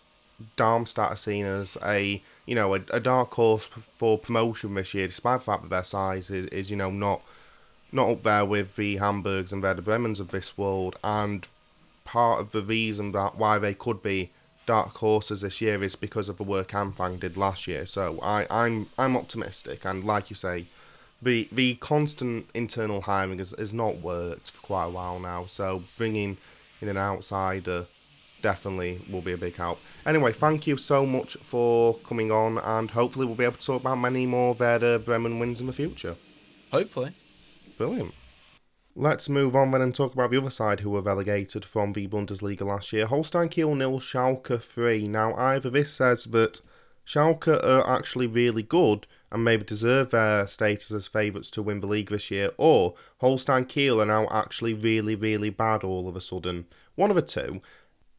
Darmstadt 0.57 1.11
are 1.11 1.17
seen 1.17 1.47
as 1.47 1.77
a 1.85 2.23
you 2.47 2.55
know 2.55 2.75
a, 2.75 2.81
a 2.91 3.01
dark 3.01 3.33
horse 3.35 3.67
for 3.67 4.19
promotion 4.19 4.75
this 4.75 4.95
year, 4.95 5.07
despite 5.07 5.41
the 5.41 5.45
fact 5.45 5.63
that 5.63 5.71
their 5.71 5.85
size 5.85 6.31
is, 6.31 6.47
is 6.47 6.71
you 6.71 6.77
know 6.77 6.91
not 6.91 7.23
not 7.93 8.11
up 8.11 8.23
there 8.23 8.45
with 8.45 8.77
the 8.77 8.97
Hamburgs 8.97 9.53
and 9.53 9.63
Werder 9.63 9.83
Bremens 9.83 10.21
of 10.21 10.29
this 10.29 10.57
world. 10.57 10.97
And 11.03 11.47
part 12.05 12.41
of 12.41 12.53
the 12.53 12.63
reason 12.63 13.13
that 13.13 13.37
why 13.37 13.59
they 13.59 13.75
could 13.75 14.03
be 14.03 14.31
dark 14.71 14.99
horses 14.99 15.41
this 15.41 15.61
year 15.61 15.83
is 15.83 15.97
because 15.97 16.29
of 16.29 16.37
the 16.37 16.45
work 16.45 16.69
Anfang 16.69 17.19
did 17.19 17.37
last 17.37 17.67
year. 17.67 17.85
So 17.87 18.21
I, 18.23 18.47
I'm 18.49 18.89
I'm 18.97 19.17
optimistic, 19.17 19.85
and 19.85 20.05
like 20.05 20.31
you 20.31 20.37
say, 20.37 20.67
the 21.21 21.49
the 21.51 21.75
constant 21.75 22.49
internal 22.55 23.01
hiring 23.01 23.39
has, 23.39 23.53
has 23.59 23.75
not 23.75 23.97
worked 23.97 24.53
for 24.53 24.61
quite 24.61 24.85
a 24.85 24.91
while 24.91 25.19
now. 25.19 25.47
So 25.47 25.83
bringing 25.99 26.39
in 26.81 26.89
an 26.89 26.97
outsider 26.97 27.87
definitely 28.43 29.01
will 29.11 29.23
be 29.23 29.33
a 29.33 29.37
big 29.37 29.57
help. 29.57 29.81
Anyway, 30.07 30.33
thank 30.33 30.69
you 30.69 30.77
so 30.77 31.05
much 31.05 31.37
for 31.43 31.97
coming 32.09 32.31
on, 32.31 32.59
and 32.59 32.93
hopefully 32.93 33.27
we'll 33.27 33.35
be 33.35 33.49
able 33.51 33.57
to 33.57 33.67
talk 33.67 33.81
about 33.81 33.99
many 33.99 34.25
more 34.25 34.55
Werder 34.55 35.01
Bremen 35.01 35.41
wins 35.41 35.61
in 35.61 35.67
the 35.67 35.73
future. 35.73 36.15
Hopefully, 36.71 37.11
Brilliant. 37.77 38.15
Let's 38.97 39.29
move 39.29 39.55
on 39.55 39.71
then 39.71 39.83
and 39.83 39.95
talk 39.95 40.15
about 40.15 40.33
the 40.33 40.39
other 40.39 40.51
side 40.51 40.81
who 40.81 40.91
were 40.91 41.01
relegated 41.01 41.65
from 41.65 41.93
the 41.93 42.09
Bundesliga 42.09 42.63
last 42.63 42.93
year. 42.93 43.07
Holstein 43.07 43.49
Kiel 43.49 43.75
nil, 43.77 44.01
Schalke 44.01 44.61
3. 44.61 45.07
Now, 45.07 45.35
either 45.37 45.71
this 45.71 45.93
says 45.93 46.25
that 46.25 46.61
Schalke 47.07 47.63
are 47.65 47.89
actually 47.89 48.27
really 48.27 48.65
good 48.65 49.07
and 49.31 49.45
maybe 49.45 49.65
deserve 49.65 50.11
their 50.11 50.47
status 50.49 50.91
as 50.91 51.07
favourites 51.07 51.51
to 51.51 51.63
win 51.63 51.81
the 51.81 51.87
league 51.87 52.11
this 52.11 52.33
year, 52.33 52.51
or 52.57 52.95
Holstein 53.19 53.65
Kiel 53.65 54.03
are 54.03 54.07
now 54.07 54.27
actually 54.29 54.75
really, 54.75 55.15
really 55.15 55.51
bad 55.51 55.85
all 55.85 56.09
of 56.09 56.17
a 56.17 56.21
sudden. 56.21 56.67
One 56.97 57.11
of 57.11 57.17
the 57.17 57.23
two. 57.23 57.63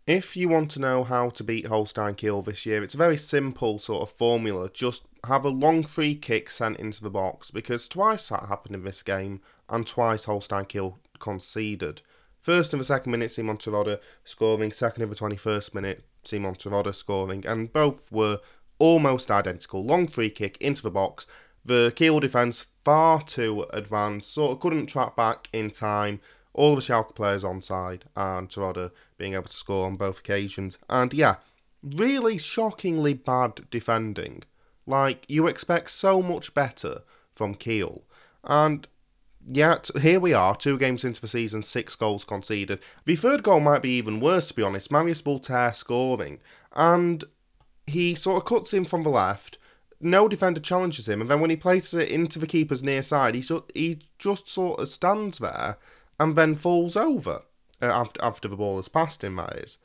If 0.07 0.35
you 0.35 0.49
want 0.49 0.71
to 0.71 0.79
know 0.79 1.03
how 1.03 1.29
to 1.29 1.43
beat 1.43 1.67
Holstein 1.67 2.15
Kiel 2.15 2.41
this 2.41 2.65
year, 2.65 2.81
it's 2.81 2.95
a 2.95 2.97
very 2.97 3.17
simple 3.17 3.77
sort 3.77 4.01
of 4.01 4.09
formula. 4.09 4.69
Just 4.73 5.03
have 5.25 5.45
a 5.45 5.49
long 5.49 5.83
free 5.83 6.15
kick 6.15 6.49
sent 6.49 6.79
into 6.79 7.03
the 7.03 7.09
box 7.09 7.51
because 7.51 7.87
twice 7.87 8.29
that 8.29 8.47
happened 8.47 8.75
in 8.75 8.83
this 8.83 9.03
game 9.03 9.41
and 9.71 9.87
twice 9.87 10.25
Holstein 10.25 10.65
Kiel 10.65 10.99
conceded. 11.19 12.01
First 12.41 12.73
in 12.73 12.79
the 12.79 12.85
second 12.85 13.11
minute, 13.11 13.31
Simon 13.31 13.57
Terodde 13.57 13.99
scoring. 14.23 14.71
Second 14.71 15.03
in 15.03 15.09
the 15.09 15.15
21st 15.15 15.73
minute, 15.73 16.03
Simon 16.23 16.55
Terodde 16.55 16.93
scoring. 16.93 17.45
And 17.45 17.71
both 17.71 18.11
were 18.11 18.39
almost 18.79 19.31
identical. 19.31 19.85
Long 19.85 20.07
free 20.07 20.29
kick 20.29 20.57
into 20.57 20.81
the 20.81 20.91
box. 20.91 21.25
The 21.63 21.93
Kiel 21.95 22.19
defence 22.19 22.65
far 22.83 23.21
too 23.21 23.65
advanced, 23.71 24.33
sort 24.33 24.53
of 24.53 24.59
couldn't 24.59 24.87
track 24.87 25.15
back 25.15 25.47
in 25.53 25.69
time. 25.69 26.19
All 26.53 26.75
the 26.75 26.81
Schalke 26.81 27.15
players 27.15 27.43
onside, 27.43 28.01
and 28.15 28.49
Terodde 28.49 28.91
being 29.17 29.35
able 29.35 29.45
to 29.45 29.55
score 29.55 29.85
on 29.85 29.95
both 29.95 30.19
occasions. 30.19 30.79
And 30.89 31.13
yeah, 31.13 31.35
really 31.83 32.37
shockingly 32.37 33.13
bad 33.13 33.69
defending. 33.69 34.43
Like, 34.87 35.25
you 35.29 35.47
expect 35.47 35.91
so 35.91 36.21
much 36.21 36.53
better 36.53 37.03
from 37.35 37.53
Kiel. 37.55 38.03
And 38.43 38.87
yet, 39.47 39.89
here 40.01 40.19
we 40.19 40.33
are, 40.33 40.55
two 40.55 40.77
games 40.77 41.03
into 41.03 41.21
the 41.21 41.27
season, 41.27 41.61
six 41.61 41.95
goals 41.95 42.23
conceded. 42.23 42.79
The 43.05 43.15
third 43.15 43.43
goal 43.43 43.59
might 43.59 43.81
be 43.81 43.97
even 43.97 44.19
worse, 44.19 44.49
to 44.49 44.53
be 44.53 44.63
honest. 44.63 44.91
Marius 44.91 45.21
Bülter 45.21 45.75
scoring. 45.75 46.39
And 46.73 47.23
he 47.87 48.15
sort 48.15 48.37
of 48.37 48.45
cuts 48.45 48.73
in 48.73 48.85
from 48.85 49.03
the 49.03 49.09
left. 49.09 49.57
No 49.99 50.27
defender 50.27 50.59
challenges 50.59 51.07
him, 51.07 51.21
and 51.21 51.29
then 51.29 51.41
when 51.41 51.51
he 51.51 51.55
places 51.55 51.93
it 51.93 52.09
into 52.09 52.39
the 52.39 52.47
keeper's 52.47 52.83
near 52.83 53.03
side, 53.03 53.35
he, 53.35 53.41
so, 53.41 53.65
he 53.75 53.99
just 54.17 54.49
sort 54.49 54.79
of 54.79 54.89
stands 54.89 55.37
there 55.37 55.77
and 56.19 56.35
then 56.35 56.55
falls 56.55 56.95
over 56.95 57.43
uh, 57.81 57.85
after, 57.85 58.23
after 58.23 58.47
the 58.47 58.55
ball 58.55 58.77
has 58.77 58.87
passed 58.87 59.23
him, 59.23 59.35
that 59.35 59.55
is. 59.57 59.77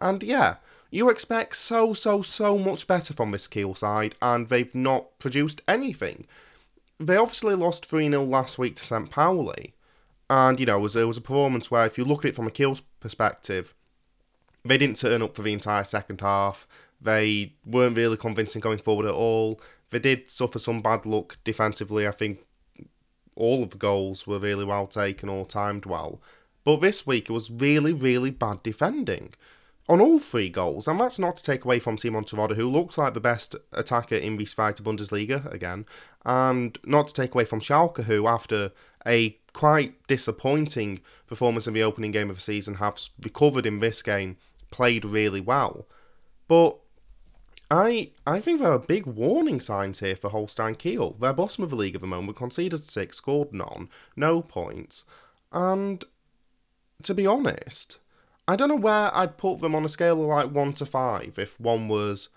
And 0.00 0.22
yeah, 0.22 0.56
you 0.90 1.10
expect 1.10 1.56
so, 1.56 1.92
so, 1.92 2.22
so 2.22 2.56
much 2.56 2.86
better 2.86 3.12
from 3.12 3.30
this 3.30 3.46
Kiel 3.46 3.74
side, 3.74 4.14
and 4.22 4.48
they've 4.48 4.74
not 4.74 5.18
produced 5.18 5.60
anything. 5.68 6.26
They 7.00 7.16
obviously 7.16 7.54
lost 7.54 7.86
3 7.86 8.08
0 8.10 8.24
last 8.24 8.58
week 8.58 8.76
to 8.76 8.84
St. 8.84 9.10
Pauli, 9.10 9.74
and 10.28 10.58
you 10.58 10.66
know, 10.66 10.78
it 10.78 10.82
was, 10.82 10.96
it 10.96 11.06
was 11.06 11.16
a 11.16 11.22
performance 11.22 11.70
where, 11.70 11.86
if 11.86 11.96
you 11.96 12.04
look 12.04 12.24
at 12.24 12.30
it 12.30 12.34
from 12.36 12.46
a 12.46 12.50
Kiel's 12.50 12.82
perspective, 13.00 13.74
they 14.64 14.78
didn't 14.78 14.96
turn 14.96 15.22
up 15.22 15.34
for 15.36 15.42
the 15.42 15.52
entire 15.52 15.84
second 15.84 16.20
half. 16.20 16.66
They 17.00 17.54
weren't 17.64 17.96
really 17.96 18.16
convincing 18.16 18.60
going 18.60 18.78
forward 18.78 19.06
at 19.06 19.14
all. 19.14 19.60
They 19.90 20.00
did 20.00 20.30
suffer 20.30 20.58
some 20.58 20.82
bad 20.82 21.06
luck 21.06 21.38
defensively. 21.44 22.06
I 22.06 22.10
think 22.10 22.40
all 23.36 23.62
of 23.62 23.70
the 23.70 23.78
goals 23.78 24.26
were 24.26 24.38
really 24.38 24.64
well 24.64 24.86
taken 24.86 25.28
or 25.28 25.46
timed 25.46 25.86
well. 25.86 26.20
But 26.64 26.80
this 26.80 27.06
week 27.06 27.30
it 27.30 27.32
was 27.32 27.50
really, 27.50 27.92
really 27.92 28.30
bad 28.30 28.62
defending 28.62 29.32
on 29.88 30.00
all 30.00 30.18
three 30.18 30.48
goals. 30.48 30.86
And 30.86 31.00
that's 31.00 31.18
not 31.18 31.36
to 31.38 31.42
take 31.42 31.64
away 31.64 31.78
from 31.78 31.98
Simon 31.98 32.24
Terodde, 32.24 32.56
who 32.56 32.68
looks 32.68 32.98
like 32.98 33.14
the 33.14 33.20
best 33.20 33.56
attacker 33.72 34.16
in 34.16 34.36
the 34.36 34.44
Zweite 34.44 34.82
Bundesliga 34.82 35.50
again, 35.52 35.86
and 36.24 36.78
not 36.84 37.08
to 37.08 37.14
take 37.14 37.34
away 37.34 37.44
from 37.44 37.60
Schalke, 37.60 38.04
who, 38.04 38.26
after 38.26 38.72
a 39.06 39.38
quite 39.52 40.06
disappointing 40.06 41.00
performance 41.26 41.66
in 41.66 41.74
the 41.74 41.82
opening 41.82 42.12
game 42.12 42.30
of 42.30 42.36
the 42.36 42.42
season, 42.42 42.74
have 42.74 42.98
recovered 43.22 43.66
in 43.66 43.80
this 43.80 44.02
game, 44.02 44.36
played 44.70 45.04
really 45.04 45.40
well. 45.40 45.86
But 46.46 46.78
I 47.70 48.10
I 48.26 48.40
think 48.40 48.60
there 48.60 48.72
are 48.72 48.78
big 48.78 49.06
warning 49.06 49.60
signs 49.60 50.00
here 50.00 50.16
for 50.16 50.30
Holstein 50.30 50.74
Kiel. 50.74 51.16
They're 51.20 51.32
bottom 51.32 51.64
of 51.64 51.70
the 51.70 51.76
league 51.76 51.94
at 51.94 52.00
the 52.00 52.06
moment, 52.06 52.36
conceded 52.36 52.84
six, 52.84 53.18
scored 53.18 53.52
none, 53.52 53.88
no 54.16 54.42
points. 54.42 55.04
And 55.52 56.04
to 57.02 57.14
be 57.14 57.26
honest, 57.26 57.98
I 58.48 58.56
don't 58.56 58.68
know 58.68 58.76
where 58.76 59.14
I'd 59.14 59.36
put 59.36 59.60
them 59.60 59.74
on 59.76 59.84
a 59.84 59.88
scale 59.88 60.20
of 60.20 60.28
like 60.28 60.50
one 60.50 60.72
to 60.74 60.86
five. 60.86 61.38
If 61.38 61.60
one 61.60 61.86
was 61.86 62.28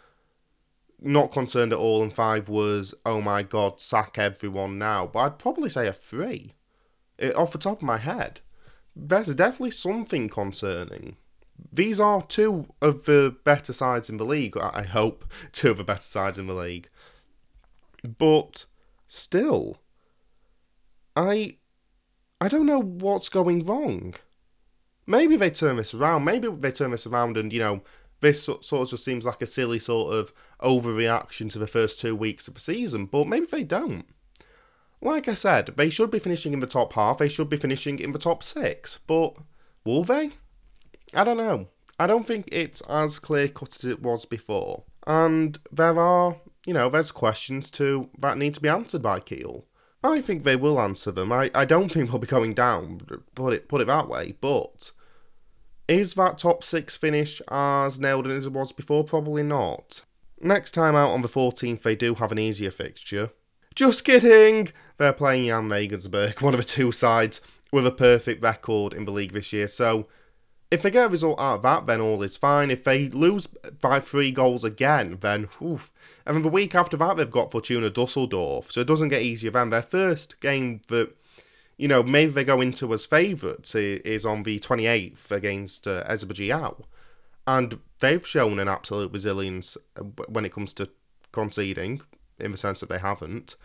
not 1.00 1.32
concerned 1.32 1.74
at 1.74 1.80
all 1.80 2.04
and 2.04 2.14
five 2.14 2.48
was, 2.50 2.94
oh 3.06 3.22
my 3.22 3.42
god, 3.42 3.80
sack 3.80 4.20
everyone 4.20 4.78
now. 4.78 5.08
But 5.08 5.20
I'd 5.20 5.40
probably 5.40 5.70
say 5.70 5.88
a 5.88 5.94
three. 5.94 6.52
It, 7.18 7.36
off 7.36 7.54
the 7.54 7.58
top 7.58 7.78
of 7.78 7.88
my 7.88 7.98
head. 7.98 8.42
There's 8.96 9.34
definitely 9.34 9.72
something 9.72 10.28
concerning 10.28 11.16
these 11.72 12.00
are 12.00 12.22
two 12.22 12.68
of 12.82 13.06
the 13.06 13.36
better 13.44 13.74
sides 13.74 14.10
in 14.10 14.18
the 14.18 14.26
league. 14.26 14.58
I 14.58 14.84
hope 14.84 15.26
two 15.52 15.72
of 15.72 15.78
the 15.78 15.84
better 15.84 16.02
sides 16.02 16.40
in 16.40 16.48
the 16.48 16.54
league. 16.54 16.90
But 18.18 18.66
still, 19.08 19.78
I 21.16 21.58
I 22.40 22.48
don't 22.48 22.66
know 22.66 22.82
what's 22.82 23.30
going 23.30 23.66
wrong. 23.66 24.16
Maybe 25.12 25.36
they 25.36 25.50
turn 25.50 25.76
this 25.76 25.94
around. 25.94 26.24
Maybe 26.24 26.48
they 26.48 26.72
turn 26.72 26.92
this 26.92 27.06
around, 27.06 27.36
and 27.36 27.52
you 27.52 27.60
know, 27.60 27.82
this 28.22 28.42
sort 28.44 28.72
of 28.72 28.90
just 28.90 29.04
seems 29.04 29.26
like 29.26 29.42
a 29.42 29.46
silly 29.46 29.78
sort 29.78 30.16
of 30.16 30.32
overreaction 30.62 31.52
to 31.52 31.60
the 31.60 31.68
first 31.68 32.00
two 32.00 32.16
weeks 32.16 32.48
of 32.48 32.54
the 32.54 32.62
season. 32.62 33.08
But 33.08 33.28
maybe 33.28 33.46
they 33.46 33.66
don't. 33.66 34.06
Like 35.02 35.28
I 35.28 35.34
said, 35.34 35.74
they 35.76 35.90
should 35.90 36.12
be 36.12 36.20
finishing 36.20 36.54
in 36.54 36.62
the 36.62 36.66
top 36.68 36.94
half. 36.94 37.18
They 37.18 37.28
should 37.28 37.50
be 37.50 37.58
finishing 37.58 38.00
in 38.00 38.14
the 38.14 38.20
top 38.20 38.42
six. 38.42 39.00
But 39.06 39.36
will 39.84 40.06
they? 40.06 40.32
I 41.14 41.26
don't 41.26 41.36
know. 41.36 41.68
I 42.00 42.08
don't 42.08 42.26
think 42.26 42.48
it's 42.50 42.80
as 42.82 43.20
clear 43.20 43.50
cut 43.50 43.76
as 43.76 43.84
it 43.84 44.02
was 44.02 44.26
before. 44.26 44.84
And 45.06 45.60
there 45.74 46.00
are, 46.00 46.38
you 46.66 46.74
know, 46.74 46.90
there's 46.90 47.12
questions 47.12 47.70
too 47.70 48.10
that 48.20 48.38
need 48.38 48.54
to 48.54 48.62
be 48.62 48.70
answered 48.70 49.02
by 49.02 49.20
Kiel. 49.20 49.66
I 50.04 50.22
think 50.22 50.44
they 50.44 50.56
will 50.56 50.80
answer 50.80 51.12
them. 51.12 51.34
I, 51.34 51.52
I 51.54 51.66
don't 51.66 51.92
think 51.92 52.10
they'll 52.10 52.20
be 52.20 52.28
going 52.28 52.54
down, 52.54 53.02
put 53.36 53.54
it 53.54 53.68
put 53.68 53.82
it 53.82 53.88
that 53.88 54.08
way, 54.08 54.36
but 54.40 54.94
is 55.92 56.14
that 56.14 56.38
top 56.38 56.64
six 56.64 56.96
finish 56.96 57.42
as 57.50 58.00
nailed 58.00 58.26
in 58.26 58.32
as 58.32 58.46
it 58.46 58.54
was 58.54 58.72
before? 58.72 59.04
Probably 59.04 59.44
not. 59.44 60.04
Next 60.40 60.72
time 60.72 60.96
out 60.96 61.12
on 61.12 61.22
the 61.22 61.28
14th, 61.28 61.82
they 61.84 61.96
do 61.96 62.16
have 62.16 62.32
an 62.32 62.40
easier 62.40 62.72
fixture. 62.72 63.32
Just 63.76 64.06
kidding! 64.06 64.72
They're 64.98 65.14
playing 65.14 65.48
Jahn 65.48 65.70
Regensburg, 65.70 66.42
one 66.42 66.54
of 66.54 66.60
the 66.60 66.66
two 66.66 66.92
sides 66.92 67.42
with 67.72 67.86
a 67.86 67.92
perfect 67.92 68.42
record 68.42 68.94
in 68.94 69.06
the 69.06 69.12
league 69.12 69.34
this 69.34 69.54
year, 69.54 69.68
so 69.68 70.08
if 70.72 70.82
they 70.82 70.90
get 70.90 71.08
a 71.08 71.10
result 71.10 71.38
out 71.40 71.56
of 71.56 71.62
that, 71.64 71.86
then 71.86 72.00
all 72.00 72.24
is 72.24 72.38
fine. 72.38 72.72
If 72.72 72.86
they 72.86 73.10
lose 73.10 73.48
by 73.48 74.00
three 74.00 74.32
goals 74.32 74.64
again, 74.64 75.18
then 75.20 75.50
oof. 75.62 75.92
And 76.26 76.36
then 76.36 76.44
the 76.44 76.50
week 76.50 76.74
after 76.74 76.96
that, 76.96 77.18
they've 77.18 77.30
got 77.30 77.52
Fortuna 77.52 77.90
Dusseldorf, 77.90 78.72
so 78.72 78.80
it 78.80 78.88
doesn't 78.88 79.10
get 79.10 79.22
easier 79.22 79.52
then. 79.52 79.70
Their 79.70 79.82
first 79.82 80.40
game 80.40 80.82
that, 80.88 81.14
you 81.82 81.88
know, 81.88 82.04
maybe 82.04 82.32
they 82.32 82.44
go 82.44 82.62
into 82.62 82.94
as 82.94 83.08
favourites 83.08 83.74
is 83.74 84.24
on 84.24 84.44
the 84.44 84.60
28th 84.60 85.32
against 85.32 85.88
uh, 85.88 86.04
Erzgebirge 86.04 86.84
And 87.48 87.80
they've 88.00 88.26
shown 88.26 88.60
an 88.60 88.68
absolute 88.68 89.12
resilience 89.12 89.78
uh, 89.98 90.04
when 90.04 90.46
it 90.46 90.54
comes 90.54 90.74
to 90.76 90.90
conceding, 91.32 92.02
in 92.38 92.52
the 92.52 92.58
sense 92.60 92.82
that 92.82 92.90
they 92.90 93.00
haven't. 93.00 93.56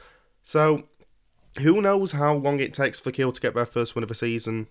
So, 0.42 0.85
who 1.61 1.83
knows 1.83 2.12
how 2.12 2.33
long 2.33 2.59
it 2.59 2.72
takes 2.72 3.00
for 3.00 3.11
Kiel 3.11 3.33
to 3.33 3.40
get 3.40 3.55
their 3.55 3.66
first 3.66 3.94
win 3.94 4.02
of 4.02 4.09
the 4.09 4.14
season 4.14 4.68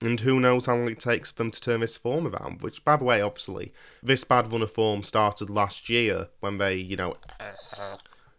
and 0.00 0.20
who 0.20 0.40
knows 0.40 0.64
how 0.64 0.76
long 0.76 0.88
it 0.88 1.00
takes 1.00 1.30
them 1.30 1.50
to 1.50 1.60
turn 1.60 1.80
this 1.80 1.98
form 1.98 2.26
around. 2.26 2.62
Which, 2.62 2.82
by 2.86 2.96
the 2.96 3.04
way, 3.04 3.20
obviously, 3.20 3.70
this 4.02 4.24
bad 4.24 4.50
run 4.50 4.62
of 4.62 4.70
form 4.70 5.02
started 5.02 5.50
last 5.50 5.90
year 5.90 6.28
when 6.40 6.56
they, 6.56 6.76
you 6.76 6.96
know, 6.96 7.18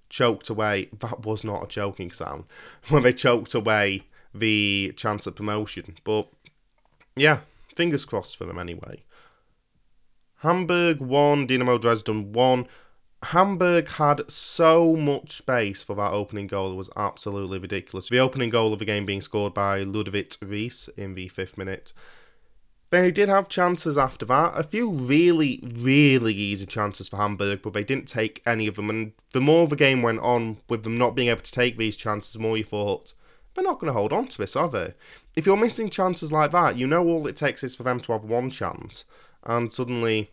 choked 0.09 0.49
away. 0.49 0.89
That 0.97 1.23
was 1.23 1.43
not 1.43 1.63
a 1.65 1.67
choking 1.67 2.09
sound. 2.09 2.45
When 2.89 3.03
they 3.03 3.13
choked 3.13 3.53
away 3.53 4.05
the 4.33 4.93
chance 4.95 5.27
of 5.27 5.35
promotion. 5.35 5.95
But, 6.03 6.27
yeah, 7.15 7.39
fingers 7.75 8.05
crossed 8.05 8.37
for 8.37 8.45
them 8.45 8.59
anyway. 8.59 9.03
Hamburg 10.37 10.99
won, 10.99 11.47
Dynamo 11.47 11.77
Dresden 11.77 12.31
won. 12.31 12.67
Hamburg 13.23 13.89
had 13.89 14.29
so 14.31 14.95
much 14.95 15.37
space 15.37 15.83
for 15.83 15.93
that 15.95 16.13
opening 16.13 16.47
goal. 16.47 16.71
It 16.71 16.75
was 16.75 16.89
absolutely 16.95 17.59
ridiculous. 17.59 18.07
The 18.07 18.19
opening 18.19 18.49
goal 18.49 18.71
of 18.71 18.79
the 18.79 18.85
game 18.85 19.05
being 19.05 19.21
scored 19.21 19.53
by 19.53 19.83
Ludovit 19.83 20.37
Reis 20.41 20.89
in 20.95 21.15
the 21.15 21.27
fifth 21.27 21.57
minute. 21.57 21.91
They 22.91 23.11
did 23.11 23.29
have 23.29 23.49
chances 23.49 23.97
after 23.97 24.25
that. 24.27 24.53
A 24.55 24.63
few 24.63 24.89
really, 24.89 25.61
really 25.63 26.33
easy 26.33 26.65
chances 26.65 27.09
for 27.09 27.17
Hamburg, 27.17 27.61
but 27.61 27.73
they 27.73 27.83
didn't 27.83 28.07
take 28.07 28.41
any 28.45 28.65
of 28.67 28.77
them. 28.77 28.89
And 28.89 29.11
the 29.33 29.41
more 29.41 29.67
the 29.67 29.75
game 29.75 30.01
went 30.01 30.21
on, 30.21 30.57
with 30.69 30.83
them 30.83 30.97
not 30.97 31.13
being 31.13 31.27
able 31.27 31.41
to 31.41 31.51
take 31.51 31.77
these 31.77 31.97
chances, 31.97 32.33
the 32.33 32.39
more 32.39 32.57
you 32.57 32.63
thought, 32.63 33.13
they're 33.59 33.71
not 33.71 33.79
going 33.79 33.91
to 33.91 33.99
hold 33.99 34.13
on 34.13 34.27
to 34.27 34.37
this, 34.37 34.55
are 34.55 34.69
they? 34.69 34.93
If 35.35 35.45
you're 35.45 35.57
missing 35.57 35.89
chances 35.89 36.31
like 36.31 36.51
that, 36.51 36.77
you 36.77 36.87
know 36.87 37.05
all 37.05 37.27
it 37.27 37.35
takes 37.35 37.63
is 37.63 37.75
for 37.75 37.83
them 37.83 37.99
to 38.01 38.13
have 38.13 38.23
one 38.23 38.49
chance, 38.49 39.03
and 39.43 39.71
suddenly 39.73 40.31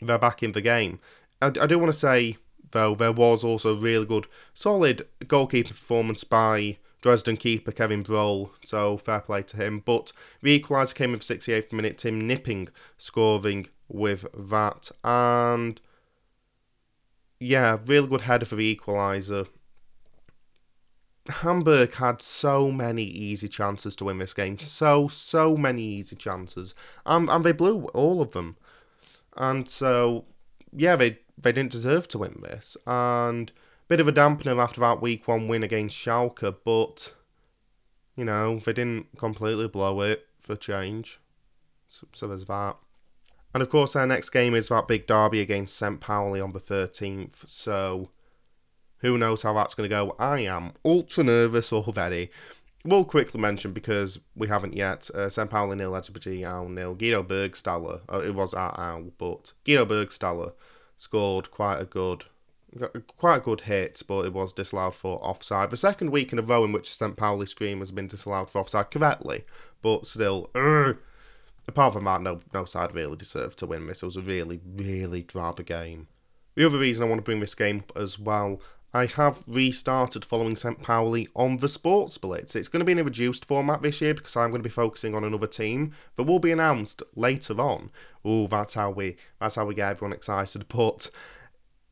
they're 0.00 0.18
back 0.18 0.42
in 0.42 0.52
the 0.52 0.60
game. 0.60 0.98
I, 1.40 1.46
I 1.46 1.66
do 1.66 1.78
want 1.78 1.92
to 1.92 1.98
say 1.98 2.38
though 2.72 2.94
there 2.94 3.12
was 3.12 3.44
also 3.44 3.78
really 3.78 4.06
good, 4.06 4.26
solid 4.54 5.06
goalkeeping 5.24 5.68
performance 5.68 6.24
by 6.24 6.78
Dresden 7.00 7.36
keeper 7.36 7.70
Kevin 7.70 8.02
Broll, 8.02 8.52
so 8.64 8.96
fair 8.96 9.20
play 9.20 9.42
to 9.42 9.56
him. 9.56 9.80
But 9.84 10.12
the 10.40 10.58
equaliser 10.58 10.94
came 10.94 11.12
in 11.12 11.18
the 11.18 11.24
68th 11.24 11.72
minute, 11.72 11.98
Tim 11.98 12.26
Knipping 12.26 12.68
scoring 12.98 13.68
with 13.88 14.26
that. 14.34 14.90
And 15.04 15.80
yeah, 17.38 17.78
really 17.86 18.08
good 18.08 18.22
header 18.22 18.46
for 18.46 18.56
the 18.56 18.74
equaliser. 18.74 19.48
Hamburg 21.28 21.94
had 21.94 22.20
so 22.20 22.72
many 22.72 23.04
easy 23.04 23.48
chances 23.48 23.94
to 23.96 24.04
win 24.04 24.18
this 24.18 24.34
game. 24.34 24.58
So, 24.58 25.08
so 25.08 25.56
many 25.56 25.82
easy 25.82 26.16
chances. 26.16 26.74
And, 27.06 27.30
and 27.30 27.44
they 27.44 27.52
blew 27.52 27.84
all 27.86 28.20
of 28.20 28.32
them. 28.32 28.56
And 29.36 29.68
so, 29.68 30.24
yeah, 30.72 30.96
they 30.96 31.18
they 31.38 31.52
didn't 31.52 31.72
deserve 31.72 32.08
to 32.08 32.18
win 32.18 32.40
this. 32.42 32.76
And 32.86 33.52
bit 33.88 34.00
of 34.00 34.08
a 34.08 34.12
dampener 34.12 34.62
after 34.62 34.80
that 34.80 35.02
week 35.02 35.26
one 35.28 35.48
win 35.48 35.62
against 35.62 35.96
Schalke, 35.96 36.56
but 36.64 37.12
you 38.16 38.24
know 38.24 38.58
they 38.58 38.72
didn't 38.72 39.18
completely 39.18 39.68
blow 39.68 40.00
it 40.00 40.26
for 40.40 40.56
change. 40.56 41.20
So, 41.88 42.06
so 42.12 42.28
there's 42.28 42.46
that. 42.46 42.76
And 43.54 43.62
of 43.62 43.68
course, 43.68 43.94
our 43.96 44.06
next 44.06 44.30
game 44.30 44.54
is 44.54 44.68
that 44.68 44.88
big 44.88 45.06
derby 45.06 45.40
against 45.40 45.76
St. 45.76 46.00
Pauli 46.00 46.40
on 46.40 46.52
the 46.52 46.60
13th. 46.60 47.50
So 47.50 48.08
who 49.02 49.18
knows 49.18 49.42
how 49.42 49.52
that's 49.52 49.74
going 49.74 49.88
to 49.88 49.94
go? 49.94 50.16
I 50.18 50.40
am 50.40 50.72
ultra 50.84 51.24
nervous 51.24 51.72
already. 51.72 52.30
We'll 52.84 53.04
quickly 53.04 53.40
mention 53.40 53.72
because 53.72 54.18
we 54.34 54.48
haven't 54.48 54.74
yet. 54.74 55.10
Uh, 55.10 55.28
St. 55.28 55.50
Pauli 55.50 55.76
nil, 55.76 55.92
Ecce 55.92 56.44
Aue 56.44 56.68
nil. 56.68 56.94
Guido 56.94 57.22
Burgstaller, 57.22 58.00
uh, 58.12 58.20
it 58.20 58.34
was 58.34 58.54
at 58.54 58.76
Aue, 58.78 59.12
but 59.18 59.52
Guido 59.64 59.84
Burgstaller 59.84 60.52
scored 60.96 61.50
quite 61.50 61.78
a 61.78 61.84
good 61.84 62.24
quite 63.18 63.36
a 63.36 63.40
good 63.40 63.62
hit, 63.62 64.02
but 64.08 64.24
it 64.24 64.32
was 64.32 64.52
disallowed 64.52 64.94
for 64.94 65.18
offside. 65.18 65.70
The 65.70 65.76
second 65.76 66.10
week 66.10 66.32
in 66.32 66.38
a 66.38 66.42
row 66.42 66.64
in 66.64 66.72
which 66.72 66.94
St. 66.94 67.16
Pauli 67.16 67.46
scream 67.46 67.80
has 67.80 67.90
been 67.90 68.06
disallowed 68.06 68.48
for 68.48 68.60
offside 68.60 68.90
correctly, 68.90 69.44
but 69.82 70.06
still, 70.06 70.50
uh, 70.54 70.94
apart 71.68 71.92
from 71.92 72.04
that, 72.04 72.22
no 72.22 72.40
no 72.54 72.64
side 72.64 72.94
really 72.94 73.16
deserved 73.16 73.58
to 73.58 73.66
win 73.66 73.86
this. 73.86 74.02
It 74.02 74.06
was 74.06 74.16
a 74.16 74.22
really, 74.22 74.60
really 74.64 75.22
drab 75.22 75.64
game. 75.66 76.08
The 76.54 76.66
other 76.66 76.78
reason 76.78 77.04
I 77.04 77.08
want 77.08 77.18
to 77.18 77.24
bring 77.24 77.40
this 77.40 77.54
game 77.54 77.84
up 77.88 77.96
as 77.96 78.18
well, 78.18 78.60
I 78.94 79.06
have 79.06 79.42
restarted 79.46 80.22
following 80.22 80.54
St. 80.54 80.82
Pauli 80.82 81.26
on 81.34 81.56
the 81.58 81.68
Sports 81.68 82.18
Blitz. 82.18 82.54
It's 82.54 82.68
going 82.68 82.80
to 82.80 82.84
be 82.84 82.92
in 82.92 82.98
a 82.98 83.04
reduced 83.04 83.46
format 83.46 83.80
this 83.80 84.02
year 84.02 84.12
because 84.12 84.36
I'm 84.36 84.50
going 84.50 84.62
to 84.62 84.68
be 84.68 84.72
focusing 84.72 85.14
on 85.14 85.24
another 85.24 85.46
team 85.46 85.92
that 86.16 86.24
will 86.24 86.38
be 86.38 86.52
announced 86.52 87.02
later 87.16 87.58
on. 87.58 87.90
Oh, 88.22 88.48
that's 88.48 88.74
how 88.74 88.90
we 88.90 89.16
that's 89.40 89.54
how 89.54 89.64
we 89.64 89.74
get 89.74 89.90
everyone 89.92 90.14
excited. 90.14 90.66
But 90.72 91.10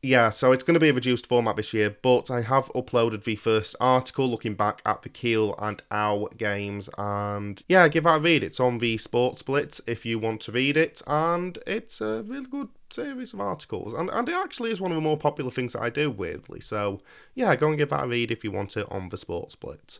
yeah, 0.03 0.31
so 0.31 0.51
it's 0.51 0.63
going 0.63 0.73
to 0.73 0.79
be 0.79 0.89
a 0.89 0.93
reduced 0.93 1.27
format 1.27 1.55
this 1.55 1.73
year, 1.73 1.95
but 2.01 2.31
I 2.31 2.41
have 2.41 2.69
uploaded 2.69 3.23
the 3.23 3.35
first 3.35 3.75
article 3.79 4.27
looking 4.27 4.55
back 4.55 4.81
at 4.83 5.03
the 5.03 5.09
Kiel 5.09 5.53
and 5.59 5.81
Aue 5.91 6.27
games, 6.37 6.89
and 6.97 7.61
yeah, 7.67 7.87
give 7.87 8.05
that 8.05 8.17
a 8.17 8.19
read. 8.19 8.43
It's 8.43 8.59
on 8.59 8.79
the 8.79 8.97
Sports 8.97 9.43
Blitz 9.43 9.79
if 9.85 10.03
you 10.03 10.17
want 10.17 10.41
to 10.41 10.51
read 10.51 10.75
it, 10.75 11.03
and 11.05 11.59
it's 11.67 12.01
a 12.01 12.23
really 12.23 12.47
good 12.47 12.69
series 12.89 13.33
of 13.33 13.41
articles, 13.41 13.93
and, 13.93 14.09
and 14.09 14.27
it 14.27 14.35
actually 14.35 14.71
is 14.71 14.81
one 14.81 14.91
of 14.91 14.95
the 14.95 15.01
more 15.01 15.17
popular 15.17 15.51
things 15.51 15.73
that 15.73 15.83
I 15.83 15.89
do, 15.91 16.09
weirdly. 16.09 16.61
So 16.61 17.01
yeah, 17.35 17.55
go 17.55 17.67
and 17.67 17.77
give 17.77 17.89
that 17.89 18.05
a 18.05 18.07
read 18.07 18.31
if 18.31 18.43
you 18.43 18.51
want 18.51 18.77
it 18.77 18.87
on 18.89 19.09
the 19.09 19.17
Sports 19.17 19.55
Blitz. 19.55 19.99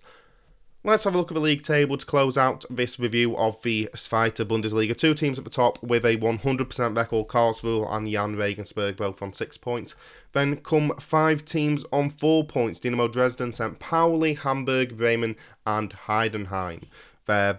Let's 0.84 1.04
have 1.04 1.14
a 1.14 1.18
look 1.20 1.30
at 1.30 1.36
the 1.36 1.42
league 1.42 1.62
table 1.62 1.96
to 1.96 2.06
close 2.08 2.40
out 2.40 2.66
this 2.68 3.00
review 3.00 3.38
of 3.38 3.62
the 3.62 3.88
Zweite 3.94 4.44
Bundesliga. 4.44 4.98
Two 4.98 5.14
teams 5.14 5.38
at 5.38 5.44
the 5.44 5.52
top 5.52 5.82
with 5.84 6.04
a 6.04 6.18
100% 6.18 6.98
record, 6.98 7.28
Karlsruhe 7.28 7.88
and 7.94 8.10
Jahn 8.10 8.36
Regensburg, 8.36 8.98
both 8.98 9.22
on 9.22 9.32
six 9.32 9.58
points. 9.58 9.94
Then 10.34 10.56
come 10.56 10.94
five 11.00 11.46
teams 11.46 11.86
on 11.94 12.10
four 12.10 12.44
points, 12.46 12.80
Dynamo 12.80 13.08
Dresden, 13.08 13.52
St. 13.52 13.78
Pauli, 13.78 14.34
Hamburg, 14.34 14.98
Bremen 14.98 15.36
and 15.68 15.94
Heidenheim 16.08 16.86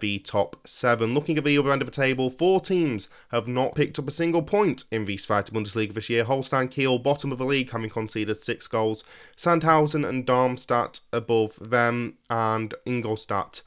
the 0.00 0.18
top 0.18 0.56
seven. 0.66 1.14
Looking 1.14 1.38
at 1.38 1.44
the 1.44 1.56
other 1.56 1.72
end 1.72 1.82
of 1.82 1.86
the 1.86 1.92
table, 1.92 2.30
four 2.30 2.60
teams 2.60 3.08
have 3.30 3.48
not 3.48 3.74
picked 3.74 3.98
up 3.98 4.08
a 4.08 4.12
single 4.12 4.42
point 4.42 4.84
in 4.90 5.04
the 5.04 5.16
Zweite 5.16 5.50
Bundesliga 5.50 5.94
this 5.94 6.10
year. 6.10 6.24
Holstein 6.24 6.68
Kiel, 6.68 6.98
bottom 6.98 7.32
of 7.32 7.38
the 7.38 7.44
league, 7.44 7.70
having 7.70 7.90
conceded 7.90 8.42
six 8.42 8.68
goals. 8.68 9.04
Sandhausen 9.36 10.08
and 10.08 10.26
Darmstadt 10.26 11.00
above 11.12 11.58
them, 11.60 12.18
and 12.28 12.74
Ingolstadt 12.84 13.62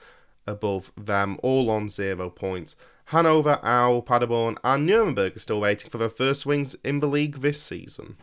above 0.48 0.92
them, 0.96 1.40
all 1.42 1.70
on 1.70 1.90
zero 1.90 2.30
points. 2.30 2.76
Hanover, 3.10 3.60
Aue, 3.64 4.02
Paderborn, 4.02 4.58
and 4.64 4.86
Nuremberg 4.86 5.36
are 5.36 5.40
still 5.40 5.62
waiting 5.62 5.90
for 5.90 5.98
their 5.98 6.10
first 6.10 6.42
swings 6.42 6.76
in 6.84 7.00
the 7.00 7.08
league 7.08 7.42
this 7.42 7.62
season. 7.62 8.18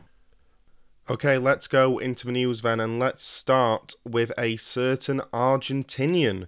Okay, 1.11 1.37
let's 1.37 1.67
go 1.67 1.99
into 1.99 2.27
the 2.27 2.33
news 2.33 2.63
then, 2.63 2.81
and 2.81 2.99
let's 2.99 3.25
start 3.25 3.95
with 4.05 4.33
a 4.39 4.57
certain 4.57 5.21
Argentinian 5.33 6.47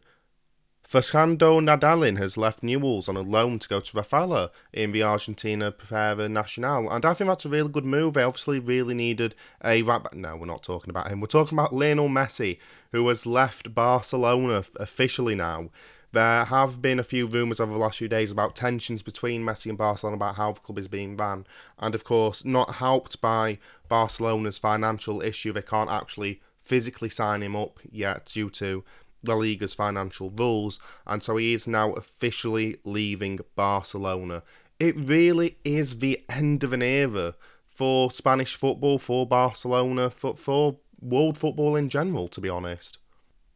Fernando 1.02 1.58
Nadalin 1.60 2.18
has 2.18 2.36
left 2.36 2.62
Newell's 2.62 3.08
on 3.08 3.16
a 3.16 3.20
loan 3.20 3.58
to 3.58 3.68
go 3.68 3.80
to 3.80 3.96
Rafaela 3.96 4.52
in 4.72 4.92
the 4.92 5.02
Argentina 5.02 5.72
Primera 5.72 6.30
Nacional, 6.30 6.88
and 6.88 7.04
I 7.04 7.14
think 7.14 7.26
that's 7.26 7.44
a 7.44 7.48
really 7.48 7.68
good 7.68 7.84
move. 7.84 8.14
They 8.14 8.22
obviously 8.22 8.60
really 8.60 8.94
needed 8.94 9.34
a. 9.64 9.82
No, 10.12 10.36
we're 10.36 10.46
not 10.46 10.62
talking 10.62 10.90
about 10.90 11.08
him. 11.08 11.20
We're 11.20 11.26
talking 11.26 11.58
about 11.58 11.74
Lionel 11.74 12.08
Messi, 12.08 12.58
who 12.92 13.08
has 13.08 13.26
left 13.26 13.74
Barcelona 13.74 14.62
officially 14.76 15.34
now. 15.34 15.70
There 16.12 16.44
have 16.44 16.80
been 16.80 17.00
a 17.00 17.04
few 17.04 17.26
rumours 17.26 17.58
over 17.58 17.72
the 17.72 17.78
last 17.78 17.98
few 17.98 18.06
days 18.06 18.30
about 18.30 18.54
tensions 18.54 19.02
between 19.02 19.42
Messi 19.42 19.70
and 19.70 19.76
Barcelona 19.76 20.14
about 20.14 20.36
how 20.36 20.52
the 20.52 20.60
club 20.60 20.78
is 20.78 20.86
being 20.86 21.16
run, 21.16 21.44
and 21.76 21.96
of 21.96 22.04
course, 22.04 22.44
not 22.44 22.74
helped 22.74 23.20
by 23.20 23.58
Barcelona's 23.88 24.58
financial 24.58 25.20
issue. 25.22 25.52
They 25.52 25.62
can't 25.62 25.90
actually 25.90 26.40
physically 26.62 27.10
sign 27.10 27.42
him 27.42 27.56
up 27.56 27.78
yet 27.90 28.26
due 28.26 28.48
to 28.48 28.84
La 29.26 29.34
Liga's 29.34 29.74
financial 29.74 30.30
rules, 30.30 30.78
and 31.06 31.22
so 31.22 31.36
he 31.36 31.54
is 31.54 31.68
now 31.68 31.92
officially 31.92 32.76
leaving 32.84 33.40
Barcelona. 33.56 34.42
It 34.80 34.96
really 34.96 35.56
is 35.64 35.98
the 35.98 36.24
end 36.28 36.64
of 36.64 36.72
an 36.72 36.82
era 36.82 37.34
for 37.68 38.10
Spanish 38.10 38.54
football, 38.54 38.98
for 38.98 39.26
Barcelona, 39.26 40.10
for, 40.10 40.36
for 40.36 40.78
world 41.00 41.36
football 41.36 41.76
in 41.76 41.88
general, 41.88 42.28
to 42.28 42.40
be 42.40 42.48
honest. 42.48 42.98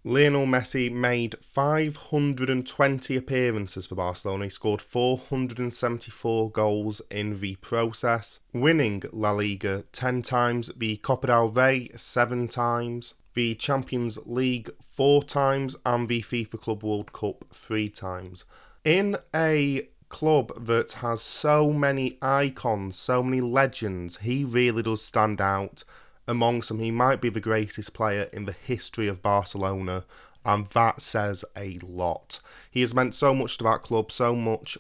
Lionel 0.05 0.47
Messi 0.47 0.91
made 0.91 1.35
520 1.43 3.16
appearances 3.16 3.87
for 3.87 3.97
Barcelona. 3.97 4.45
He 4.45 4.51
scored 4.51 4.81
474 4.81 6.51
goals 6.51 7.03
in 7.11 7.41
the 7.41 7.57
process, 7.57 8.41
winning 8.53 9.03
La 9.12 9.33
Liga 9.33 9.85
10 9.93 10.23
times, 10.23 10.71
the 10.77 10.97
Copa 10.99 11.27
del 11.27 11.51
Rey 11.51 11.91
7 11.95 12.49
times, 12.49 13.14
the 13.39 13.55
Champions 13.55 14.18
League 14.26 14.68
four 14.82 15.22
times 15.22 15.76
and 15.86 16.09
the 16.09 16.22
FIFA 16.22 16.61
Club 16.61 16.82
World 16.82 17.12
Cup 17.12 17.45
three 17.53 17.89
times. 17.89 18.45
In 18.84 19.16
a 19.32 19.89
club 20.09 20.66
that 20.66 20.95
has 20.95 21.22
so 21.22 21.72
many 21.72 22.18
icons, 22.20 22.99
so 22.99 23.22
many 23.22 23.41
legends, 23.41 24.16
he 24.22 24.43
really 24.43 24.82
does 24.82 25.03
stand 25.03 25.41
out 25.41 25.84
amongst 26.26 26.66
them. 26.68 26.80
He 26.80 26.91
might 26.91 27.20
be 27.20 27.28
the 27.28 27.39
greatest 27.39 27.93
player 27.93 28.28
in 28.32 28.45
the 28.45 28.57
history 28.70 29.07
of 29.07 29.22
Barcelona, 29.22 30.05
and 30.45 30.66
that 30.70 31.01
says 31.01 31.45
a 31.57 31.78
lot. 31.80 32.41
He 32.72 32.80
has 32.80 32.93
meant 32.93 33.14
so 33.14 33.32
much 33.32 33.57
to 33.59 33.64
that 33.64 33.84
club, 33.84 34.11
so 34.11 34.34
much 34.34 34.78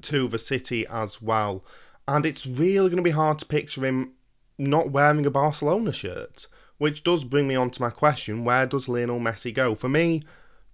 to 0.00 0.26
the 0.26 0.38
city 0.38 0.86
as 0.86 1.20
well, 1.20 1.62
and 2.06 2.24
it's 2.24 2.46
really 2.46 2.88
going 2.88 2.96
to 2.96 3.02
be 3.02 3.10
hard 3.10 3.38
to 3.40 3.44
picture 3.44 3.84
him 3.84 4.12
not 4.56 4.90
wearing 4.90 5.26
a 5.26 5.30
Barcelona 5.30 5.92
shirt. 5.92 6.46
Which 6.78 7.02
does 7.02 7.24
bring 7.24 7.48
me 7.48 7.56
on 7.56 7.70
to 7.70 7.82
my 7.82 7.90
question 7.90 8.44
where 8.44 8.66
does 8.66 8.88
Lionel 8.88 9.20
Messi 9.20 9.52
go? 9.52 9.74
For 9.74 9.88
me, 9.88 10.22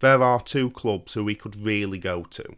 there 0.01 0.23
are 0.23 0.41
two 0.41 0.71
clubs 0.71 1.15
who 1.15 1.27
he 1.27 1.35
could 1.35 1.65
really 1.65 1.99
go 1.99 2.25
to 2.25 2.57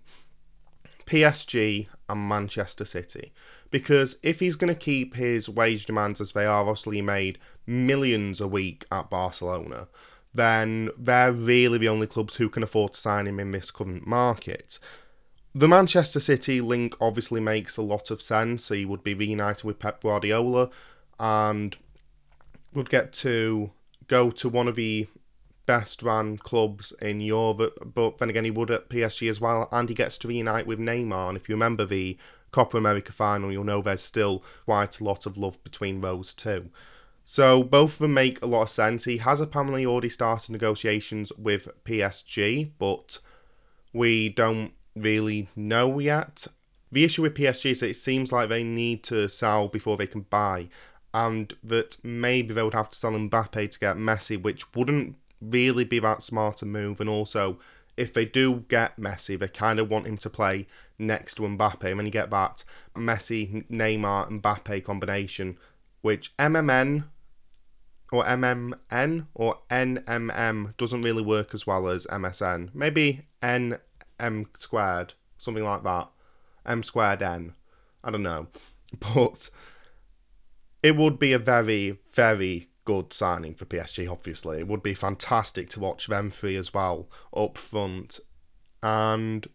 PSG 1.06 1.86
and 2.08 2.28
Manchester 2.28 2.84
City. 2.84 3.32
Because 3.70 4.16
if 4.22 4.40
he's 4.40 4.56
going 4.56 4.72
to 4.72 4.78
keep 4.78 5.14
his 5.14 5.48
wage 5.48 5.86
demands 5.86 6.20
as 6.20 6.32
they 6.32 6.44
are, 6.44 6.60
obviously 6.60 6.96
he 6.96 7.02
made 7.02 7.38
millions 7.66 8.40
a 8.40 8.48
week 8.48 8.84
at 8.90 9.10
Barcelona, 9.10 9.88
then 10.34 10.90
they're 10.98 11.32
really 11.32 11.78
the 11.78 11.88
only 11.88 12.06
clubs 12.06 12.36
who 12.36 12.48
can 12.48 12.62
afford 12.62 12.94
to 12.94 13.00
sign 13.00 13.26
him 13.26 13.40
in 13.40 13.52
this 13.52 13.70
current 13.70 14.06
market. 14.06 14.78
The 15.54 15.68
Manchester 15.68 16.20
City 16.20 16.60
link 16.60 16.94
obviously 17.00 17.40
makes 17.40 17.76
a 17.76 17.82
lot 17.82 18.10
of 18.10 18.20
sense. 18.20 18.68
He 18.68 18.84
would 18.84 19.02
be 19.02 19.14
reunited 19.14 19.64
with 19.64 19.78
Pep 19.78 20.02
Guardiola, 20.02 20.70
and 21.18 21.76
would 22.76 22.90
get 22.90 23.12
to 23.14 23.70
go 24.06 24.30
to 24.30 24.48
one 24.48 24.68
of 24.68 24.76
the 24.76 25.08
best 25.66 26.02
run 26.02 26.38
clubs 26.38 26.92
in 27.02 27.20
Europe, 27.20 27.92
but 27.94 28.18
then 28.18 28.30
again, 28.30 28.44
he 28.44 28.50
would 28.50 28.70
at 28.70 28.88
PSG 28.88 29.28
as 29.28 29.40
well, 29.40 29.68
and 29.72 29.88
he 29.88 29.94
gets 29.94 30.16
to 30.18 30.28
reunite 30.28 30.66
with 30.66 30.78
Neymar. 30.78 31.28
And 31.28 31.36
if 31.36 31.48
you 31.48 31.54
remember 31.54 31.84
the 31.84 32.16
Copa 32.52 32.76
America 32.76 33.12
final, 33.12 33.50
you'll 33.50 33.64
know 33.64 33.82
there's 33.82 34.02
still 34.02 34.44
quite 34.64 35.00
a 35.00 35.04
lot 35.04 35.26
of 35.26 35.36
love 35.36 35.62
between 35.64 36.00
those 36.00 36.32
two. 36.34 36.70
So 37.24 37.64
both 37.64 37.94
of 37.94 37.98
them 37.98 38.14
make 38.14 38.40
a 38.40 38.46
lot 38.46 38.62
of 38.62 38.70
sense. 38.70 39.04
He 39.04 39.16
has 39.18 39.40
apparently 39.40 39.84
already 39.84 40.08
started 40.08 40.52
negotiations 40.52 41.32
with 41.36 41.68
PSG, 41.84 42.70
but 42.78 43.18
we 43.92 44.28
don't 44.28 44.72
really 44.94 45.48
know 45.56 45.98
yet. 45.98 46.46
The 46.92 47.02
issue 47.02 47.22
with 47.22 47.34
PSG 47.34 47.72
is 47.72 47.80
that 47.80 47.90
it 47.90 47.96
seems 47.96 48.30
like 48.30 48.48
they 48.48 48.62
need 48.62 49.02
to 49.04 49.28
sell 49.28 49.66
before 49.66 49.96
they 49.96 50.06
can 50.06 50.22
buy, 50.22 50.68
and 51.16 51.54
that 51.64 51.96
maybe 52.04 52.52
they 52.52 52.62
would 52.62 52.74
have 52.74 52.90
to 52.90 52.98
sell 52.98 53.12
Mbappe 53.12 53.70
to 53.70 53.78
get 53.78 53.96
Messi, 53.96 54.40
which 54.40 54.74
wouldn't 54.74 55.16
really 55.40 55.84
be 55.84 55.98
that 55.98 56.22
smart 56.22 56.60
a 56.60 56.66
move. 56.66 57.00
And 57.00 57.08
also, 57.08 57.58
if 57.96 58.12
they 58.12 58.26
do 58.26 58.66
get 58.68 59.00
Messi, 59.00 59.38
they 59.38 59.48
kind 59.48 59.80
of 59.80 59.88
want 59.88 60.06
him 60.06 60.18
to 60.18 60.28
play 60.28 60.66
next 60.98 61.36
to 61.36 61.42
Mbappe. 61.42 61.84
And 61.84 61.96
when 61.96 62.04
you 62.04 62.12
get 62.12 62.28
that 62.32 62.64
Messi, 62.94 63.66
Neymar, 63.70 64.42
Mbappe 64.42 64.84
combination, 64.84 65.56
which 66.02 66.36
MMN 66.36 67.04
or 68.12 68.22
MMN 68.22 69.26
or 69.34 69.60
NMM 69.70 70.76
doesn't 70.76 71.02
really 71.02 71.22
work 71.22 71.54
as 71.54 71.66
well 71.66 71.88
as 71.88 72.06
MSN. 72.08 72.74
Maybe 72.74 73.26
NM 73.42 74.46
squared, 74.58 75.14
something 75.38 75.64
like 75.64 75.82
that. 75.84 76.10
M 76.66 76.82
squared 76.82 77.22
N. 77.22 77.54
I 78.04 78.10
don't 78.10 78.22
know. 78.22 78.48
But 79.00 79.50
it 80.82 80.96
would 80.96 81.18
be 81.18 81.32
a 81.32 81.38
very, 81.38 81.98
very 82.12 82.68
good 82.84 83.12
signing 83.12 83.54
for 83.54 83.64
PSG, 83.64 84.10
obviously. 84.10 84.60
It 84.60 84.68
would 84.68 84.82
be 84.82 84.94
fantastic 84.94 85.68
to 85.70 85.80
watch 85.80 86.06
them 86.06 86.30
three 86.30 86.56
as 86.56 86.72
well 86.72 87.08
up 87.36 87.58
front. 87.58 88.20
And 88.82 89.46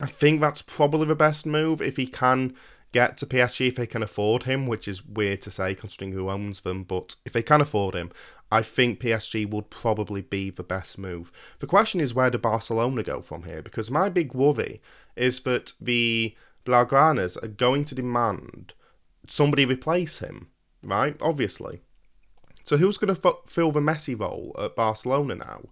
I 0.00 0.06
think 0.06 0.40
that's 0.40 0.62
probably 0.62 1.06
the 1.06 1.14
best 1.14 1.46
move 1.46 1.82
if 1.82 1.96
he 1.96 2.06
can 2.06 2.54
get 2.92 3.18
to 3.18 3.26
PSG, 3.26 3.68
if 3.68 3.74
they 3.74 3.86
can 3.86 4.02
afford 4.02 4.44
him, 4.44 4.66
which 4.66 4.88
is 4.88 5.04
weird 5.04 5.42
to 5.42 5.50
say 5.50 5.74
considering 5.74 6.12
who 6.12 6.30
owns 6.30 6.60
them, 6.60 6.82
but 6.84 7.16
if 7.24 7.32
they 7.32 7.42
can 7.42 7.60
afford 7.60 7.94
him, 7.94 8.10
I 8.50 8.62
think 8.62 9.00
PSG 9.00 9.48
would 9.50 9.70
probably 9.70 10.22
be 10.22 10.50
the 10.50 10.62
best 10.62 10.96
move. 10.96 11.32
The 11.58 11.66
question 11.66 12.00
is 12.00 12.14
where 12.14 12.30
do 12.30 12.38
Barcelona 12.38 13.02
go 13.02 13.20
from 13.20 13.42
here? 13.42 13.60
Because 13.60 13.90
my 13.90 14.08
big 14.08 14.32
worry 14.34 14.80
is 15.16 15.40
that 15.40 15.72
the 15.80 16.34
Blaugranas 16.64 17.42
are 17.42 17.48
going 17.48 17.84
to 17.86 17.94
demand 17.94 18.72
somebody 19.28 19.64
replace 19.64 20.18
him, 20.18 20.48
right? 20.82 21.16
Obviously. 21.20 21.80
So 22.64 22.76
who's 22.76 22.98
going 22.98 23.14
to 23.14 23.28
f- 23.28 23.36
fill 23.46 23.70
the 23.72 23.80
Messi 23.80 24.18
role 24.18 24.54
at 24.58 24.76
Barcelona 24.76 25.36
now? 25.36 25.66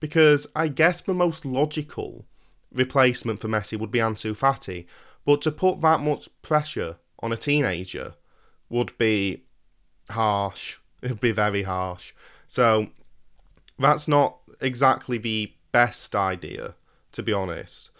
Because 0.00 0.46
I 0.54 0.68
guess 0.68 1.00
the 1.00 1.14
most 1.14 1.44
logical 1.44 2.26
replacement 2.72 3.40
for 3.40 3.48
Messi 3.48 3.78
would 3.78 3.90
be 3.90 3.98
Ansu 3.98 4.36
Fati, 4.36 4.86
but 5.24 5.42
to 5.42 5.50
put 5.50 5.80
that 5.80 6.00
much 6.00 6.28
pressure 6.42 6.96
on 7.20 7.32
a 7.32 7.36
teenager 7.36 8.14
would 8.68 8.96
be 8.98 9.44
harsh. 10.10 10.76
It 11.00 11.10
would 11.10 11.20
be 11.20 11.30
very 11.30 11.62
harsh. 11.62 12.12
So 12.48 12.88
that's 13.78 14.08
not 14.08 14.38
exactly 14.60 15.16
the 15.16 15.52
best 15.70 16.16
idea, 16.16 16.74
to 17.12 17.22
be 17.22 17.32
honest. 17.32 17.90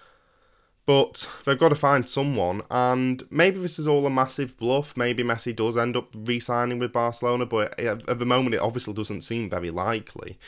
But 0.88 1.28
they've 1.44 1.58
got 1.58 1.68
to 1.68 1.74
find 1.74 2.08
someone, 2.08 2.62
and 2.70 3.22
maybe 3.30 3.58
this 3.58 3.78
is 3.78 3.86
all 3.86 4.06
a 4.06 4.10
massive 4.10 4.56
bluff. 4.56 4.96
Maybe 4.96 5.22
Messi 5.22 5.54
does 5.54 5.76
end 5.76 5.98
up 5.98 6.08
re 6.14 6.40
signing 6.40 6.78
with 6.78 6.94
Barcelona, 6.94 7.44
but 7.44 7.78
at 7.78 8.18
the 8.18 8.24
moment 8.24 8.54
it 8.54 8.62
obviously 8.62 8.94
doesn't 8.94 9.20
seem 9.20 9.50
very 9.50 9.70
likely. 9.70 10.38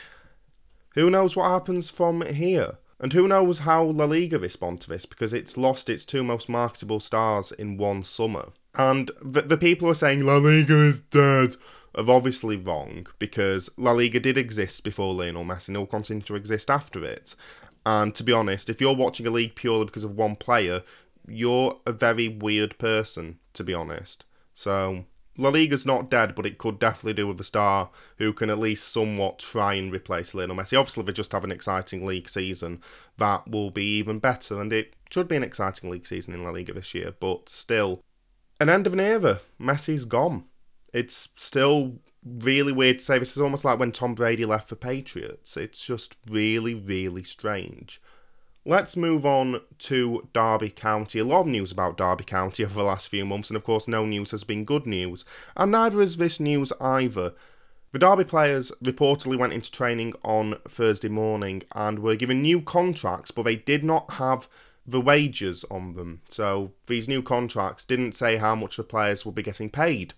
Who 0.95 1.11
knows 1.11 1.35
what 1.35 1.51
happens 1.51 1.91
from 1.91 2.25
here? 2.25 2.79
And 2.99 3.13
who 3.13 3.27
knows 3.27 3.59
how 3.59 3.83
La 3.83 4.05
Liga 4.05 4.39
respond 4.39 4.81
to 4.81 4.89
this 4.89 5.05
because 5.05 5.31
it's 5.31 5.57
lost 5.57 5.91
its 5.91 6.05
two 6.05 6.23
most 6.23 6.49
marketable 6.49 6.99
stars 6.99 7.51
in 7.51 7.77
one 7.77 8.01
summer. 8.01 8.47
And 8.73 9.11
the, 9.21 9.43
the 9.43 9.57
people 9.57 9.85
who 9.85 9.91
are 9.91 9.95
saying 9.95 10.25
La 10.25 10.37
Liga 10.37 10.73
is 10.73 11.01
dead 11.01 11.55
are 11.93 12.09
obviously 12.09 12.55
wrong 12.55 13.05
because 13.19 13.69
La 13.77 13.91
Liga 13.91 14.19
did 14.19 14.39
exist 14.39 14.83
before 14.83 15.13
Lionel 15.13 15.45
Messi 15.45 15.67
and 15.67 15.77
will 15.77 15.85
continue 15.85 16.23
to 16.23 16.35
exist 16.35 16.71
after 16.71 17.05
it. 17.05 17.35
And 17.85 18.13
to 18.15 18.23
be 18.23 18.33
honest, 18.33 18.69
if 18.69 18.79
you're 18.79 18.95
watching 18.95 19.25
a 19.25 19.31
league 19.31 19.55
purely 19.55 19.85
because 19.85 20.03
of 20.03 20.15
one 20.15 20.35
player, 20.35 20.83
you're 21.27 21.79
a 21.85 21.91
very 21.91 22.27
weird 22.27 22.77
person, 22.77 23.39
to 23.53 23.63
be 23.63 23.73
honest. 23.73 24.23
So 24.53 25.05
La 25.37 25.49
Liga's 25.49 25.85
not 25.85 26.09
dead, 26.09 26.35
but 26.35 26.45
it 26.45 26.57
could 26.57 26.77
definitely 26.77 27.13
do 27.13 27.27
with 27.27 27.39
a 27.39 27.43
star 27.43 27.89
who 28.17 28.33
can 28.33 28.49
at 28.49 28.59
least 28.59 28.91
somewhat 28.91 29.39
try 29.39 29.73
and 29.75 29.91
replace 29.91 30.33
Lionel 30.33 30.55
Messi. 30.55 30.77
Obviously, 30.77 31.03
they 31.03 31.13
just 31.13 31.31
have 31.31 31.43
an 31.43 31.51
exciting 31.51 32.05
league 32.05 32.29
season, 32.29 32.81
that 33.17 33.47
will 33.47 33.71
be 33.71 33.97
even 33.97 34.19
better, 34.19 34.59
and 34.59 34.73
it 34.73 34.93
should 35.09 35.27
be 35.27 35.35
an 35.35 35.43
exciting 35.43 35.89
league 35.89 36.05
season 36.05 36.33
in 36.33 36.43
La 36.43 36.51
Liga 36.51 36.73
this 36.73 36.93
year, 36.93 37.13
but 37.19 37.49
still, 37.49 38.03
an 38.59 38.69
end 38.69 38.85
of 38.85 38.93
an 38.93 38.99
era. 38.99 39.39
Messi's 39.59 40.05
gone. 40.05 40.45
It's 40.93 41.29
still 41.35 41.99
really 42.23 42.71
weird 42.71 42.99
to 42.99 43.05
say. 43.05 43.19
This 43.19 43.35
is 43.35 43.41
almost 43.41 43.65
like 43.65 43.79
when 43.79 43.91
Tom 43.91 44.15
Brady 44.15 44.45
left 44.45 44.69
for 44.69 44.75
Patriots. 44.75 45.57
It's 45.57 45.85
just 45.85 46.15
really, 46.27 46.73
really 46.73 47.23
strange. 47.23 48.01
Let's 48.63 48.95
move 48.95 49.25
on 49.25 49.61
to 49.79 50.29
Derby 50.33 50.69
County. 50.69 51.19
A 51.19 51.25
lot 51.25 51.41
of 51.41 51.47
news 51.47 51.71
about 51.71 51.97
Derby 51.97 52.23
County 52.23 52.63
over 52.65 52.75
the 52.75 52.83
last 52.83 53.07
few 53.07 53.25
months, 53.25 53.49
and 53.49 53.57
of 53.57 53.63
course, 53.63 53.87
no 53.87 54.05
news 54.05 54.31
has 54.31 54.43
been 54.43 54.65
good 54.65 54.85
news, 54.85 55.25
and 55.55 55.71
neither 55.71 56.01
is 56.01 56.17
this 56.17 56.39
news 56.39 56.71
either. 56.79 57.33
The 57.91 57.99
Derby 57.99 58.23
players 58.23 58.71
reportedly 58.83 59.37
went 59.37 59.51
into 59.51 59.71
training 59.71 60.13
on 60.23 60.59
Thursday 60.67 61.09
morning 61.09 61.63
and 61.73 61.99
were 61.99 62.15
given 62.15 62.41
new 62.41 62.61
contracts, 62.61 63.31
but 63.31 63.43
they 63.43 63.57
did 63.57 63.83
not 63.83 64.11
have 64.11 64.47
the 64.87 65.01
wages 65.01 65.65
on 65.69 65.95
them. 65.95 66.21
So 66.29 66.71
these 66.87 67.09
new 67.09 67.21
contracts 67.21 67.83
didn't 67.83 68.15
say 68.15 68.37
how 68.37 68.55
much 68.55 68.77
the 68.77 68.83
players 68.83 69.25
will 69.25 69.33
be 69.33 69.43
getting 69.43 69.69
paid 69.69 70.13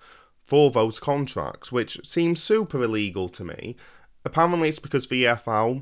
for 0.53 0.69
those 0.69 0.99
contracts, 0.99 1.71
which 1.71 1.99
seems 2.07 2.43
super 2.43 2.83
illegal 2.83 3.27
to 3.27 3.43
me. 3.43 3.75
Apparently, 4.23 4.69
it's 4.69 4.77
because 4.77 5.07
EFL 5.07 5.81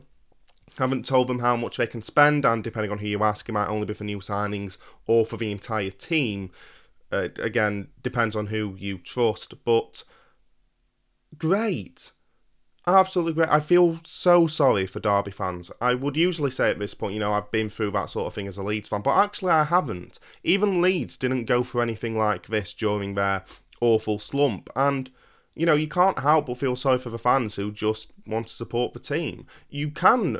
haven't 0.77 1.05
told 1.05 1.27
them 1.27 1.39
how 1.39 1.57
much 1.57 1.75
they 1.75 1.85
can 1.85 2.01
spend, 2.01 2.45
and 2.45 2.63
depending 2.63 2.89
on 2.89 2.99
who 2.99 3.07
you 3.07 3.21
ask, 3.21 3.49
it 3.49 3.51
might 3.51 3.67
only 3.67 3.85
be 3.85 3.93
for 3.93 4.05
new 4.05 4.19
signings 4.19 4.77
or 5.05 5.25
for 5.25 5.35
the 5.35 5.51
entire 5.51 5.89
team. 5.89 6.51
Uh, 7.11 7.27
again, 7.39 7.89
depends 8.01 8.33
on 8.33 8.47
who 8.47 8.73
you 8.79 8.97
trust, 8.97 9.61
but 9.65 10.05
great. 11.37 12.11
Absolutely 12.87 13.33
great. 13.33 13.49
I 13.49 13.59
feel 13.59 13.99
so 14.05 14.47
sorry 14.47 14.87
for 14.87 15.01
Derby 15.01 15.31
fans. 15.31 15.69
I 15.81 15.95
would 15.95 16.15
usually 16.15 16.49
say 16.49 16.69
at 16.69 16.79
this 16.79 16.93
point, 16.93 17.13
you 17.13 17.19
know, 17.19 17.33
I've 17.33 17.51
been 17.51 17.69
through 17.69 17.91
that 17.91 18.09
sort 18.09 18.27
of 18.27 18.33
thing 18.33 18.47
as 18.47 18.57
a 18.57 18.63
Leeds 18.63 18.87
fan, 18.87 19.01
but 19.01 19.17
actually 19.17 19.51
I 19.51 19.65
haven't. 19.65 20.17
Even 20.45 20.81
Leeds 20.81 21.17
didn't 21.17 21.43
go 21.43 21.61
through 21.61 21.81
anything 21.81 22.17
like 22.17 22.47
this 22.47 22.71
during 22.73 23.15
their 23.15 23.43
awful 23.81 24.19
slump, 24.19 24.69
and 24.75 25.11
you 25.55 25.65
know, 25.65 25.75
you 25.75 25.87
can't 25.87 26.19
help 26.19 26.45
but 26.45 26.57
feel 26.57 26.75
sorry 26.75 26.97
for 26.97 27.09
the 27.09 27.19
fans 27.19 27.55
who 27.55 27.71
just 27.71 28.11
want 28.25 28.47
to 28.47 28.53
support 28.53 28.93
the 28.93 28.99
team. 28.99 29.45
You 29.69 29.91
can 29.91 30.39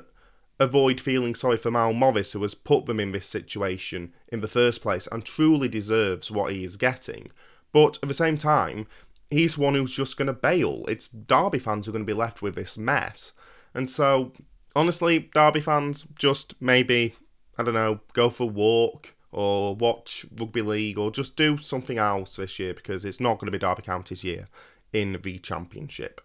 avoid 0.60 1.02
feeling 1.02 1.36
sorry 1.36 1.58
for 1.58 1.72
Mel 1.72 1.92
Morris, 1.92 2.32
who 2.32 2.42
has 2.44 2.54
put 2.54 2.86
them 2.86 3.00
in 3.00 3.12
this 3.12 3.28
situation 3.28 4.14
in 4.32 4.42
the 4.42 4.48
first 4.48 4.82
place 4.82 5.08
and 5.12 5.26
truly 5.26 5.68
deserves 5.68 6.32
what 6.32 6.54
he 6.54 6.64
is 6.64 6.78
getting. 6.78 7.32
But 7.74 7.98
at 8.02 8.08
the 8.08 8.14
same 8.14 8.38
time, 8.38 8.88
he's 9.30 9.58
one 9.58 9.76
who's 9.76 9.92
just 9.92 10.18
going 10.18 10.28
to 10.28 10.34
bail. 10.34 10.86
It's 10.88 11.08
Derby 11.08 11.60
fans 11.60 11.86
who 11.86 11.92
are 11.92 11.94
going 11.94 12.06
to 12.06 12.14
be 12.14 12.18
left 12.18 12.42
with 12.42 12.56
this 12.56 12.78
mess. 12.78 13.34
And 13.74 13.90
so, 13.90 14.34
honestly, 14.76 15.30
Derby 15.34 15.62
fans, 15.62 16.06
just 16.16 16.54
maybe, 16.62 17.16
I 17.58 17.64
don't 17.64 17.74
know, 17.74 18.02
go 18.14 18.30
for 18.30 18.44
a 18.44 18.48
walk 18.48 19.16
or 19.32 19.76
watch 19.76 20.26
rugby 20.38 20.62
league 20.62 20.98
or 20.98 21.12
just 21.12 21.36
do 21.36 21.58
something 21.58 21.98
else 21.98 22.36
this 22.36 22.60
year 22.60 22.74
because 22.74 23.06
it's 23.06 23.20
not 23.20 23.36
going 23.36 23.46
to 23.46 23.52
be 23.52 23.58
Derby 23.58 23.82
County's 23.82 24.24
year 24.24 24.48
in 24.92 25.18
the 25.22 25.40
Championship. 25.40 26.22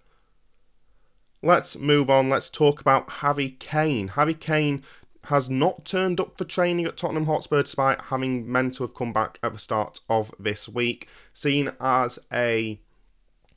Let's 1.42 1.76
move 1.76 2.10
on. 2.10 2.28
Let's 2.28 2.50
talk 2.50 2.80
about 2.80 3.10
Harry 3.10 3.50
Kane. 3.50 4.08
Harry 4.08 4.34
Kane 4.34 4.82
has 5.26 5.50
not 5.50 5.84
turned 5.84 6.20
up 6.20 6.38
for 6.38 6.44
training 6.44 6.86
at 6.86 6.96
Tottenham 6.96 7.26
Hotspur 7.26 7.62
despite 7.62 8.00
having 8.02 8.50
meant 8.50 8.74
to 8.74 8.84
have 8.84 8.94
come 8.94 9.12
back 9.12 9.38
at 9.42 9.52
the 9.52 9.58
start 9.58 10.00
of 10.08 10.32
this 10.38 10.68
week, 10.68 11.08
seen 11.32 11.72
as 11.80 12.18
a 12.32 12.80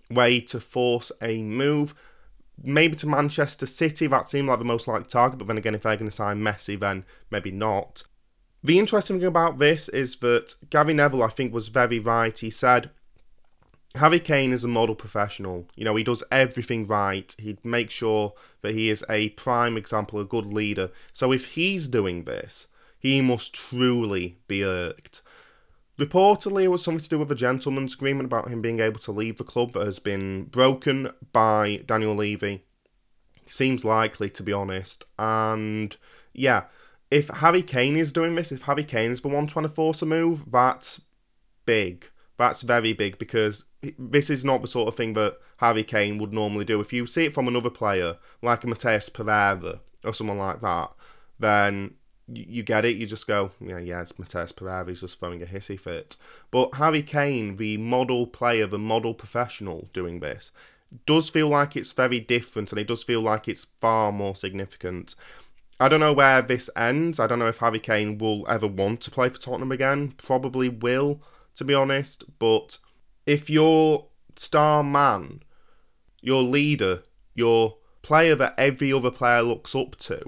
way 0.10 0.42
to 0.42 0.60
force 0.60 1.12
a 1.22 1.42
move. 1.44 1.94
Maybe 2.62 2.96
to 2.98 3.08
Manchester 3.08 3.66
City, 3.66 4.08
that 4.08 4.30
seemed 4.30 4.50
like 4.50 4.60
the 4.60 4.66
most 4.66 4.88
likely 4.88 5.08
target, 5.08 5.40
but 5.40 5.48
then 5.48 5.58
again, 5.58 5.76
if 5.76 5.84
they're 5.84 5.96
going 5.96 6.10
to 6.10 6.16
sign 6.16 6.42
Messi, 6.42 6.78
then 6.78 7.06
maybe 7.32 7.52
not. 7.52 8.04
The 8.64 8.80
interesting 8.80 9.20
thing 9.20 9.28
about 9.28 9.58
this 9.58 9.88
is 9.90 10.18
that 10.18 10.56
Gary 10.70 10.94
Neville, 10.94 11.24
I 11.24 11.30
think, 11.30 11.54
was 11.54 11.70
very 11.70 12.00
right. 12.00 12.38
He 12.38 12.50
said 12.50 12.90
Harry 13.96 14.20
Kane 14.20 14.52
is 14.52 14.64
a 14.64 14.68
model 14.68 14.96
professional. 14.96 15.68
You 15.76 15.86
know, 15.86 15.96
he 15.96 16.04
does 16.04 16.24
everything 16.32 16.86
right. 16.86 17.34
He 17.40 17.58
makes 17.64 17.94
sure 17.94 18.34
that 18.62 18.74
he 18.74 18.90
is 18.90 19.04
a 19.10 19.30
prime 19.30 19.78
example, 19.78 20.20
a 20.20 20.26
good 20.26 20.54
leader. 20.54 20.92
So 21.14 21.32
if 21.32 21.54
he's 21.54 21.88
doing 21.88 22.26
this, 22.26 22.68
he 23.00 23.22
must 23.22 23.54
truly 23.54 24.38
be 24.48 24.64
irked. 24.64 25.22
Reportedly, 25.98 26.64
it 26.64 26.68
was 26.70 26.84
something 26.84 27.04
to 27.04 27.10
do 27.10 27.20
with 27.20 27.32
a 27.32 27.36
gentleman's 27.36 27.94
agreement 27.94 28.26
about 28.26 28.50
him 28.50 28.62
being 28.62 28.80
able 28.80 29.00
to 29.02 29.12
leave 29.12 29.38
the 29.38 29.44
club 29.44 29.72
that 29.74 29.86
has 29.86 30.00
been 30.00 30.44
broken 30.46 31.12
by 31.34 31.82
Daniel 31.86 32.16
Levy. 32.16 32.64
Seems 33.48 33.84
likely, 33.84 34.30
to 34.30 34.44
be 34.44 34.54
honest. 34.54 35.04
And 35.18 35.96
yeah, 36.34 36.66
if 37.12 37.30
Harry 37.30 37.64
Kane 37.64 37.98
is 37.98 38.12
doing 38.12 38.36
this, 38.36 38.52
if 38.52 38.64
Harry 38.64 38.84
Kane 38.84 39.12
is 39.12 39.22
the 39.22 39.28
one 39.28 39.48
trying 39.48 39.64
to 39.64 39.70
force 39.70 40.02
a 40.02 40.06
move, 40.06 40.50
that's 40.52 41.02
big. 41.66 42.06
That's 42.38 42.62
very 42.62 42.94
big 42.94 43.18
because 43.18 43.66
this 43.98 44.30
is 44.30 44.46
not 44.46 44.62
the 44.62 44.68
sort 44.68 44.88
of 44.88 44.96
thing 44.96 45.14
that 45.14 45.38
Harry 45.58 45.84
Kane 45.84 46.18
would 46.20 46.34
normally 46.34 46.66
do. 46.66 46.80
If 46.80 46.94
you 46.94 47.06
see 47.06 47.26
it 47.26 47.34
from 47.34 47.48
another 47.48 47.70
player, 47.70 48.18
like 48.42 48.64
a 48.64 48.68
Matheus 48.68 49.12
Pereira 49.12 49.80
or 50.04 50.14
someone 50.14 50.38
like 50.38 50.62
that, 50.62 50.92
then 51.40 51.96
you 52.28 52.64
get 52.64 52.86
it. 52.86 52.96
You 52.96 53.08
just 53.08 53.28
go, 53.28 53.52
yeah, 53.60 53.80
yeah, 53.80 54.02
it's 54.02 54.14
Matheus 54.14 54.56
Pereira. 54.56 54.86
He's 54.88 55.02
just 55.02 55.20
throwing 55.20 55.42
a 55.42 55.46
hissy 55.46 55.80
fit. 55.80 56.16
But 56.52 56.76
Harry 56.76 57.02
Kane, 57.02 57.58
the 57.58 57.78
model 57.78 58.28
player, 58.28 58.68
the 58.68 58.80
model 58.80 59.14
professional 59.14 59.90
doing 59.94 60.20
this, 60.20 60.52
does 61.06 61.30
feel 61.30 61.48
like 61.48 61.76
it's 61.76 61.92
very 61.92 62.20
different 62.20 62.72
and 62.72 62.80
it 62.80 62.88
does 62.88 63.04
feel 63.04 63.22
like 63.22 63.48
it's 63.48 63.68
far 63.80 64.12
more 64.12 64.36
significant. 64.36 65.16
I 65.80 65.88
don't 65.88 66.02
know 66.02 66.14
where 66.14 66.42
this 66.42 66.70
ends. 66.76 67.20
I 67.20 67.28
don't 67.28 67.40
know 67.40 67.48
if 67.48 67.60
Harry 67.60 67.80
Kane 67.80 68.18
will 68.18 68.46
ever 68.50 68.68
want 68.68 69.02
to 69.02 69.12
play 69.12 69.30
for 69.30 69.40
Tottenham 69.40 69.72
again. 69.72 70.14
Probably 70.18 70.68
will, 70.68 71.22
to 71.56 71.64
be 71.64 71.74
honest. 71.74 72.24
But 72.38 72.80
if 73.26 73.50
your 73.50 74.08
star 74.36 74.84
man, 74.84 75.42
your 76.22 76.44
leader, 76.44 77.04
your 77.34 77.78
player 78.02 78.36
that 78.36 78.56
every 78.58 78.92
other 78.92 79.12
player 79.12 79.42
looks 79.42 79.74
up 79.74 79.96
to, 79.98 80.22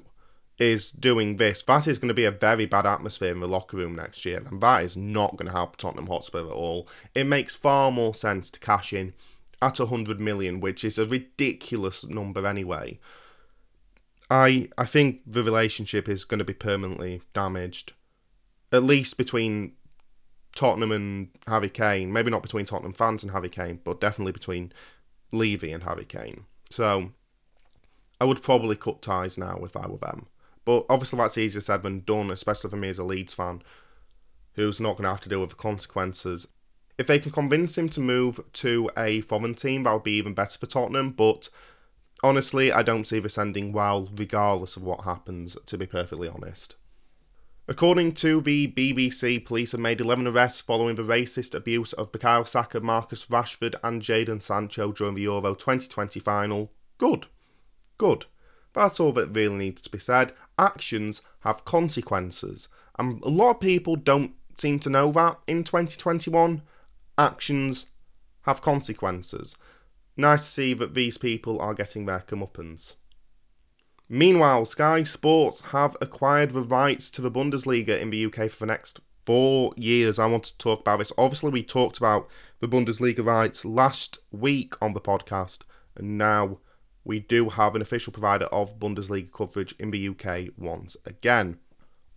is 0.58 0.92
doing 0.92 1.38
this, 1.38 1.64
that 1.64 1.88
is 1.88 1.98
going 1.98 2.08
to 2.08 2.14
be 2.14 2.24
a 2.24 2.32
very 2.32 2.66
bad 2.66 2.86
atmosphere 2.86 3.32
in 3.32 3.40
the 3.40 3.48
locker 3.48 3.78
room 3.78 3.96
next 3.96 4.24
year, 4.26 4.44
and 4.46 4.62
that 4.62 4.84
is 4.84 4.96
not 4.96 5.36
going 5.36 5.48
to 5.48 5.52
help 5.52 5.76
Tottenham 5.76 6.08
Hotspur 6.08 6.46
at 6.46 6.54
all. 6.54 6.88
It 7.16 7.26
makes 7.26 7.56
far 7.56 7.92
more 7.92 8.14
sense 8.14 8.50
to 8.52 8.60
cash 8.60 8.94
in 8.94 9.14
at 9.62 9.80
100 9.80 10.20
million, 10.20 10.60
which 10.60 10.86
is 10.86 10.98
a 10.98 11.08
ridiculous 11.08 12.06
number 12.06 12.46
anyway. 12.46 13.00
I 14.32 14.70
I 14.78 14.86
think 14.86 15.22
the 15.28 15.44
relationship 15.44 16.10
is 16.10 16.24
going 16.24 16.40
to 16.40 16.46
be 16.46 16.54
permanently 16.54 17.22
damaged. 17.34 17.94
at 18.72 18.84
least 18.84 19.18
between 19.18 19.74
Tottenham 20.56 20.92
and 20.92 21.30
Harry 21.48 21.70
Kane. 21.70 22.12
Maybe 22.12 22.32
not 22.32 22.42
between 22.42 22.66
Tottenham 22.66 22.94
fans 22.94 23.24
and 23.24 23.32
Harry 23.34 23.50
Kane, 23.50 23.80
but 23.84 24.00
definitely 24.02 24.32
between 24.32 24.72
Levy 25.32 25.72
and 25.72 25.84
Harry 25.84 26.06
Kane. 26.06 26.46
So 26.70 27.12
I 28.20 28.26
would 28.26 28.42
probably 28.42 28.76
cut 28.76 29.02
ties 29.02 29.38
now 29.38 29.60
if 29.64 29.76
I 29.76 29.88
were 29.88 29.98
them. 29.98 30.28
But 30.64 30.86
obviously, 30.90 31.18
that's 31.18 31.38
easier 31.38 31.62
said 31.62 31.84
than 31.84 32.02
done, 32.02 32.30
especially 32.32 32.70
for 32.70 32.78
me 32.78 32.90
as 32.90 33.00
a 33.00 33.04
Leeds 33.04 33.34
fan 33.34 33.62
who's 34.54 34.80
not 34.80 34.94
going 34.94 35.04
to 35.04 35.10
have 35.10 35.22
to 35.22 35.30
deal 35.30 35.42
with 35.42 35.50
the 35.52 35.56
consequences. 35.56 36.48
If 36.98 37.08
they 37.08 37.20
can 37.20 37.32
convince 37.32 37.78
him 37.78 37.90
to 37.90 38.00
move 38.00 38.40
to 38.54 38.90
a 38.98 39.22
foreign 39.22 39.56
team, 39.56 39.84
that 39.84 39.94
would 39.94 40.04
be 40.04 40.18
even 40.18 40.34
better 40.34 40.60
for 40.60 40.68
Tottenham. 40.68 41.12
But 41.12 41.50
honestly, 42.24 42.72
I 42.72 42.84
don't 42.84 43.08
see 43.08 43.20
this 43.20 43.38
ending 43.38 43.72
well, 43.72 44.10
regardless 44.16 44.76
of 44.76 44.84
what 44.84 45.06
happens, 45.06 45.58
to 45.66 45.78
be 45.78 45.86
perfectly 45.86 46.28
honest. 46.28 46.76
According 47.68 48.16
to 48.16 48.42
the 48.42 48.68
BBC, 48.68 49.46
police 49.46 49.72
have 49.72 49.82
made 49.82 50.02
11 50.02 50.28
arrests 50.28 50.62
following 50.62 50.96
the 50.96 51.04
racist 51.04 51.56
abuse 51.56 51.94
of 51.94 52.12
Bukayo 52.12 52.46
Saka, 52.48 52.80
Marcus 52.82 53.28
Rashford, 53.28 53.76
and 53.84 54.02
Jadon 54.02 54.42
Sancho 54.42 54.92
during 54.92 55.16
the 55.16 55.22
Euro 55.22 55.54
2020 55.54 56.20
final. 56.20 56.72
Good. 56.98 57.28
Good. 57.98 58.26
That's 58.74 59.00
all 59.00 59.12
that 59.14 59.36
really 59.36 59.56
needs 59.56 59.82
to 59.84 59.90
be 59.90 60.00
said. 60.00 60.34
Actions 60.58 61.22
have 61.42 61.66
consequences. 61.66 62.68
And 62.98 63.24
a 63.24 63.30
lot 63.30 63.52
of 63.52 63.60
people 63.60 63.96
don't 63.96 64.34
seem 64.58 64.80
to 64.80 64.90
know 64.90 65.12
that 65.12 65.40
in 65.48 65.64
2021. 65.64 66.64
Actions 67.18 67.86
have 68.44 68.62
consequences. 68.62 69.56
Nice 70.18 70.46
to 70.46 70.52
see 70.52 70.74
that 70.74 70.94
these 70.94 71.18
people 71.18 71.60
are 71.60 71.74
getting 71.74 72.06
their 72.06 72.24
comeuppance. 72.28 72.96
Meanwhile, 74.10 74.66
Sky 74.66 75.04
Sports 75.04 75.62
have 75.72 75.96
acquired 76.02 76.52
the 76.52 76.64
rights 76.64 77.10
to 77.12 77.22
the 77.22 77.32
Bundesliga 77.32 78.00
in 78.00 78.10
the 78.10 78.26
UK 78.26 78.52
for 78.52 78.60
the 78.60 78.66
next 78.66 79.00
four 79.26 79.74
years. 79.78 80.20
I 80.20 80.26
want 80.26 80.44
to 80.46 80.58
talk 80.58 80.82
about 80.82 81.00
this. 81.00 81.14
Obviously, 81.18 81.50
we 81.50 81.64
talked 81.64 81.98
about 81.98 82.28
the 82.60 82.68
Bundesliga 82.68 83.26
rights 83.26 83.64
last 83.64 84.20
week 84.32 84.74
on 84.82 84.94
the 84.94 85.00
podcast, 85.00 85.60
and 85.96 86.18
now 86.18 86.60
we 87.06 87.20
do 87.22 87.50
have 87.50 87.74
an 87.74 87.82
official 87.82 88.12
provider 88.12 88.46
of 88.46 88.80
Bundesliga 88.80 89.32
coverage 89.32 89.74
in 89.80 89.92
the 89.92 90.10
UK 90.10 90.54
once 90.58 90.98
again. 91.06 91.60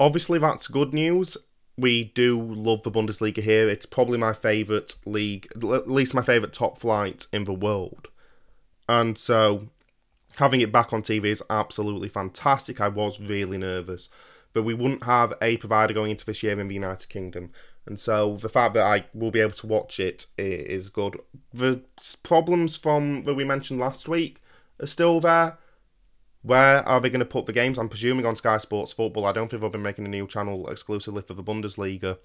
Obviously, 0.01 0.41
that's 0.41 0.67
good 0.67 0.93
news. 0.93 1.37
We 1.77 2.05
do 2.05 2.41
love 2.41 2.83
the 2.85 2.91
Bundesliga 2.91 3.43
here. 3.43 3.69
It's 3.69 3.87
probably 3.87 4.19
my 4.19 4.33
favourite 4.33 4.95
league, 5.05 5.49
at 5.57 5.91
least 5.91 6.15
my 6.15 6.23
favourite 6.23 6.53
top 6.53 6.79
flight 6.79 7.27
in 7.33 7.45
the 7.45 7.53
world. 7.53 8.09
And 8.89 9.19
so 9.19 9.67
having 10.37 10.61
it 10.61 10.71
back 10.71 10.93
on 10.93 11.03
TV 11.03 11.27
is 11.27 11.43
absolutely 11.51 12.09
fantastic. 12.09 12.81
I 12.81 12.89
was 12.89 13.21
really 13.21 13.59
nervous 13.59 14.09
that 14.53 14.63
we 14.63 14.75
wouldn't 14.75 15.03
have 15.03 15.35
a 15.43 15.57
provider 15.57 15.93
going 15.93 16.13
into 16.13 16.25
this 16.25 16.45
year 16.45 16.61
in 16.61 16.69
the 16.69 16.75
United 16.75 17.09
Kingdom. 17.09 17.51
And 17.87 17.99
so 17.99 18.37
the 18.37 18.49
fact 18.49 18.75
that 18.75 18.85
I 18.85 19.07
will 19.13 19.33
be 19.33 19.41
able 19.41 19.55
to 19.55 19.67
watch 19.67 19.99
it 19.99 20.27
is 20.39 20.91
good. 20.91 21.21
The 21.53 21.83
problems 22.23 22.77
from 22.77 23.25
that 23.25 23.35
we 23.35 23.45
mentioned 23.45 23.81
last 23.81 24.09
week 24.09 24.41
are 24.81 24.87
still 24.87 25.19
there. 25.19 25.59
Where 26.45 26.87
are 26.87 27.01
they 27.01 27.11
going 27.11 27.19
to 27.19 27.27
put 27.27 27.47
the 27.47 27.53
games? 27.53 27.79
I'm 27.79 27.89
presuming 27.89 28.27
on 28.27 28.37
Sky 28.37 28.59
Sports 28.59 28.93
Football. 28.93 29.27
I 29.27 29.33
don't 29.33 29.49
think 29.49 29.61
they'll 29.61 29.71
be 29.71 29.79
making 29.79 30.05
a 30.05 30.09
new 30.09 30.29
channel 30.29 30.69
exclusively 30.69 31.23
for 31.23 31.35
the 31.35 31.43
Bundesliga. 31.43 32.19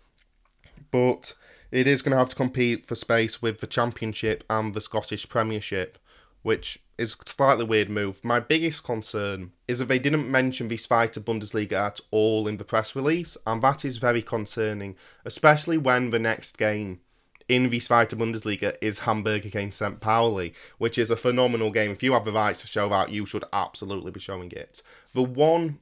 But 0.91 1.33
it 1.71 1.87
is 1.87 2.01
going 2.01 2.11
to 2.11 2.17
have 2.17 2.29
to 2.29 2.35
compete 2.35 2.85
for 2.85 2.95
space 2.95 3.41
with 3.41 3.59
the 3.61 3.67
Championship 3.67 4.43
and 4.49 4.73
the 4.73 4.81
Scottish 4.81 5.27
Premiership 5.27 5.97
which 6.41 6.79
is 6.97 7.13
a 7.13 7.29
slightly 7.29 7.65
weird 7.65 7.89
move. 7.89 8.23
My 8.23 8.39
biggest 8.39 8.83
concern 8.83 9.51
is 9.67 9.79
that 9.79 9.87
they 9.87 9.99
didn't 9.99 10.29
mention 10.29 10.67
the 10.67 10.77
Zweite 10.77 11.19
Bundesliga 11.19 11.73
at 11.73 11.99
all 12.11 12.47
in 12.47 12.57
the 12.57 12.63
press 12.63 12.95
release, 12.95 13.37
and 13.45 13.61
that 13.61 13.85
is 13.85 13.97
very 13.97 14.21
concerning, 14.21 14.95
especially 15.25 15.77
when 15.77 16.09
the 16.09 16.19
next 16.19 16.57
game 16.57 17.01
in 17.49 17.69
the 17.69 17.79
Zweite 17.79 18.15
Bundesliga 18.15 18.75
is 18.79 18.99
Hamburg 18.99 19.45
against 19.45 19.79
St. 19.79 19.99
Pauli, 19.99 20.53
which 20.77 20.97
is 20.97 21.09
a 21.09 21.17
phenomenal 21.17 21.71
game. 21.71 21.91
If 21.91 22.03
you 22.03 22.13
have 22.13 22.23
the 22.23 22.31
rights 22.31 22.61
to 22.61 22.67
show 22.67 22.87
that, 22.89 23.09
you 23.09 23.25
should 23.25 23.43
absolutely 23.51 24.11
be 24.11 24.19
showing 24.19 24.51
it. 24.51 24.83
The 25.13 25.23
one 25.23 25.79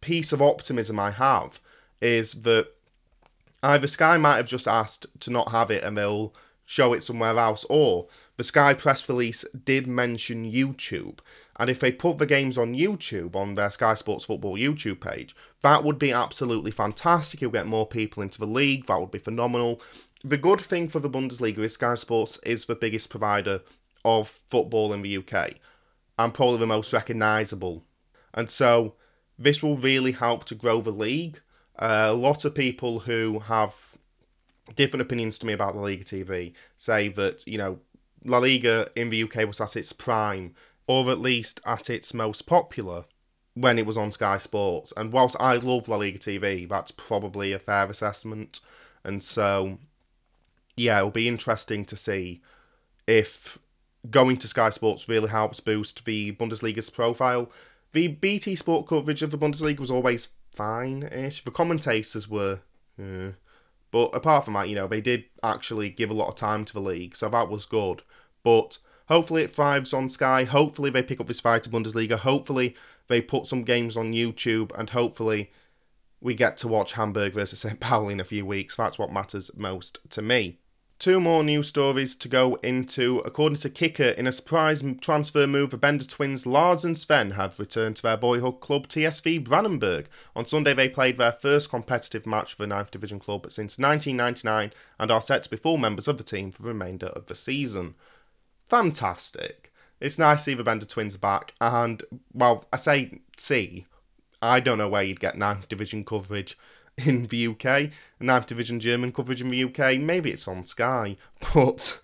piece 0.00 0.32
of 0.32 0.42
optimism 0.42 0.98
I 0.98 1.12
have 1.12 1.60
is 2.00 2.32
that 2.42 2.68
either 3.62 3.86
Sky 3.86 4.16
might 4.16 4.36
have 4.36 4.48
just 4.48 4.66
asked 4.66 5.06
to 5.20 5.30
not 5.30 5.52
have 5.52 5.70
it 5.70 5.84
and 5.84 5.96
they'll 5.96 6.34
show 6.64 6.94
it 6.94 7.04
somewhere 7.04 7.38
else, 7.38 7.66
or 7.68 8.08
the 8.38 8.44
Sky 8.44 8.72
press 8.72 9.08
release 9.08 9.44
did 9.64 9.86
mention 9.86 10.50
YouTube. 10.50 11.18
And 11.56 11.68
if 11.68 11.80
they 11.80 11.92
put 11.92 12.16
the 12.16 12.26
games 12.26 12.56
on 12.56 12.74
YouTube, 12.74 13.36
on 13.36 13.54
their 13.54 13.70
Sky 13.70 13.92
Sports 13.94 14.24
Football 14.24 14.56
YouTube 14.56 15.00
page, 15.00 15.36
that 15.60 15.84
would 15.84 15.98
be 15.98 16.10
absolutely 16.10 16.70
fantastic. 16.70 17.40
You'll 17.40 17.50
get 17.50 17.66
more 17.66 17.86
people 17.86 18.22
into 18.22 18.40
the 18.40 18.46
league. 18.46 18.86
That 18.86 18.98
would 19.00 19.10
be 19.10 19.18
phenomenal. 19.18 19.80
The 20.24 20.36
good 20.36 20.60
thing 20.60 20.88
for 20.88 21.00
the 21.00 21.10
Bundesliga 21.10 21.58
is 21.58 21.74
Sky 21.74 21.96
Sports 21.96 22.38
is 22.44 22.66
the 22.66 22.76
biggest 22.76 23.10
provider 23.10 23.62
of 24.04 24.40
football 24.50 24.92
in 24.92 25.02
the 25.02 25.16
UK 25.16 25.54
and 26.16 26.32
probably 26.32 26.58
the 26.58 26.66
most 26.66 26.92
recognisable. 26.92 27.84
And 28.32 28.48
so 28.48 28.94
this 29.36 29.62
will 29.62 29.76
really 29.76 30.12
help 30.12 30.44
to 30.44 30.54
grow 30.54 30.80
the 30.80 30.92
league. 30.92 31.40
Uh, 31.76 32.08
a 32.10 32.14
lot 32.14 32.44
of 32.44 32.54
people 32.54 33.00
who 33.00 33.40
have 33.40 33.98
different 34.76 35.02
opinions 35.02 35.38
to 35.40 35.46
me 35.46 35.52
about 35.52 35.74
the 35.74 35.80
Liga 35.80 36.04
TV 36.04 36.52
say 36.76 37.08
that, 37.08 37.46
you 37.46 37.58
know, 37.58 37.80
La 38.24 38.38
Liga 38.38 38.88
in 38.94 39.10
the 39.10 39.24
UK 39.24 39.46
was 39.46 39.60
at 39.60 39.76
its 39.76 39.92
prime, 39.92 40.54
or 40.86 41.10
at 41.10 41.18
least 41.18 41.60
at 41.66 41.90
its 41.90 42.14
most 42.14 42.42
popular, 42.42 43.06
when 43.54 43.76
it 43.76 43.86
was 43.86 43.98
on 43.98 44.12
Sky 44.12 44.38
Sports. 44.38 44.92
And 44.96 45.12
whilst 45.12 45.34
I 45.40 45.56
love 45.56 45.88
La 45.88 45.96
Liga 45.96 46.18
TV, 46.18 46.68
that's 46.68 46.92
probably 46.92 47.52
a 47.52 47.58
fair 47.58 47.86
assessment. 47.86 48.60
And 49.02 49.20
so, 49.24 49.78
yeah, 50.76 50.98
it'll 50.98 51.10
be 51.10 51.28
interesting 51.28 51.84
to 51.86 51.96
see 51.96 52.40
if 53.06 53.58
going 54.10 54.36
to 54.38 54.48
Sky 54.48 54.70
Sports 54.70 55.08
really 55.08 55.28
helps 55.28 55.60
boost 55.60 56.04
the 56.04 56.32
Bundesliga's 56.32 56.90
profile. 56.90 57.50
The 57.92 58.08
BT 58.08 58.56
Sport 58.56 58.88
coverage 58.88 59.22
of 59.22 59.30
the 59.30 59.38
Bundesliga 59.38 59.78
was 59.78 59.90
always 59.90 60.28
fine 60.50 61.02
ish. 61.04 61.44
The 61.44 61.50
commentators 61.50 62.28
were. 62.28 62.60
Uh, 62.98 63.32
but 63.90 64.14
apart 64.14 64.46
from 64.46 64.54
that, 64.54 64.68
you 64.68 64.74
know, 64.74 64.86
they 64.86 65.02
did 65.02 65.24
actually 65.42 65.90
give 65.90 66.10
a 66.10 66.14
lot 66.14 66.28
of 66.28 66.36
time 66.36 66.64
to 66.64 66.72
the 66.72 66.80
league, 66.80 67.14
so 67.14 67.28
that 67.28 67.50
was 67.50 67.66
good. 67.66 68.02
But 68.42 68.78
hopefully 69.08 69.42
it 69.42 69.50
thrives 69.50 69.92
on 69.92 70.08
Sky. 70.08 70.44
Hopefully 70.44 70.88
they 70.88 71.02
pick 71.02 71.20
up 71.20 71.26
the 71.26 71.34
Zweite 71.34 71.68
Bundesliga. 71.68 72.18
Hopefully 72.18 72.74
they 73.08 73.20
put 73.20 73.46
some 73.46 73.64
games 73.64 73.96
on 73.96 74.14
YouTube, 74.14 74.72
and 74.78 74.90
hopefully 74.90 75.50
we 76.22 76.34
get 76.34 76.56
to 76.58 76.68
watch 76.68 76.94
Hamburg 76.94 77.34
versus 77.34 77.60
St. 77.60 77.80
Pauli 77.80 78.14
in 78.14 78.20
a 78.20 78.24
few 78.24 78.46
weeks. 78.46 78.76
That's 78.76 78.98
what 78.98 79.12
matters 79.12 79.50
most 79.54 79.98
to 80.10 80.22
me. 80.22 80.58
Two 81.02 81.18
more 81.18 81.42
news 81.42 81.66
stories 81.66 82.14
to 82.14 82.28
go 82.28 82.54
into. 82.62 83.18
According 83.24 83.58
to 83.58 83.70
Kicker, 83.70 84.10
in 84.10 84.28
a 84.28 84.30
surprise 84.30 84.84
transfer 85.00 85.48
move, 85.48 85.70
the 85.70 85.76
Bender 85.76 86.04
twins 86.04 86.46
Lars 86.46 86.84
and 86.84 86.96
Sven 86.96 87.32
have 87.32 87.58
returned 87.58 87.96
to 87.96 88.02
their 88.02 88.16
boyhood 88.16 88.60
club 88.60 88.86
TSV 88.86 89.44
Brannenburg. 89.44 90.06
On 90.36 90.46
Sunday, 90.46 90.74
they 90.74 90.88
played 90.88 91.18
their 91.18 91.32
first 91.32 91.70
competitive 91.70 92.24
match 92.24 92.54
for 92.54 92.64
the 92.64 92.72
9th 92.72 92.92
Division 92.92 93.18
club 93.18 93.50
since 93.50 93.80
1999 93.80 94.72
and 95.00 95.10
are 95.10 95.20
set 95.20 95.42
to 95.42 95.50
be 95.50 95.56
full 95.56 95.76
members 95.76 96.06
of 96.06 96.18
the 96.18 96.22
team 96.22 96.52
for 96.52 96.62
the 96.62 96.68
remainder 96.68 97.08
of 97.08 97.26
the 97.26 97.34
season. 97.34 97.96
Fantastic. 98.68 99.72
It's 99.98 100.20
nice 100.20 100.38
to 100.38 100.44
see 100.44 100.54
the 100.54 100.62
Bender 100.62 100.86
twins 100.86 101.16
back, 101.16 101.54
and, 101.60 102.04
well, 102.32 102.66
I 102.72 102.76
say 102.76 103.22
see, 103.36 103.86
I 104.40 104.60
don't 104.60 104.78
know 104.78 104.88
where 104.88 105.02
you'd 105.02 105.18
get 105.18 105.34
9th 105.34 105.66
Division 105.66 106.04
coverage 106.04 106.56
in 106.98 107.26
the 107.26 107.46
UK, 107.48 107.90
ninth 108.20 108.46
division 108.46 108.80
German 108.80 109.12
coverage 109.12 109.40
in 109.40 109.50
the 109.50 109.64
UK. 109.64 109.98
Maybe 109.98 110.30
it's 110.30 110.48
on 110.48 110.64
Sky, 110.64 111.16
but 111.54 112.00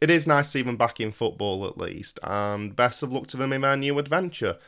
it 0.00 0.10
is 0.10 0.26
nice 0.26 0.46
to 0.46 0.50
see 0.52 0.62
them 0.62 0.76
back 0.76 1.00
in 1.00 1.12
football 1.12 1.66
at 1.66 1.78
least. 1.78 2.18
And 2.22 2.74
best 2.74 3.02
of 3.02 3.12
luck 3.12 3.26
to 3.28 3.36
them 3.36 3.52
in 3.52 3.60
their 3.60 3.76
new 3.76 3.98
adventure. 3.98 4.58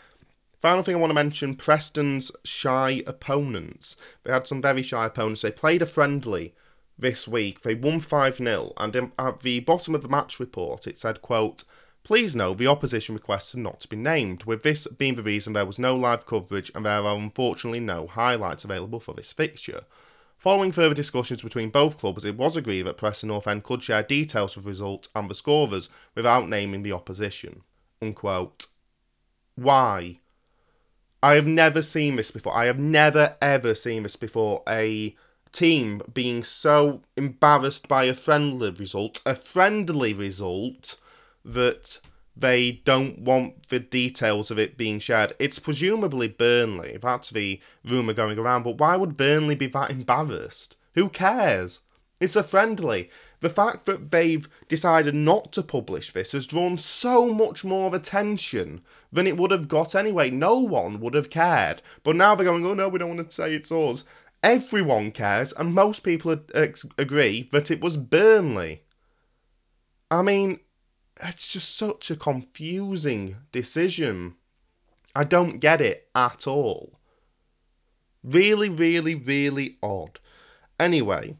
Final 0.60 0.82
thing 0.82 0.94
I 0.94 0.98
want 0.98 1.10
to 1.10 1.14
mention 1.14 1.56
Preston's 1.56 2.32
shy 2.42 3.02
opponents. 3.06 3.96
They 4.22 4.32
had 4.32 4.46
some 4.46 4.62
very 4.62 4.82
shy 4.82 5.06
opponents. 5.06 5.42
They 5.42 5.50
played 5.50 5.82
a 5.82 5.86
friendly 5.86 6.54
this 6.98 7.28
week. 7.28 7.60
They 7.60 7.74
won 7.74 8.00
5 8.00 8.36
0, 8.36 8.72
and 8.78 9.12
at 9.18 9.40
the 9.40 9.60
bottom 9.60 9.94
of 9.94 10.02
the 10.02 10.08
match 10.08 10.40
report 10.40 10.86
it 10.86 10.98
said, 10.98 11.20
quote, 11.20 11.64
Please 12.04 12.36
note 12.36 12.58
the 12.58 12.66
opposition 12.66 13.14
requested 13.14 13.60
not 13.60 13.80
to 13.80 13.88
be 13.88 13.96
named, 13.96 14.44
with 14.44 14.62
this 14.62 14.86
being 14.86 15.14
the 15.14 15.22
reason 15.22 15.54
there 15.54 15.64
was 15.64 15.78
no 15.78 15.96
live 15.96 16.26
coverage 16.26 16.70
and 16.74 16.84
there 16.84 17.00
are 17.00 17.16
unfortunately 17.16 17.80
no 17.80 18.06
highlights 18.06 18.62
available 18.62 19.00
for 19.00 19.14
this 19.14 19.32
fixture. 19.32 19.84
Following 20.36 20.70
further 20.70 20.94
discussions 20.94 21.40
between 21.40 21.70
both 21.70 21.96
clubs, 21.96 22.22
it 22.22 22.36
was 22.36 22.58
agreed 22.58 22.82
that 22.82 22.98
Preston 22.98 23.28
North 23.28 23.48
End 23.48 23.64
could 23.64 23.82
share 23.82 24.02
details 24.02 24.54
of 24.54 24.66
results 24.66 25.08
and 25.16 25.30
the 25.30 25.34
scorers 25.34 25.88
without 26.14 26.46
naming 26.46 26.82
the 26.82 26.92
opposition. 26.92 27.62
Unquote. 28.02 28.66
Why? 29.54 30.18
I 31.22 31.36
have 31.36 31.46
never 31.46 31.80
seen 31.80 32.16
this 32.16 32.30
before. 32.30 32.54
I 32.54 32.66
have 32.66 32.78
never 32.78 33.38
ever 33.40 33.74
seen 33.74 34.02
this 34.02 34.16
before. 34.16 34.62
A 34.68 35.16
team 35.52 36.02
being 36.12 36.44
so 36.44 37.00
embarrassed 37.16 37.88
by 37.88 38.04
a 38.04 38.12
friendly 38.12 38.70
result, 38.70 39.22
a 39.24 39.34
friendly 39.34 40.12
result, 40.12 40.96
that 41.44 41.98
they 42.36 42.82
don't 42.84 43.20
want 43.20 43.68
the 43.68 43.78
details 43.78 44.50
of 44.50 44.58
it 44.58 44.76
being 44.76 44.98
shared. 44.98 45.34
It's 45.38 45.58
presumably 45.58 46.26
Burnley. 46.28 46.98
That's 47.00 47.30
the 47.30 47.60
rumour 47.84 48.12
going 48.12 48.38
around. 48.38 48.64
But 48.64 48.78
why 48.78 48.96
would 48.96 49.16
Burnley 49.16 49.54
be 49.54 49.66
that 49.68 49.90
embarrassed? 49.90 50.76
Who 50.94 51.08
cares? 51.08 51.80
It's 52.20 52.36
a 52.36 52.42
friendly. 52.42 53.10
The 53.40 53.50
fact 53.50 53.84
that 53.84 54.10
they've 54.10 54.48
decided 54.68 55.14
not 55.14 55.52
to 55.52 55.62
publish 55.62 56.12
this 56.12 56.32
has 56.32 56.46
drawn 56.46 56.76
so 56.76 57.32
much 57.32 57.64
more 57.64 57.94
attention 57.94 58.82
than 59.12 59.26
it 59.26 59.36
would 59.36 59.50
have 59.50 59.68
got 59.68 59.94
anyway. 59.94 60.30
No 60.30 60.58
one 60.58 61.00
would 61.00 61.14
have 61.14 61.28
cared. 61.28 61.82
But 62.02 62.16
now 62.16 62.34
they're 62.34 62.46
going, 62.46 62.66
oh 62.66 62.74
no, 62.74 62.88
we 62.88 62.98
don't 62.98 63.16
want 63.16 63.30
to 63.30 63.34
say 63.34 63.54
it's 63.54 63.70
us. 63.70 64.04
Everyone 64.42 65.10
cares, 65.10 65.52
and 65.52 65.74
most 65.74 66.02
people 66.02 66.38
agree 66.98 67.48
that 67.52 67.70
it 67.70 67.80
was 67.80 67.96
Burnley. 67.96 68.82
I 70.10 70.22
mean, 70.22 70.60
it's 71.22 71.46
just 71.46 71.76
such 71.76 72.10
a 72.10 72.16
confusing 72.16 73.36
decision. 73.52 74.34
I 75.14 75.24
don't 75.24 75.58
get 75.58 75.80
it 75.80 76.08
at 76.14 76.46
all. 76.46 76.98
Really, 78.22 78.68
really, 78.68 79.14
really 79.14 79.76
odd. 79.82 80.18
Anyway, 80.80 81.36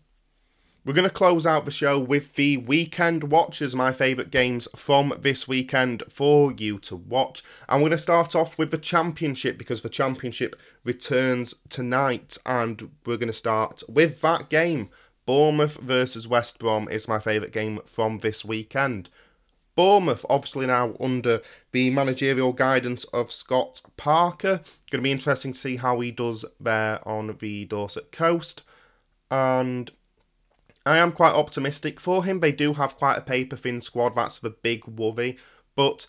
we're 0.85 0.93
going 0.93 1.09
to 1.09 1.15
close 1.15 1.47
out 1.47 1.65
the 1.65 1.71
show 1.71 1.99
with 1.99 2.35
the 2.35 2.59
weekend 2.59 3.25
watches, 3.33 3.75
my 3.75 3.91
favourite 3.91 4.31
games 4.31 4.69
from 4.77 5.15
this 5.19 5.49
weekend 5.49 6.03
for 6.11 6.53
you 6.53 6.79
to 6.81 6.95
watch. 6.95 7.43
And 7.69 7.83
we're 7.83 7.89
going 7.89 7.97
to 7.97 8.03
start 8.03 8.37
off 8.37 8.59
with 8.59 8.71
the 8.71 8.79
Championship 8.79 9.57
because 9.57 9.81
the 9.81 9.89
Championship 9.89 10.55
returns 10.85 11.55
tonight. 11.71 12.37
And 12.45 12.91
we're 13.07 13.17
going 13.17 13.29
to 13.29 13.33
start 13.33 13.83
with 13.89 14.21
that 14.21 14.51
game. 14.51 14.91
Bournemouth 15.25 15.79
versus 15.79 16.29
West 16.29 16.59
Brom 16.59 16.87
is 16.91 17.09
my 17.09 17.19
favourite 17.19 17.53
game 17.53 17.81
from 17.87 18.19
this 18.19 18.45
weekend. 18.45 19.09
Bournemouth, 19.77 20.25
obviously 20.31 20.67
now 20.67 20.95
under 21.01 21.41
the 21.73 21.91
managerial 21.91 22.53
guidance 22.53 23.05
of 23.05 23.33
Scott 23.33 23.83
Parker. 23.97 24.61
Going 24.91 25.01
to 25.01 25.03
be 25.03 25.11
interesting 25.11 25.53
to 25.53 25.59
see 25.59 25.77
how 25.77 26.01
he 26.01 26.11
does 26.11 26.45
there 26.61 27.07
on 27.07 27.37
the 27.41 27.65
Dorset 27.65 28.13
coast. 28.13 28.63
And 29.31 29.91
I 30.87 30.99
am 30.99 31.13
quite 31.13 31.35
optimistic 31.35 31.99
for 31.99 32.25
him. 32.25 32.41
They 32.41 32.53
do 32.53 32.75
have 32.75 32.97
quite 32.97 33.19
a 33.19 33.23
paper 33.23 33.57
thin 33.57 33.81
squad, 33.81 34.15
that's 34.15 34.39
the 34.39 34.51
big 34.51 34.87
worry. 34.87 35.39
But 35.75 36.07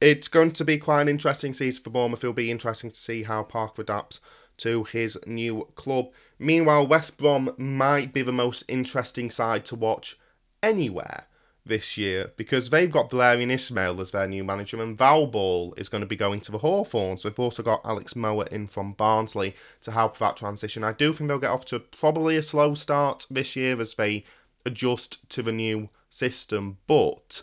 it's 0.00 0.28
going 0.28 0.52
to 0.52 0.64
be 0.64 0.78
quite 0.78 1.02
an 1.02 1.08
interesting 1.08 1.54
season 1.54 1.82
for 1.82 1.90
Bournemouth. 1.90 2.22
It'll 2.22 2.34
be 2.34 2.50
interesting 2.50 2.90
to 2.90 2.96
see 2.96 3.22
how 3.22 3.42
Parker 3.44 3.82
adapts 3.82 4.20
to 4.58 4.84
his 4.84 5.18
new 5.26 5.68
club. 5.74 6.10
Meanwhile, 6.38 6.86
West 6.86 7.16
Brom 7.16 7.54
might 7.56 8.12
be 8.12 8.22
the 8.22 8.32
most 8.32 8.64
interesting 8.68 9.30
side 9.30 9.64
to 9.66 9.74
watch 9.74 10.18
anywhere 10.62 11.26
this 11.66 11.96
year 11.96 12.32
because 12.36 12.70
they've 12.70 12.90
got 12.90 13.10
Valérien 13.10 13.50
Ismaël 13.50 14.00
as 14.00 14.10
their 14.10 14.26
new 14.26 14.44
manager 14.44 14.82
and 14.82 14.98
Val 14.98 15.26
Ball 15.26 15.72
is 15.76 15.88
going 15.88 16.02
to 16.02 16.06
be 16.06 16.16
going 16.16 16.40
to 16.42 16.52
the 16.52 16.58
Hawthorns. 16.58 17.22
They've 17.22 17.38
also 17.38 17.62
got 17.62 17.80
Alex 17.84 18.14
Mowatt 18.14 18.48
in 18.48 18.66
from 18.66 18.92
Barnsley 18.92 19.54
to 19.82 19.90
help 19.90 20.18
that 20.18 20.36
transition. 20.36 20.84
I 20.84 20.92
do 20.92 21.12
think 21.12 21.28
they'll 21.28 21.38
get 21.38 21.50
off 21.50 21.64
to 21.66 21.80
probably 21.80 22.36
a 22.36 22.42
slow 22.42 22.74
start 22.74 23.26
this 23.30 23.56
year 23.56 23.80
as 23.80 23.94
they 23.94 24.24
adjust 24.66 25.28
to 25.30 25.42
the 25.42 25.52
new 25.52 25.88
system, 26.10 26.78
but 26.86 27.42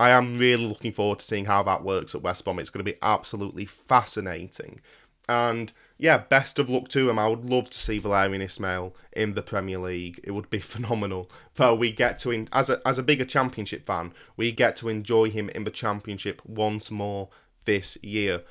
I 0.00 0.10
am 0.10 0.38
really 0.38 0.66
looking 0.66 0.92
forward 0.92 1.20
to 1.20 1.24
seeing 1.24 1.44
how 1.44 1.62
that 1.64 1.84
works 1.84 2.14
at 2.14 2.22
West 2.22 2.44
Brom. 2.44 2.58
It's 2.58 2.70
going 2.70 2.84
to 2.84 2.92
be 2.92 2.98
absolutely 3.02 3.66
fascinating. 3.66 4.80
And 5.28 5.72
yeah, 6.02 6.18
best 6.18 6.58
of 6.58 6.68
luck 6.68 6.88
to 6.88 7.08
him. 7.08 7.16
I 7.16 7.28
would 7.28 7.48
love 7.48 7.70
to 7.70 7.78
see 7.78 8.00
Valérien 8.00 8.42
Ismaël 8.42 8.92
in 9.12 9.34
the 9.34 9.42
Premier 9.42 9.78
League. 9.78 10.18
It 10.24 10.32
would 10.32 10.50
be 10.50 10.58
phenomenal. 10.74 11.30
But 11.54 11.78
we 11.78 11.92
get 11.92 12.18
to, 12.20 12.32
in, 12.32 12.48
as 12.52 12.68
a 12.68 12.82
as 12.84 12.98
a 12.98 13.04
bigger 13.04 13.24
Championship 13.24 13.86
fan, 13.86 14.12
we 14.36 14.50
get 14.50 14.74
to 14.76 14.88
enjoy 14.88 15.30
him 15.30 15.48
in 15.50 15.62
the 15.62 15.70
Championship 15.70 16.42
once 16.44 16.90
more 16.90 17.28
this 17.66 17.96
year. 18.02 18.42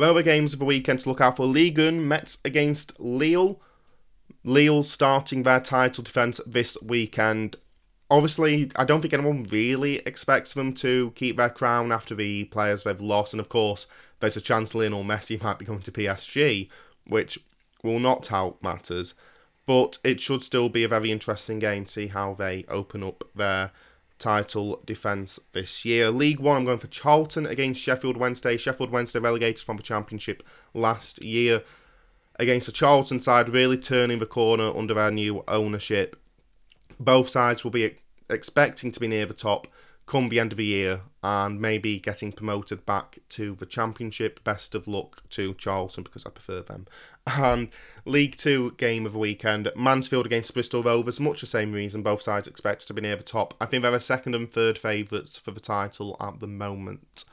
Other 0.00 0.22
games 0.22 0.54
of 0.54 0.60
the 0.60 0.64
weekend 0.64 1.00
to 1.00 1.10
look 1.10 1.20
out 1.20 1.36
for: 1.36 1.44
Ligue 1.44 1.78
1, 1.78 2.08
Metz 2.08 2.38
against 2.42 2.98
Lille. 2.98 3.60
Lille 4.42 4.82
starting 4.82 5.42
their 5.42 5.60
title 5.60 6.04
defence 6.04 6.40
this 6.46 6.78
weekend. 6.80 7.56
Obviously, 8.10 8.70
I 8.76 8.84
don't 8.84 9.02
think 9.02 9.12
anyone 9.12 9.44
really 9.50 9.96
expects 10.06 10.54
them 10.54 10.72
to 10.74 11.12
keep 11.16 11.36
their 11.36 11.50
crown 11.50 11.92
after 11.92 12.14
the 12.14 12.44
players 12.44 12.84
they've 12.84 12.98
lost, 12.98 13.34
and 13.34 13.40
of 13.40 13.50
course, 13.50 13.86
there's 14.20 14.38
a 14.38 14.40
chance 14.40 14.74
Lionel 14.74 15.04
Messi 15.04 15.42
might 15.42 15.58
be 15.58 15.66
going 15.66 15.82
to 15.82 15.92
PSG 15.92 16.70
which 17.06 17.38
will 17.82 17.98
not 17.98 18.26
help 18.28 18.62
matters. 18.62 19.14
But 19.66 19.98
it 20.04 20.20
should 20.20 20.44
still 20.44 20.68
be 20.68 20.84
a 20.84 20.88
very 20.88 21.10
interesting 21.10 21.58
game 21.58 21.86
to 21.86 21.90
see 21.90 22.06
how 22.08 22.34
they 22.34 22.64
open 22.68 23.02
up 23.02 23.24
their 23.34 23.70
title 24.18 24.80
defence 24.84 25.40
this 25.52 25.84
year. 25.84 26.10
League 26.10 26.40
One, 26.40 26.58
I'm 26.58 26.64
going 26.64 26.78
for 26.78 26.86
Charlton 26.86 27.46
against 27.46 27.80
Sheffield 27.80 28.16
Wednesday. 28.16 28.56
Sheffield 28.56 28.90
Wednesday 28.90 29.18
relegated 29.18 29.64
from 29.64 29.76
the 29.76 29.82
Championship 29.82 30.42
last 30.72 31.22
year 31.22 31.62
against 32.38 32.66
the 32.66 32.72
Charlton 32.72 33.22
side, 33.22 33.48
really 33.48 33.78
turning 33.78 34.18
the 34.18 34.26
corner 34.26 34.76
under 34.76 34.94
their 34.94 35.10
new 35.10 35.44
ownership. 35.48 36.16
Both 37.00 37.30
sides 37.30 37.64
will 37.64 37.70
be 37.70 37.96
expecting 38.28 38.92
to 38.92 39.00
be 39.00 39.08
near 39.08 39.26
the 39.26 39.34
top 39.34 39.66
come 40.06 40.28
the 40.28 40.38
end 40.40 40.52
of 40.52 40.58
the 40.58 40.64
year 40.64 41.02
and 41.22 41.60
maybe 41.60 41.98
getting 41.98 42.32
promoted 42.32 42.84
back 42.84 43.18
to 43.30 43.54
the 43.54 43.66
Championship. 43.66 44.44
Best 44.44 44.74
of 44.74 44.86
luck 44.86 45.22
to 45.30 45.54
Charlton 45.54 46.04
because 46.04 46.26
I 46.26 46.30
prefer 46.30 46.60
them. 46.62 46.86
And 47.26 47.70
League 48.04 48.36
Two 48.36 48.72
game 48.72 49.06
of 49.06 49.12
the 49.12 49.18
weekend 49.18 49.70
Mansfield 49.74 50.26
against 50.26 50.52
Bristol 50.52 50.82
Rovers, 50.82 51.18
much 51.18 51.40
the 51.40 51.46
same 51.46 51.72
reason. 51.72 52.02
Both 52.02 52.22
sides 52.22 52.46
expect 52.46 52.86
to 52.86 52.94
be 52.94 53.00
near 53.00 53.16
the 53.16 53.22
top. 53.22 53.54
I 53.60 53.66
think 53.66 53.82
they're 53.82 53.92
the 53.92 54.00
second 54.00 54.34
and 54.34 54.52
third 54.52 54.78
favourites 54.78 55.38
for 55.38 55.52
the 55.52 55.60
title 55.60 56.16
at 56.20 56.40
the 56.40 56.46
moment. 56.46 57.24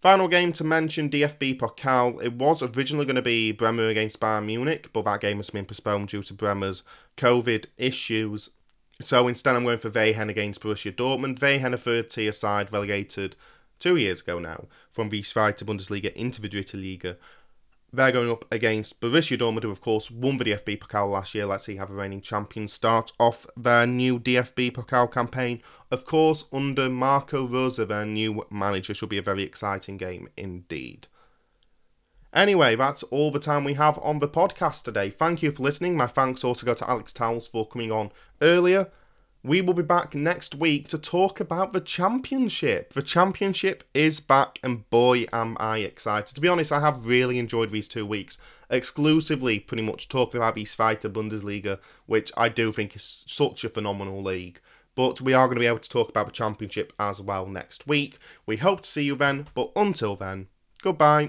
Final 0.00 0.28
game 0.28 0.52
to 0.52 0.62
mention 0.62 1.10
DFB 1.10 1.58
Pokal. 1.58 2.22
It 2.22 2.34
was 2.34 2.62
originally 2.62 3.04
going 3.04 3.16
to 3.16 3.22
be 3.22 3.50
Bremen 3.50 3.88
against 3.88 4.20
Bayern 4.20 4.46
Munich, 4.46 4.90
but 4.92 5.04
that 5.06 5.20
game 5.20 5.38
has 5.38 5.50
been 5.50 5.64
postponed 5.64 6.08
due 6.08 6.22
to 6.22 6.32
Bremen's 6.32 6.84
COVID 7.16 7.66
issues. 7.76 8.50
So 9.00 9.28
instead, 9.28 9.54
I'm 9.54 9.64
going 9.64 9.78
for 9.78 9.90
Wehen 9.90 10.28
against 10.28 10.60
Borussia 10.60 10.92
Dortmund. 10.92 11.38
Wehen, 11.38 11.72
a 11.72 11.78
third 11.78 12.10
tier 12.10 12.32
side, 12.32 12.72
relegated 12.72 13.36
two 13.78 13.96
years 13.96 14.20
ago 14.20 14.40
now 14.40 14.66
from 14.90 15.08
the 15.08 15.22
Zweite 15.22 15.64
Bundesliga 15.64 16.12
into 16.14 16.42
the 16.42 16.48
Dritte 16.48 16.74
Liga. 16.74 17.16
They're 17.92 18.10
going 18.10 18.28
up 18.28 18.44
against 18.50 19.00
Borussia 19.00 19.38
Dortmund, 19.38 19.62
who 19.62 19.70
of 19.70 19.80
course 19.80 20.10
won 20.10 20.36
the 20.36 20.46
DFB 20.46 20.80
Pokal 20.80 21.12
last 21.12 21.32
year. 21.32 21.46
Let's 21.46 21.64
see 21.64 21.76
how 21.76 21.86
the 21.86 21.94
reigning 21.94 22.20
champions 22.20 22.72
start 22.72 23.12
off 23.20 23.46
their 23.56 23.86
new 23.86 24.18
DFB 24.18 24.72
Pokal 24.72 25.10
campaign. 25.12 25.62
Of 25.92 26.04
course, 26.04 26.44
under 26.52 26.90
Marco 26.90 27.46
Rose, 27.46 27.76
their 27.76 28.04
new 28.04 28.44
manager, 28.50 28.94
should 28.94 29.08
be 29.10 29.18
a 29.18 29.22
very 29.22 29.44
exciting 29.44 29.96
game 29.96 30.28
indeed. 30.36 31.06
Anyway, 32.34 32.76
that's 32.76 33.02
all 33.04 33.30
the 33.30 33.40
time 33.40 33.64
we 33.64 33.74
have 33.74 33.98
on 34.02 34.18
the 34.18 34.28
podcast 34.28 34.82
today. 34.82 35.10
Thank 35.10 35.42
you 35.42 35.50
for 35.50 35.62
listening. 35.62 35.96
My 35.96 36.06
thanks 36.06 36.44
also 36.44 36.66
go 36.66 36.74
to 36.74 36.88
Alex 36.90 37.12
Towells 37.12 37.48
for 37.48 37.66
coming 37.66 37.90
on 37.90 38.12
earlier. 38.42 38.90
We 39.42 39.62
will 39.62 39.74
be 39.74 39.82
back 39.82 40.14
next 40.14 40.54
week 40.54 40.88
to 40.88 40.98
talk 40.98 41.40
about 41.40 41.72
the 41.72 41.80
championship. 41.80 42.92
The 42.92 43.02
championship 43.02 43.84
is 43.94 44.20
back, 44.20 44.58
and 44.62 44.88
boy, 44.90 45.26
am 45.32 45.56
I 45.60 45.78
excited. 45.78 46.34
To 46.34 46.40
be 46.40 46.48
honest, 46.48 46.72
I 46.72 46.80
have 46.80 47.06
really 47.06 47.38
enjoyed 47.38 47.70
these 47.70 47.88
two 47.88 48.04
weeks, 48.04 48.36
exclusively 48.68 49.60
pretty 49.60 49.84
much 49.84 50.08
talking 50.08 50.38
about 50.38 50.56
the 50.56 50.64
Zweite 50.64 51.10
Bundesliga, 51.12 51.78
which 52.06 52.32
I 52.36 52.48
do 52.48 52.72
think 52.72 52.96
is 52.96 53.24
such 53.26 53.64
a 53.64 53.68
phenomenal 53.68 54.22
league. 54.22 54.60
But 54.96 55.20
we 55.20 55.32
are 55.32 55.46
going 55.46 55.56
to 55.56 55.60
be 55.60 55.66
able 55.66 55.78
to 55.78 55.88
talk 55.88 56.08
about 56.08 56.26
the 56.26 56.32
championship 56.32 56.92
as 56.98 57.20
well 57.20 57.46
next 57.46 57.86
week. 57.86 58.18
We 58.44 58.56
hope 58.56 58.82
to 58.82 58.90
see 58.90 59.04
you 59.04 59.14
then, 59.14 59.46
but 59.54 59.70
until 59.76 60.16
then, 60.16 60.48
goodbye. 60.82 61.26